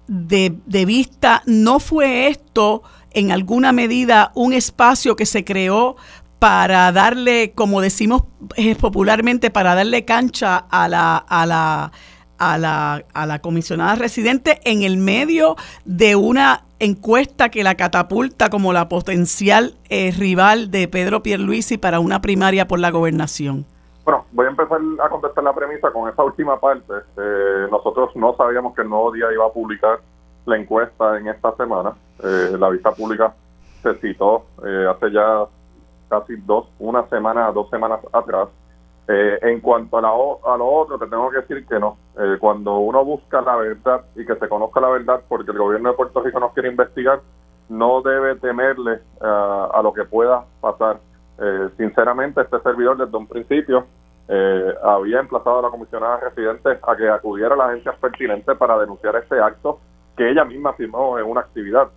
[0.08, 5.96] de, vista, ¿no fue esto en alguna medida un espacio que se creó
[6.40, 8.24] para darle, como decimos
[8.56, 11.92] eh, popularmente, para darle cancha a la, a la,
[12.38, 15.56] a la, a la comisionada residente en el medio
[15.86, 22.00] de una encuesta que la catapulta como la potencial eh, rival de Pedro Pierluisi para
[22.00, 23.66] una primaria por la gobernación?
[24.08, 26.94] Bueno, voy a empezar a contestar la premisa con esa última parte.
[27.18, 30.00] Eh, nosotros no sabíamos que el nuevo día iba a publicar
[30.46, 31.92] la encuesta en esta semana.
[32.24, 33.36] Eh, la vista pública
[33.84, 35.44] se citó eh, hace ya
[36.08, 38.48] casi dos, una semana, dos semanas atrás.
[39.10, 41.98] Eh, en cuanto a, la, a lo otro, te tengo que decir que no.
[42.18, 45.90] Eh, cuando uno busca la verdad y que se conozca la verdad porque el gobierno
[45.90, 47.20] de Puerto Rico nos quiere investigar,
[47.68, 51.02] no debe temerle eh, a lo que pueda pasar.
[51.78, 53.86] Sinceramente, este servidor desde un principio
[54.84, 59.16] había emplazado a la comisionada residente a que acudiera a las agencias pertinentes para denunciar
[59.16, 59.80] este acto
[60.18, 61.90] que ella misma firmó en una actividad.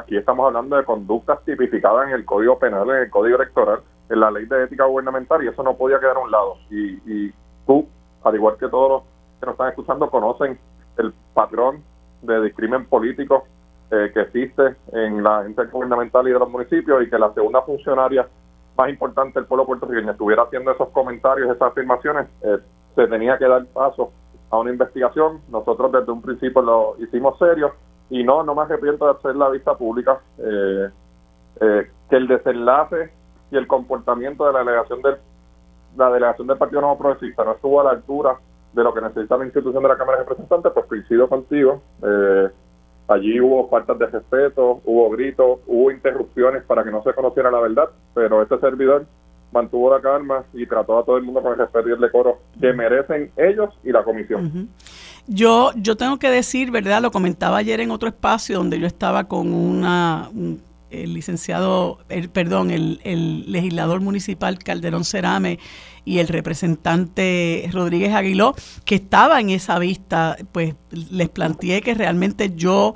[0.00, 4.20] aquí estamos hablando de conductas tipificadas en el Código Penal, en el Código Electoral, en
[4.20, 6.56] la ley de ética gubernamental y eso no podía quedar a un lado.
[6.70, 7.34] Y, y
[7.66, 7.86] tú,
[8.24, 9.02] al igual que todos los
[9.38, 10.58] que nos están escuchando, conocen
[10.96, 11.82] el patrón
[12.22, 13.46] de discrimen político
[13.90, 17.62] eh, que existe en la ente gubernamental y de los municipios y que la segunda
[17.62, 18.28] funcionaria
[18.78, 22.58] más importante del pueblo puertorriqueño estuviera haciendo esos comentarios, esas afirmaciones, eh,
[22.94, 24.12] se tenía que dar paso
[24.50, 25.40] a una investigación.
[25.50, 27.72] Nosotros desde un principio lo hicimos serio
[28.08, 30.20] y no, no me arrepiento de hacer la vista pública.
[30.38, 30.90] Eh,
[32.08, 33.12] que el desenlace
[33.50, 35.18] y el comportamiento de la delegación del
[35.96, 38.38] la delegación del Partido Nuevo Progresista no estuvo a la altura
[38.72, 41.82] de lo que necesita la institución de la Cámara de Representantes, pues coincido contigo.
[42.02, 42.48] Eh,
[43.08, 47.60] allí hubo faltas de respeto, hubo gritos, hubo interrupciones para que no se conociera la
[47.60, 49.06] verdad, pero este servidor
[49.50, 52.38] mantuvo la calma y trató a todo el mundo con el respeto y el decoro
[52.60, 54.68] que merecen ellos y la comisión.
[55.26, 57.00] Yo, yo tengo que decir, ¿verdad?
[57.00, 60.28] Lo comentaba ayer en otro espacio donde yo estaba con una,
[60.90, 65.58] el licenciado, el, perdón, el, el, legislador municipal Calderón Cerame
[66.04, 68.54] y el representante Rodríguez Aguiló,
[68.84, 72.94] que estaba en esa vista, pues les planteé que realmente yo,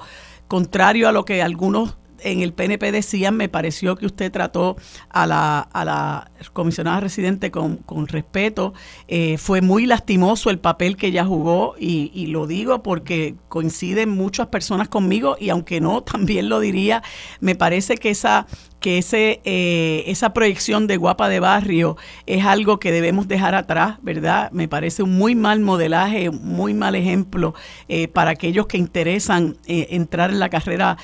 [0.49, 4.77] contrario a lo que algunos en el PNP decían, me pareció que usted trató
[5.09, 8.75] a la, comisionada residente con, con respeto.
[9.09, 14.11] Eh, fue muy lastimoso el papel que ella jugó y, y, lo digo porque coinciden
[14.11, 17.03] muchas personas conmigo y aunque no, también lo diría,
[17.41, 18.47] me parece que esa
[18.83, 21.97] que ese, eh, esa proyección de guapa de barrio
[22.27, 24.51] es algo que debemos dejar atrás, ¿verdad?
[24.53, 27.55] Me parece un muy mal modelaje, un muy mal ejemplo
[27.89, 30.99] eh, para aquellos que interesan eh, entrar en la carrera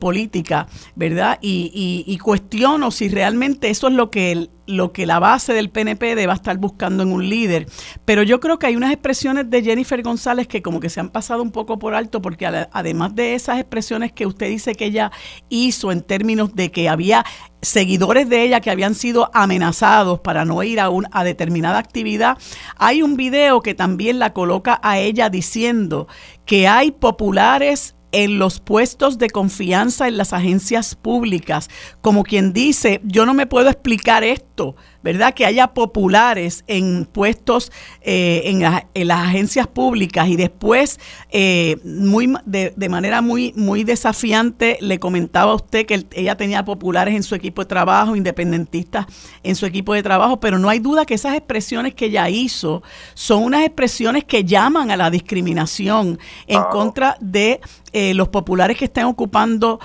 [0.00, 0.66] política,
[0.96, 1.38] ¿verdad?
[1.40, 5.70] Y, y, cuestiono si realmente eso es lo que el, lo que la base del
[5.70, 7.66] PNP deba estar buscando en un líder.
[8.04, 11.10] Pero yo creo que hay unas expresiones de Jennifer González que como que se han
[11.10, 15.10] pasado un poco por alto, porque además de esas expresiones que usted dice que ella
[15.48, 17.24] hizo en términos de que había
[17.62, 22.38] seguidores de ella que habían sido amenazados para no ir a, una a determinada actividad,
[22.76, 26.08] hay un video que también la coloca a ella diciendo
[26.46, 31.68] que hay populares en los puestos de confianza en las agencias públicas,
[32.00, 35.34] como quien dice, yo no me puedo explicar esto, ¿verdad?
[35.34, 37.72] Que haya populares en puestos
[38.02, 41.00] eh, en, las agencias públicas y después,
[41.30, 47.14] eh, muy, de, manera muy, muy desafiante, le comentaba a usted que ella tenía populares
[47.14, 49.06] en su equipo de trabajo, independentistas
[49.42, 52.82] en su equipo de trabajo, pero no hay duda que esas expresiones que ella hizo
[53.14, 57.60] son unas expresiones que llaman a la discriminación en contra de
[57.92, 59.80] eh, los populares que están ocupando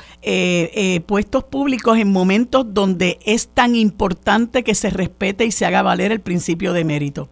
[1.06, 6.12] puestos públicos en momentos donde es tan importante que se respete y se haga valer
[6.12, 7.28] el principio de mérito.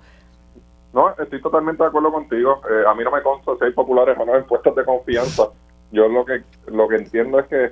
[0.93, 2.61] No, estoy totalmente de acuerdo contigo.
[2.69, 5.49] Eh, a mí no me consta si hay populares o no en puestos de confianza.
[5.91, 7.71] Yo lo que lo que entiendo es que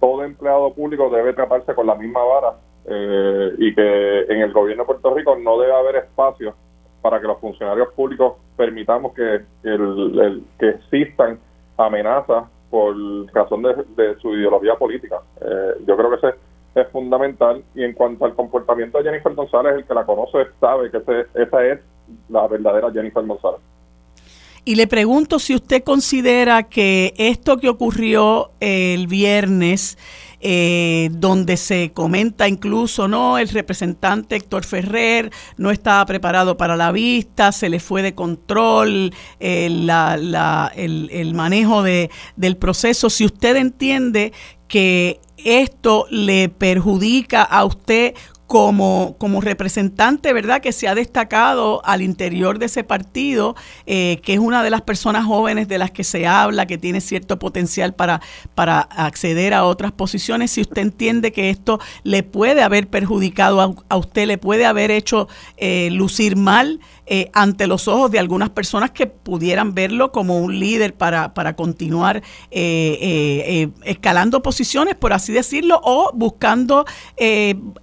[0.00, 2.54] todo empleado público debe tratarse con la misma vara
[2.86, 6.54] eh, y que en el gobierno de Puerto Rico no debe haber espacio
[7.02, 11.38] para que los funcionarios públicos permitamos que, el, que existan
[11.76, 12.96] amenazas por
[13.32, 15.20] razón de, su ideología política.
[15.40, 16.38] Eh, yo creo que ese
[16.76, 17.64] es fundamental.
[17.74, 20.98] Y en cuanto al comportamiento de Jennifer González, el que la conoce sabe que
[21.34, 21.80] esa es
[22.28, 23.60] la verdadera Jennifer González.
[24.64, 29.96] Y le pregunto si usted considera que esto que ocurrió el viernes,
[30.40, 33.38] eh, donde se comenta incluso, ¿no?
[33.38, 39.14] El representante Héctor Ferrer no estaba preparado para la vista, se le fue de control
[39.38, 39.88] eh, el,
[41.10, 43.08] el, manejo de, del proceso.
[43.08, 44.32] Si usted entiende
[44.68, 48.14] que esto le perjudica a usted
[48.46, 53.56] como, como representante, ¿verdad?, que se ha destacado al interior de ese partido,
[53.86, 57.00] eh, que es una de las personas jóvenes de las que se habla, que tiene
[57.00, 58.20] cierto potencial para,
[58.54, 60.52] para acceder a otras posiciones.
[60.52, 65.28] Si usted entiende que esto le puede haber perjudicado a, usted, le puede haber hecho
[65.56, 70.58] eh, lucir mal eh, ante los ojos de algunas personas que pudieran verlo como un
[70.58, 76.84] líder para, para continuar escalando posiciones, por así decirlo, o buscando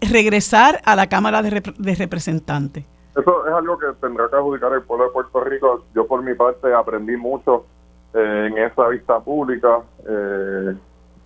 [0.02, 2.86] regresar a la Cámara de, Representantes?
[3.16, 5.84] Eso es algo que tendrá que adjudicar el pueblo de Puerto Rico.
[5.94, 7.66] Yo por mi parte aprendí mucho
[8.14, 9.82] eh, en esa vista pública.
[10.08, 10.76] Eh,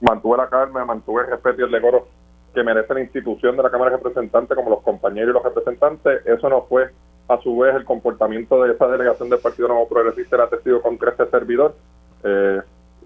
[0.01, 2.07] mantuve la calma, mantuve el respeto y el decoro
[2.53, 6.25] que merece la institución de la Cámara de Representantes como los compañeros y los representantes.
[6.25, 6.91] Eso no fue
[7.27, 11.11] a su vez el comportamiento de esa delegación del Partido Nuevo Progresista era testigo contra
[11.11, 11.75] este servidor.
[12.23, 12.61] Eh,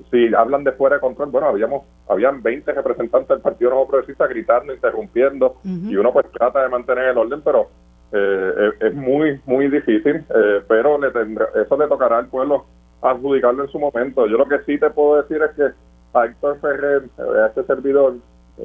[0.09, 4.27] si hablan de fuera de control, bueno, habíamos habían 20 representantes del Partido Nuevo Progresista
[4.27, 7.69] gritando, interrumpiendo, y uno pues trata de mantener el orden, pero
[8.11, 12.65] eh, es, muy, muy difícil, eh, pero le tendrá, eso le tocará al pueblo
[13.01, 14.27] adjudicarlo en su momento.
[14.27, 18.15] Yo lo que sí te puedo decir es que a Héctor Ferrer, a este servidor,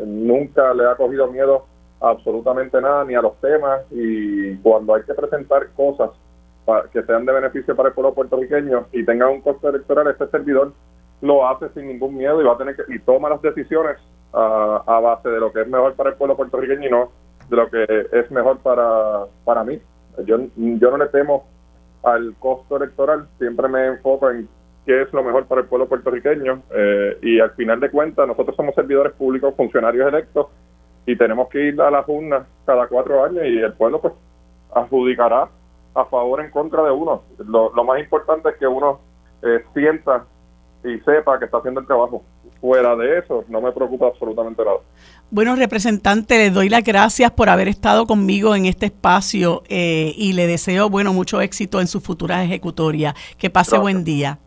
[0.04, 1.66] nunca le ha cogido miedo
[2.00, 6.10] absolutamente nada, ni a los temas, y cuando hay que presentar cosas
[6.92, 10.72] que sean de beneficio para el pueblo puertorriqueño y tengan un costo electoral, este servidor
[11.20, 13.96] lo hace sin ningún miedo y va a tener que y toma las decisiones
[14.32, 17.10] a, a base de lo que es mejor para el pueblo puertorriqueño y no
[17.48, 19.80] de lo que es mejor para, para mí.
[20.24, 21.46] Yo, yo no le temo
[22.02, 24.48] al costo electoral, siempre me enfoco en
[24.84, 28.56] qué es lo mejor para el pueblo puertorriqueño eh, y al final de cuentas nosotros
[28.56, 30.46] somos servidores públicos, funcionarios electos
[31.06, 34.12] y tenemos que ir a las urnas cada cuatro años y el pueblo pues
[34.74, 35.48] adjudicará
[35.94, 37.22] a favor o en contra de uno.
[37.38, 39.00] Lo, lo más importante es que uno
[39.42, 40.24] eh, sienta
[40.84, 42.22] y sepa que está haciendo el trabajo.
[42.60, 44.78] Fuera de eso, no me preocupa absolutamente nada.
[45.30, 50.32] Bueno, representante, le doy las gracias por haber estado conmigo en este espacio eh, y
[50.32, 53.14] le deseo, bueno, mucho éxito en su futura ejecutoria.
[53.38, 54.38] Que pase buen día.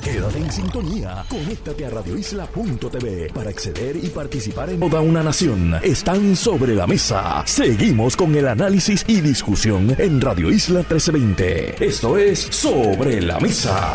[0.00, 1.24] Quédate en sintonía.
[1.28, 5.74] Conéctate a radioisla.tv para acceder y participar en toda una nación.
[5.82, 7.42] Están sobre la mesa.
[7.46, 11.84] Seguimos con el análisis y discusión en Radio Isla 1320.
[11.84, 13.94] Esto es Sobre la Mesa.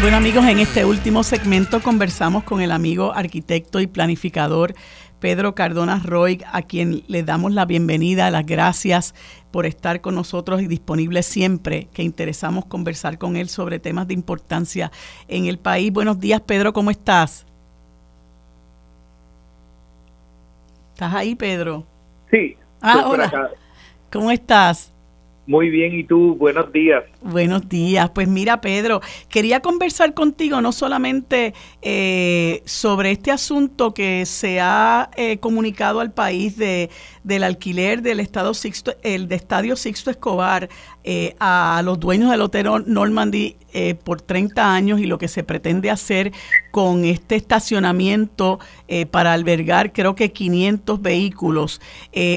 [0.00, 4.74] Bueno amigos, en este último segmento conversamos con el amigo arquitecto y planificador
[5.20, 9.14] Pedro Cardona Roy, a quien le damos la bienvenida, las gracias
[9.50, 14.14] por estar con nosotros y disponible siempre que interesamos conversar con él sobre temas de
[14.14, 14.92] importancia
[15.28, 15.92] en el país.
[15.92, 17.46] Buenos días, Pedro, ¿cómo estás?
[20.94, 21.84] ¿Estás ahí, Pedro?
[22.30, 22.56] Sí.
[22.80, 23.50] Ah, hola.
[24.10, 24.92] ¿Cómo estás?
[25.46, 26.34] Muy bien, ¿y tú?
[26.34, 27.04] Buenos días.
[27.22, 28.10] Buenos días.
[28.10, 35.08] Pues mira, Pedro, quería conversar contigo no solamente eh, sobre este asunto que se ha
[35.16, 36.90] eh, comunicado al país de,
[37.22, 40.68] del alquiler del Estado Sixto, el Estadio Sixto Escobar
[41.08, 45.44] eh, a los dueños del hotel Normandy eh, por 30 años y lo que se
[45.44, 46.32] pretende hacer
[46.72, 48.58] con este estacionamiento
[48.88, 51.80] eh, para albergar creo que 500 vehículos,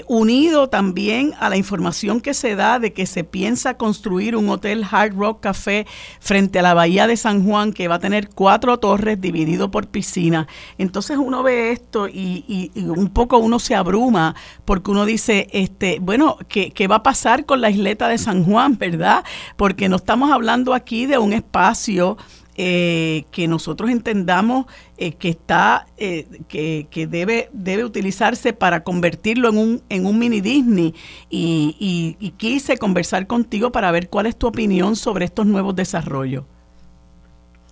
[0.08, 4.86] unido también a la información que se da de que se piensa construir un hotel
[4.90, 5.88] Hard Rock Café
[6.20, 9.88] frente a la bahía de San Juan que va a tener cuatro torres dividido por
[9.88, 10.48] piscina.
[10.78, 16.38] Entonces uno ve esto y, un poco uno se abruma porque uno dice, este, bueno,
[16.48, 18.59] ¿qué, ¿qué va a pasar con la isleta de San Juan?
[18.78, 19.24] ¿Verdad?
[19.56, 22.18] Porque no estamos hablando aquí de un espacio
[22.62, 24.66] eh, que nosotros entendamos
[24.98, 30.20] eh, que está eh, que, que, debe debe utilizarse para convertirlo en un en un
[30.20, 30.94] mini Disney
[31.30, 36.44] y, y, quise conversar contigo para ver cuál es tu opinión sobre estos nuevos desarrollos.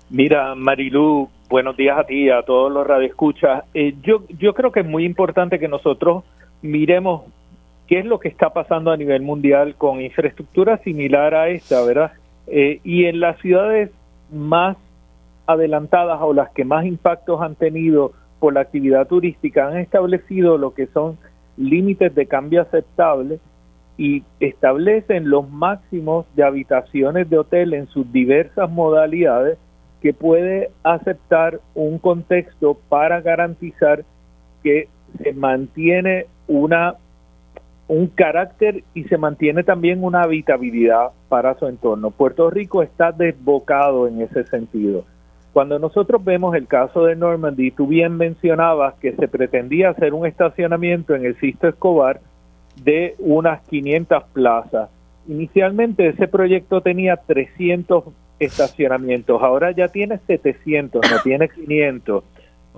[0.09, 3.65] Mira, Marilu, buenos días a ti y a todos los radioescuchas.
[3.73, 6.23] yo yo creo que es muy importante que nosotros
[6.61, 7.23] miremos
[7.87, 12.11] qué es lo que está pasando a nivel mundial con infraestructura similar a esta, ¿verdad?
[12.47, 13.91] Eh, y en las ciudades
[14.31, 14.77] más
[15.45, 20.73] adelantadas o las que más impactos han tenido por la actividad turística han establecido lo
[20.73, 21.17] que son
[21.55, 23.39] límites de cambio aceptable
[23.97, 29.57] y establecen los máximos de habitaciones de hotel en sus diversas modalidades
[30.01, 34.03] que puede aceptar un contexto para garantizar
[34.63, 34.87] que
[35.23, 36.95] se mantiene una
[37.87, 42.11] un carácter y se mantiene también una habitabilidad para su entorno.
[42.11, 45.05] Puerto Rico está desbocado en ese sentido.
[45.53, 50.25] Cuando nosotros vemos el caso de Normandy, tú bien mencionabas que se pretendía hacer un
[50.25, 52.19] estacionamiento en el Sisto Escobar
[52.83, 54.89] de unas 500 plazas.
[55.27, 58.03] Inicialmente ese proyecto tenía 300
[58.39, 62.23] estacionamientos, ahora ya tiene 700, no tiene 500.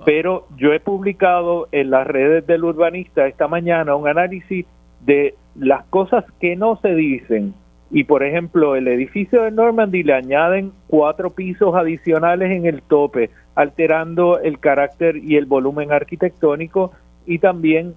[0.06, 4.64] Pero yo he publicado en las redes del urbanista esta mañana un análisis
[5.04, 7.54] de las cosas que no se dicen.
[7.90, 13.30] Y por ejemplo, el edificio de Normandy le añaden cuatro pisos adicionales en el tope,
[13.54, 16.92] alterando el carácter y el volumen arquitectónico
[17.26, 17.94] y también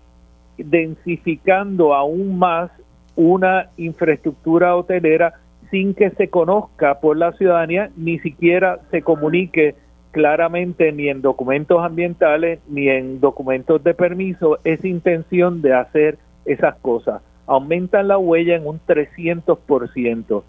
[0.57, 2.71] densificando aún más
[3.15, 5.35] una infraestructura hotelera
[5.69, 9.75] sin que se conozca por la ciudadanía, ni siquiera se comunique
[10.11, 16.75] claramente ni en documentos ambientales ni en documentos de permiso esa intención de hacer esas
[16.77, 17.21] cosas.
[17.45, 20.43] Aumentan la huella en un 300%.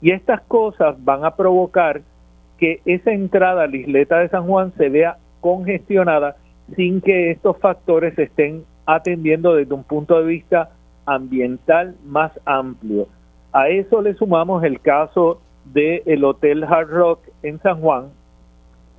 [0.00, 2.02] Y estas cosas van a provocar
[2.58, 6.36] que esa entrada a la isleta de San Juan se vea congestionada
[6.76, 10.70] sin que estos factores se estén atendiendo desde un punto de vista
[11.06, 13.08] ambiental más amplio.
[13.52, 18.08] A eso le sumamos el caso del Hotel Hard Rock en San Juan,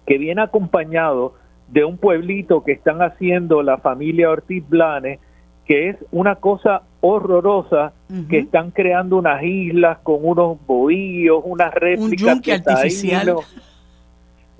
[0.05, 1.33] que viene acompañado
[1.67, 5.19] de un pueblito que están haciendo la familia Ortiz Blanes,
[5.65, 7.93] que es una cosa horrorosa,
[8.29, 12.21] que están creando unas islas con unos bohíos, unas réplicas.
[12.21, 13.35] Un artificial.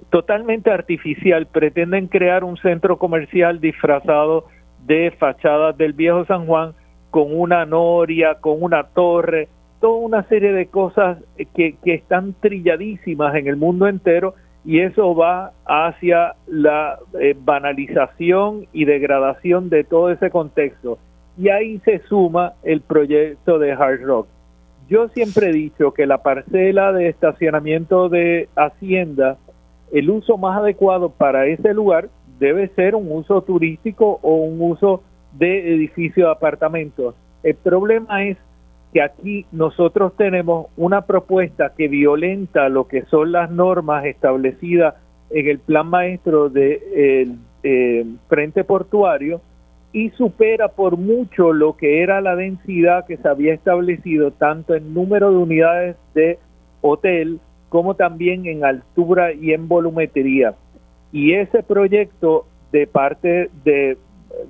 [0.10, 1.46] totalmente artificial.
[1.48, 4.46] Pretenden crear un centro comercial disfrazado
[4.86, 6.74] de fachadas del viejo San Juan
[7.12, 9.48] con una noria, con una torre,
[9.80, 11.18] toda una serie de cosas
[11.56, 14.36] que, que están trilladísimas en el mundo entero
[14.66, 20.98] y eso va hacia la eh, banalización y degradación de todo ese contexto.
[21.38, 24.28] Y ahí se suma el proyecto de Hard Rock.
[24.90, 29.38] Yo siempre he dicho que la parcela de estacionamiento de Hacienda,
[29.92, 32.10] el uso más adecuado para ese lugar
[32.40, 37.16] debe ser un uso turístico o un uso de edificio de apartamentos.
[37.44, 38.38] El problema es
[38.96, 44.96] que aquí nosotros tenemos una propuesta que violenta lo que son las normas establecidas
[45.32, 49.42] en el plan maestro del de, Frente Portuario
[49.92, 54.94] y supera por mucho lo que era la densidad que se había establecido tanto en
[54.94, 56.40] número de unidades de
[56.80, 60.56] hotel como también en altura y en volumetría.
[61.12, 63.98] Y ese proyecto de parte de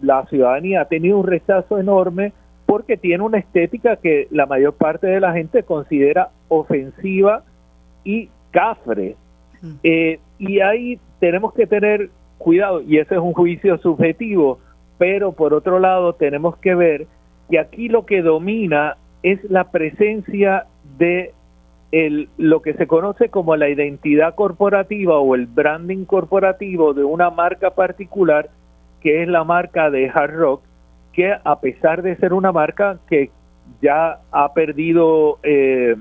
[0.04, 2.32] la ciudadanía ha tenido un rechazo enorme
[2.66, 7.44] porque tiene una estética que la mayor parte de la gente considera ofensiva
[8.04, 9.16] y cafre.
[9.84, 14.60] Eh, y ahí tenemos que tener cuidado, y ese es un juicio subjetivo,
[14.98, 17.08] pero por otro lado tenemos que ver
[17.50, 20.66] que aquí lo que domina es la presencia
[20.98, 21.34] de
[21.92, 27.30] el, lo que se conoce como la identidad corporativa o el branding corporativo de una
[27.30, 28.50] marca particular,
[29.02, 30.62] que es la marca de Hard Rock,
[31.16, 33.32] que a pesar de ser una marca que
[33.82, 35.96] ya ha perdido eh,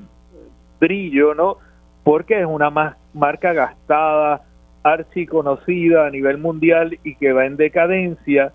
[0.81, 1.57] brillo, ¿no?
[2.03, 2.71] Porque es una
[3.15, 4.43] marca gastada,
[4.83, 8.53] archiconocida a nivel mundial y que va en decadencia,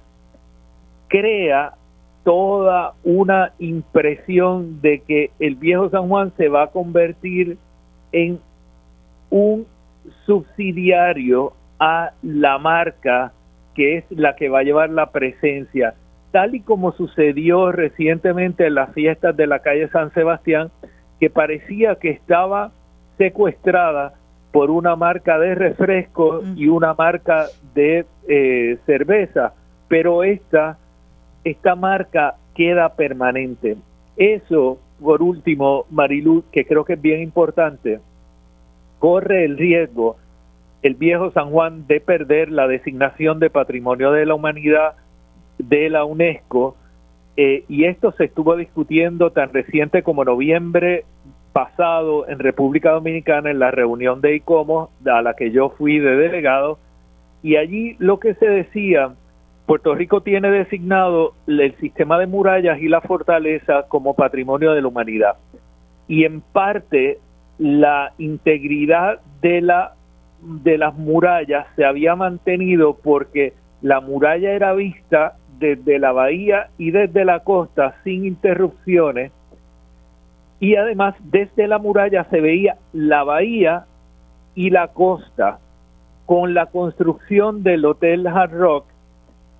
[1.07, 1.73] crea
[2.23, 7.57] toda una impresión de que el viejo San Juan se va a convertir
[8.11, 8.39] en
[9.29, 9.65] un
[10.25, 13.31] subsidiario a la marca
[13.73, 15.95] que es la que va a llevar la presencia
[16.31, 20.71] tal y como sucedió recientemente en las fiestas de la calle San Sebastián,
[21.19, 22.71] que parecía que estaba
[23.17, 24.13] secuestrada
[24.51, 29.53] por una marca de refresco y una marca de eh, cerveza,
[29.87, 30.77] pero esta,
[31.43, 33.77] esta marca queda permanente.
[34.17, 37.99] Eso, por último, Marilu, que creo que es bien importante,
[38.99, 40.17] corre el riesgo
[40.81, 44.95] el viejo San Juan de perder la designación de Patrimonio de la Humanidad
[45.59, 46.75] de la UNESCO
[47.37, 51.05] eh, y esto se estuvo discutiendo tan reciente como noviembre
[51.53, 56.15] pasado en República Dominicana en la reunión de ICOMO a la que yo fui de
[56.15, 56.79] delegado
[57.41, 59.13] y allí lo que se decía
[59.65, 64.87] Puerto Rico tiene designado el sistema de murallas y la fortaleza como patrimonio de la
[64.87, 65.37] humanidad
[66.07, 67.19] y en parte
[67.57, 69.93] la integridad de la
[70.41, 76.91] de las murallas se había mantenido porque la muralla era vista desde la bahía y
[76.91, 79.31] desde la costa sin interrupciones
[80.59, 83.85] y además desde la muralla se veía la bahía
[84.55, 85.59] y la costa.
[86.25, 88.85] Con la construcción del Hotel Hard Rock,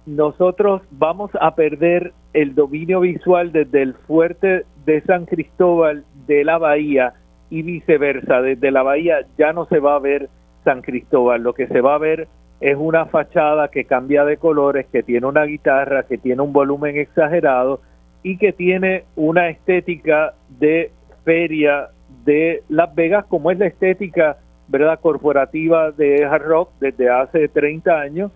[0.06, 6.58] nosotros vamos a perder el dominio visual desde el fuerte de San Cristóbal de la
[6.58, 7.14] bahía
[7.50, 8.42] y viceversa.
[8.42, 10.30] Desde la bahía ya no se va a ver
[10.64, 12.28] San Cristóbal, lo que se va a ver
[12.60, 16.98] es una fachada que cambia de colores, que tiene una guitarra, que tiene un volumen
[16.98, 17.82] exagerado
[18.22, 20.92] y que tiene una estética de
[21.24, 21.90] feria
[22.26, 24.38] de Las Vegas, como es la estética
[24.68, 28.32] verdad corporativa de hard rock desde hace 30 años.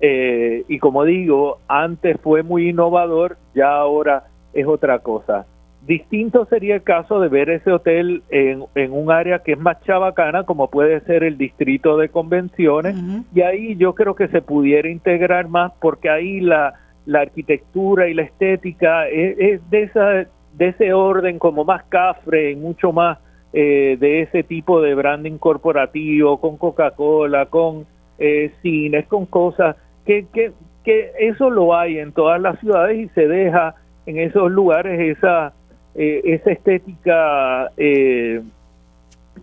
[0.00, 5.46] Eh, y como digo, antes fue muy innovador, ya ahora es otra cosa.
[5.88, 8.62] Distinto sería el caso de ver ese hotel en,
[8.92, 12.94] un área que es más chabacana, como puede ser el distrito de convenciones,
[13.34, 16.74] y ahí yo creo que se pudiera integrar más porque ahí la,
[17.06, 22.92] la arquitectura y la estética es, de, esa, de ese orden como más cafre, mucho
[22.92, 23.16] más
[23.54, 27.86] eh, de ese tipo de branding corporativo, con Coca-Cola, con
[28.18, 30.52] eh, cines, con cosas que, que,
[30.84, 33.74] que eso lo hay en todas las ciudades y se deja
[34.04, 35.54] en esos lugares esa
[35.98, 38.40] eh, esa estética eh,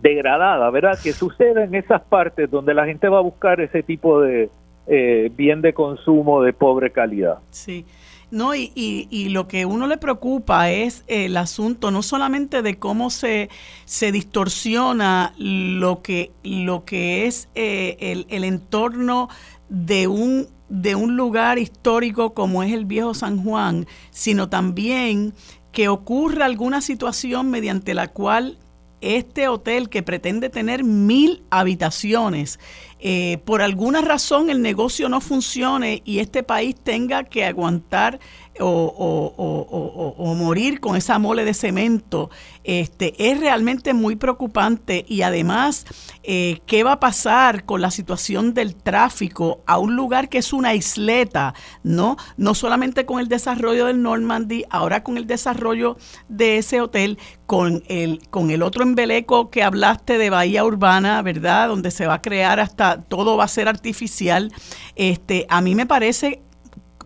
[0.00, 0.98] degradada, ¿verdad?
[1.02, 4.48] Que sucede en esas partes donde la gente va a buscar ese tipo de,
[4.86, 7.38] eh, bien de consumo de pobre calidad.
[7.50, 7.84] Sí.
[8.30, 13.10] No, y, y, lo que uno le preocupa es el asunto no solamente de cómo
[13.10, 13.50] se,
[13.84, 19.28] se distorsiona lo que, lo que es eh, el, el entorno
[19.68, 25.32] de un, de un lugar histórico como es el viejo San Juan, sino también
[25.76, 28.56] que ocurra alguna situación mediante la cual
[29.02, 32.58] este hotel que pretende tener mil habitaciones,
[32.98, 38.20] eh, por alguna razón el negocio no funcione y este país tenga que aguantar
[38.60, 42.30] o, morir con esa mole de cemento,
[42.64, 45.86] este, es realmente muy preocupante y además,
[46.22, 50.52] eh, ¿qué va a pasar con la situación del tráfico a un lugar que es
[50.52, 52.16] una isleta, ¿no?
[52.36, 55.96] No solamente con el desarrollo del Normandy, ahora con el desarrollo
[56.28, 61.68] de ese hotel, con el, con el otro embeleco que hablaste de Bahía Urbana, ¿verdad?
[61.68, 64.52] Donde se va a crear hasta, todo va a ser artificial.
[64.96, 66.42] Este, a mí me parece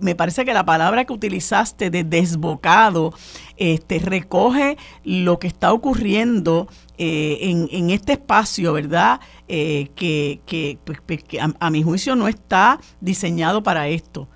[0.00, 3.12] me parece que la palabra que utilizaste de desbocado
[3.56, 6.68] este, recoge lo que está ocurriendo
[6.98, 7.38] eh,
[7.70, 9.20] en, este espacio, ¿verdad?
[9.48, 11.24] Eh, que, que, pues, pues,
[11.58, 14.28] a, mi juicio no está diseñado para esto.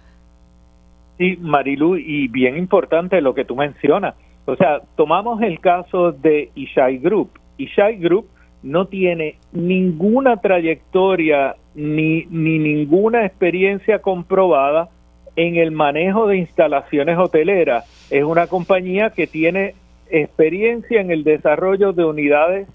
[1.19, 4.15] Sí, Marilu, y bien importante lo que tú mencionas.
[4.47, 7.31] O sea, tomamos el caso de Ishai Group.
[7.59, 8.29] Ishai Group
[8.63, 14.89] no tiene ninguna trayectoria ni, ni ninguna experiencia comprobada
[15.37, 17.85] en el manejo de instalaciones hoteleras.
[18.11, 19.75] Es una compañía que tiene
[20.11, 22.69] experiencia en el desarrollo de unidades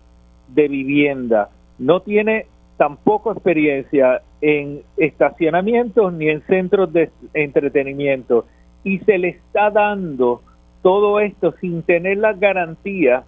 [0.49, 1.49] de vivienda.
[1.77, 8.45] No tiene tampoco experiencia en estacionamientos ni en centros de entretenimiento.
[8.84, 10.41] Y se le está dando
[10.81, 13.23] todo esto sin tener la garantía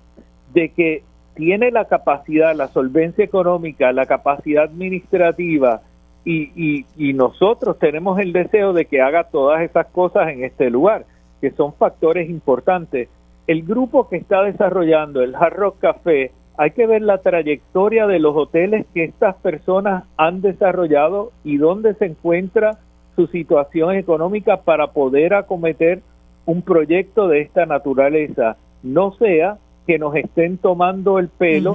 [0.53, 1.03] de que
[1.36, 5.82] tiene la capacidad, la solvencia económica, la capacidad administrativa,
[6.23, 11.06] y, y, nosotros tenemos el deseo de que haga todas esas cosas en este lugar,
[11.39, 13.10] que son factores importantes.
[13.48, 18.19] El grupo que está desarrollando el Hard Rock Café, hay que ver la trayectoria de
[18.19, 22.77] los hoteles que estas personas han desarrollado y dónde se encuentra
[23.15, 26.02] su situación económica para poder acometer
[26.45, 28.57] un proyecto de esta naturaleza.
[28.84, 29.57] No sea
[29.88, 31.73] que nos estén tomando el pelo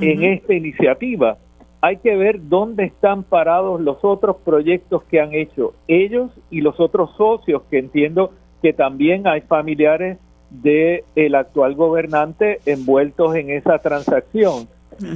[0.00, 1.38] en esta iniciativa
[1.84, 6.80] hay que ver dónde están parados los otros proyectos que han hecho ellos y los
[6.80, 8.32] otros socios, que entiendo
[8.62, 10.16] que también hay familiares
[10.48, 14.66] del el actual gobernante envueltos en esa transacción.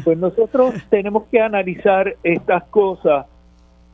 [0.05, 3.25] Pues nosotros tenemos que analizar estas cosas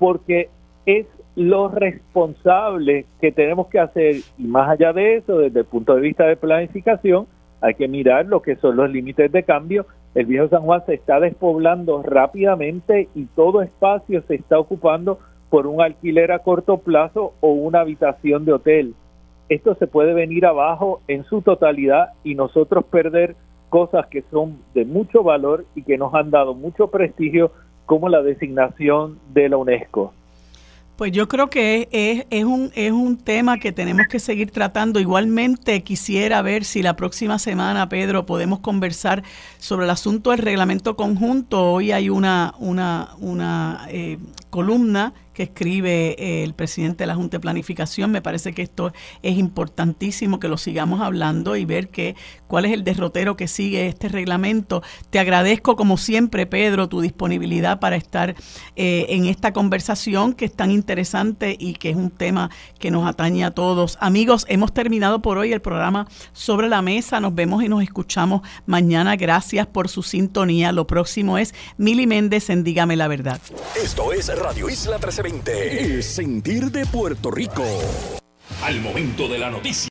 [0.00, 0.48] porque
[0.84, 1.06] es
[1.36, 6.00] lo responsable que tenemos que hacer y más allá de eso, desde el punto de
[6.00, 7.28] vista de planificación,
[7.60, 10.94] hay que mirar lo que son los límites de cambio el viejo San Juan se
[10.94, 15.18] está despoblando rápidamente y todo espacio se está ocupando
[15.50, 18.94] por un alquiler a corto plazo o una habitación de hotel.
[19.48, 23.36] Esto se puede venir abajo en su totalidad y nosotros perder
[23.68, 27.50] cosas que son de mucho valor y que nos han dado mucho prestigio
[27.86, 30.12] como la designación de la UNESCO.
[30.96, 35.00] Pues yo creo que es, es, un, es un tema que tenemos que seguir tratando.
[35.00, 39.24] Igualmente quisiera ver si la próxima semana, Pedro, podemos conversar
[39.58, 41.72] sobre el asunto del reglamento conjunto.
[41.72, 44.18] Hoy hay una, una, una eh,
[44.50, 48.10] columna que escribe eh, el presidente de la Junta de Planificación.
[48.10, 48.92] Me parece que esto
[49.22, 52.16] es importantísimo que lo sigamos hablando y ver que,
[52.46, 54.82] cuál es el derrotero que sigue este reglamento.
[55.10, 58.34] Te agradezco, como siempre, Pedro, tu disponibilidad para estar
[58.76, 63.06] eh, en esta conversación que es tan interesante y que es un tema que nos
[63.06, 63.98] atañe a todos.
[64.00, 67.20] Amigos, hemos terminado por hoy el programa Sobre la Mesa.
[67.20, 69.16] Nos vemos y nos escuchamos mañana.
[69.16, 70.70] Gracias por su sintonía.
[70.70, 73.40] Lo próximo es Mili Méndez en Dígame la Verdad.
[73.82, 75.84] Esto es Radio Isla 1320.
[75.84, 77.64] El sentir de Puerto Rico.
[78.62, 79.82] Al momento de la noticia.